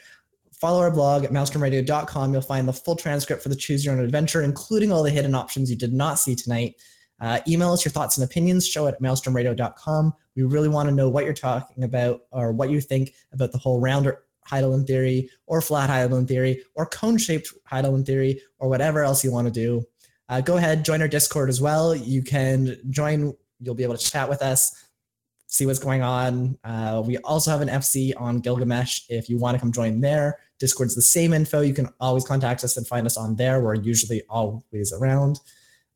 Follow 0.52 0.80
our 0.80 0.90
blog 0.90 1.24
at 1.24 1.32
maelstromradio.com. 1.32 2.32
You'll 2.32 2.42
find 2.42 2.68
the 2.68 2.72
full 2.72 2.96
transcript 2.96 3.42
for 3.42 3.48
the 3.48 3.56
Choose 3.56 3.84
Your 3.84 3.94
Own 3.94 4.04
Adventure, 4.04 4.42
including 4.42 4.92
all 4.92 5.02
the 5.02 5.10
hidden 5.10 5.34
options 5.34 5.70
you 5.70 5.76
did 5.76 5.92
not 5.92 6.18
see 6.18 6.36
tonight. 6.36 6.76
Uh, 7.22 7.38
email 7.46 7.72
us 7.72 7.84
your 7.84 7.92
thoughts 7.92 8.18
and 8.18 8.24
opinions, 8.24 8.66
show 8.66 8.88
at 8.88 9.00
maelstromradio.com. 9.00 10.12
We 10.34 10.42
really 10.42 10.68
want 10.68 10.88
to 10.88 10.94
know 10.94 11.08
what 11.08 11.24
you're 11.24 11.32
talking 11.32 11.84
about 11.84 12.22
or 12.32 12.52
what 12.52 12.68
you 12.68 12.80
think 12.80 13.14
about 13.32 13.52
the 13.52 13.58
whole 13.58 13.80
rounder 13.80 14.24
Hydaelyn 14.50 14.86
theory 14.86 15.30
or 15.46 15.60
flat 15.60 15.88
Hydaelyn 15.88 16.26
theory 16.26 16.64
or 16.74 16.84
cone 16.86 17.16
shaped 17.16 17.52
Hydaelyn 17.70 18.04
theory 18.04 18.42
or 18.58 18.68
whatever 18.68 19.04
else 19.04 19.22
you 19.22 19.30
want 19.30 19.46
to 19.46 19.52
do. 19.52 19.84
Uh, 20.28 20.40
go 20.40 20.56
ahead, 20.56 20.84
join 20.84 21.00
our 21.00 21.06
Discord 21.06 21.48
as 21.48 21.60
well. 21.60 21.94
You 21.94 22.22
can 22.22 22.76
join, 22.90 23.32
you'll 23.60 23.76
be 23.76 23.84
able 23.84 23.96
to 23.96 24.10
chat 24.10 24.28
with 24.28 24.42
us, 24.42 24.88
see 25.46 25.64
what's 25.64 25.78
going 25.78 26.02
on. 26.02 26.58
Uh, 26.64 27.04
we 27.06 27.18
also 27.18 27.52
have 27.52 27.60
an 27.60 27.68
FC 27.68 28.12
on 28.16 28.40
Gilgamesh 28.40 29.02
if 29.08 29.28
you 29.28 29.38
want 29.38 29.54
to 29.54 29.60
come 29.60 29.70
join 29.70 30.00
there. 30.00 30.40
Discord's 30.58 30.96
the 30.96 31.02
same 31.02 31.32
info. 31.32 31.60
You 31.60 31.74
can 31.74 31.88
always 32.00 32.24
contact 32.24 32.64
us 32.64 32.76
and 32.76 32.86
find 32.86 33.06
us 33.06 33.16
on 33.16 33.36
there. 33.36 33.60
We're 33.60 33.74
usually 33.74 34.22
always 34.28 34.92
around. 34.92 35.38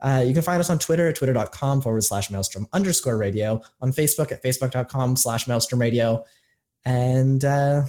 Uh, 0.01 0.23
you 0.27 0.35
can 0.35 0.43
find 0.43 0.61
us 0.61 0.69
on 0.71 0.79
Twitter 0.79 1.09
at 1.09 1.17
twitter.com 1.17 1.81
forward 1.81 2.05
slash 2.05 2.31
maelstrom 2.31 2.67
underscore 2.73 3.17
radio, 3.17 3.61
on 3.81 3.93
Facebook 3.93 4.31
at 4.33 4.43
facebook.com 4.43 5.17
slash 5.17 5.47
maelstrom 5.49 5.81
radio. 5.81 6.25
And 6.85 7.45
uh, 7.45 7.85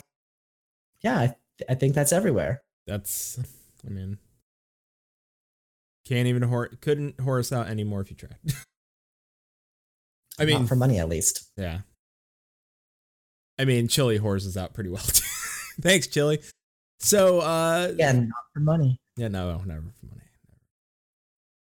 yeah, 1.02 1.20
I, 1.20 1.36
I 1.70 1.76
think 1.76 1.94
that's 1.96 2.12
everywhere. 2.14 2.62
That's, 2.86 3.38
I 3.86 3.90
mean, 3.90 4.18
can't 6.08 6.28
even 6.28 6.44
hor- 6.44 6.70
couldn't 6.82 7.18
whore 7.18 7.40
us 7.40 7.52
out 7.52 7.68
anymore 7.68 8.00
if 8.02 8.10
you 8.10 8.16
tried. 8.16 8.38
I 10.40 10.46
mean, 10.46 10.60
Not 10.60 10.68
for 10.70 10.76
money 10.76 11.00
at 11.00 11.10
least. 11.10 11.50
yeah. 11.58 11.80
I 13.60 13.66
mean, 13.66 13.88
Chili 13.88 14.20
whores 14.20 14.46
us 14.48 14.56
out 14.56 14.74
pretty 14.76 14.90
well. 14.92 15.02
Thanks, 15.82 16.06
Chili. 16.08 16.40
So, 17.00 17.40
uh, 17.40 17.88
Again, 17.90 18.30
not 18.30 18.44
for 18.54 18.60
money. 18.60 19.00
yeah, 19.18 19.28
no, 19.30 19.58
never 19.66 19.82
for 20.00 20.06
money. 20.06 20.22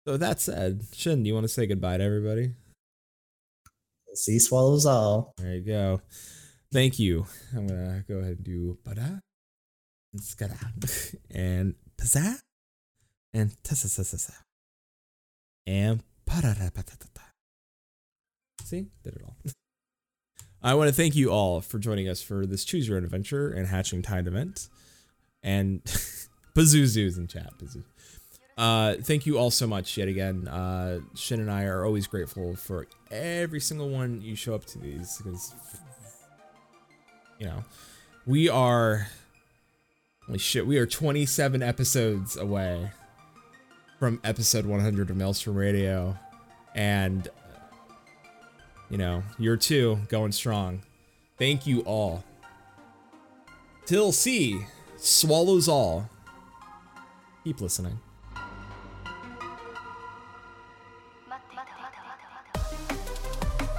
So 0.07 0.17
that 0.17 0.39
said, 0.39 0.83
Shin, 0.93 1.23
do 1.23 1.27
you 1.27 1.33
want 1.33 1.45
to 1.45 1.49
say 1.49 1.65
goodbye 1.65 1.97
to 1.97 2.03
everybody? 2.03 2.53
Sea 4.13 4.39
swallows 4.39 4.85
all. 4.85 5.33
There 5.37 5.55
you 5.55 5.65
go. 5.65 6.01
Thank 6.71 6.99
you. 6.99 7.25
I'm 7.55 7.67
gonna 7.67 8.03
go 8.07 8.19
ahead 8.19 8.37
and 8.37 8.43
do 8.43 8.77
bada 8.85 9.19
and 10.13 10.21
skada 10.21 11.15
and 11.31 11.75
pazza 11.97 12.39
and 13.33 13.51
tasasasasa 13.63 14.35
and 15.67 16.01
pararapatata. 16.29 17.05
See, 18.63 18.85
did 19.03 19.15
it 19.15 19.21
all. 19.23 19.35
I 20.63 20.73
want 20.73 20.87
to 20.87 20.95
thank 20.95 21.15
you 21.15 21.31
all 21.31 21.61
for 21.61 21.77
joining 21.77 22.07
us 22.07 22.21
for 22.21 22.45
this 22.45 22.65
Choose 22.65 22.87
Your 22.87 22.97
Own 22.97 23.03
Adventure 23.03 23.49
and 23.49 23.67
Hatching 23.67 24.01
Tide 24.01 24.27
event. 24.27 24.69
And 25.43 25.83
Pazuzu's 26.55 27.17
in 27.17 27.27
chat. 27.27 27.51
Pazoo. 27.59 27.83
Uh, 28.57 28.95
thank 29.01 29.25
you 29.25 29.37
all 29.37 29.51
so 29.51 29.67
much 29.67 29.97
yet 29.97 30.07
again. 30.07 30.47
Uh, 30.47 30.99
Shin 31.13 31.39
and 31.41 31.51
I 31.51 31.65
are 31.65 31.85
always 31.85 32.07
grateful 32.07 32.55
for 32.55 32.87
every 33.11 33.59
single 33.59 33.89
one 33.89 34.21
you 34.21 34.35
show 34.35 34.55
up 34.55 34.65
to 34.65 34.79
these 34.79 35.17
because, 35.17 35.53
you 37.37 37.47
know, 37.47 37.65
we 38.25 38.47
are, 38.47 39.07
holy 40.25 40.39
shit, 40.39 40.65
we 40.65 40.77
are 40.77 40.85
27 40.85 41.61
episodes 41.61 42.37
away 42.37 42.91
from 43.99 44.21
episode 44.23 44.65
100 44.65 45.09
of 45.09 45.17
Maelstrom 45.17 45.57
Radio. 45.57 46.17
And, 46.73 47.27
you 48.89 48.97
know, 48.97 49.23
you're 49.37 49.57
two 49.57 49.99
going 50.07 50.31
strong. 50.31 50.81
Thank 51.37 51.67
you 51.67 51.81
all. 51.81 52.23
Till 53.85 54.13
Sea 54.13 54.65
swallows 54.95 55.67
all. 55.67 56.09
Keep 57.43 57.59
listening. 57.59 57.99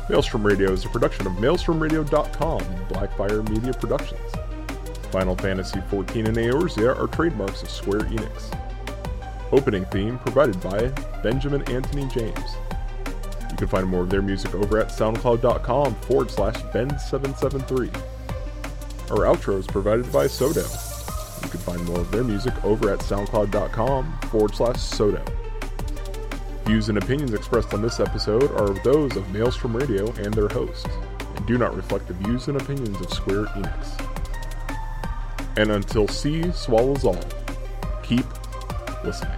Maelstrom 0.09 0.47
Radio 0.47 0.71
is 0.71 0.85
a 0.85 0.89
production 0.89 1.27
of 1.27 1.33
MaelstromRadio.com 1.35 2.61
Blackfire 2.89 3.49
Media 3.51 3.73
Productions. 3.73 4.21
Final 5.11 5.35
Fantasy 5.37 5.81
XIV 5.81 6.29
and 6.29 6.37
Eorzea 6.37 6.97
are 6.97 7.09
trademarks 7.09 7.63
of 7.63 7.71
Square 7.71 8.03
Enix. 8.03 8.57
Opening 9.51 9.85
theme 9.87 10.19
provided 10.21 10.61
by 10.61 10.89
Benjamin 11.23 11.63
Anthony 11.63 12.07
James. 12.09 12.57
You 13.51 13.57
can 13.57 13.67
find 13.67 13.87
more 13.89 14.03
of 14.03 14.11
their 14.11 14.23
music 14.23 14.55
over 14.55 14.79
at 14.79 14.91
soundcloud.com 14.91 15.97
forward 15.97 16.31
slash 16.31 16.57
Ben773. 16.57 17.93
Our 19.11 19.27
outro 19.27 19.59
is 19.59 19.67
provided 19.67 20.13
by 20.13 20.27
Sodo. 20.27 20.63
You 21.43 21.49
can 21.49 21.61
find 21.61 21.85
more 21.85 22.01
of 22.01 22.13
their 22.13 22.25
music 22.25 22.65
over 22.65 22.93
at 22.93 23.01
soundcloud.com 23.01 24.21
forward 24.31 24.55
slash 24.55 24.77
Sodo. 24.77 25.46
Views 26.67 26.89
and 26.89 26.99
opinions 26.99 27.33
expressed 27.33 27.73
on 27.75 27.81
this 27.81 28.01
episode 28.01 28.51
are 28.61 28.75
those 28.83 29.15
of 29.15 29.33
Maelstrom 29.33 29.77
Radio 29.77 30.13
and 30.15 30.35
their 30.35 30.49
hosts, 30.49 30.85
and 31.37 31.47
do 31.47 31.57
not 31.59 31.77
reflect 31.77 32.09
the 32.09 32.15
views 32.15 32.49
and 32.49 32.61
opinions 32.61 33.01
of 33.01 33.09
Square 33.13 33.45
Enix. 33.45 34.05
And 35.57 35.71
until 35.71 36.09
Sea 36.09 36.51
swallows 36.51 37.05
all, 37.05 37.23
keep 38.03 38.27
listening. 39.05 39.36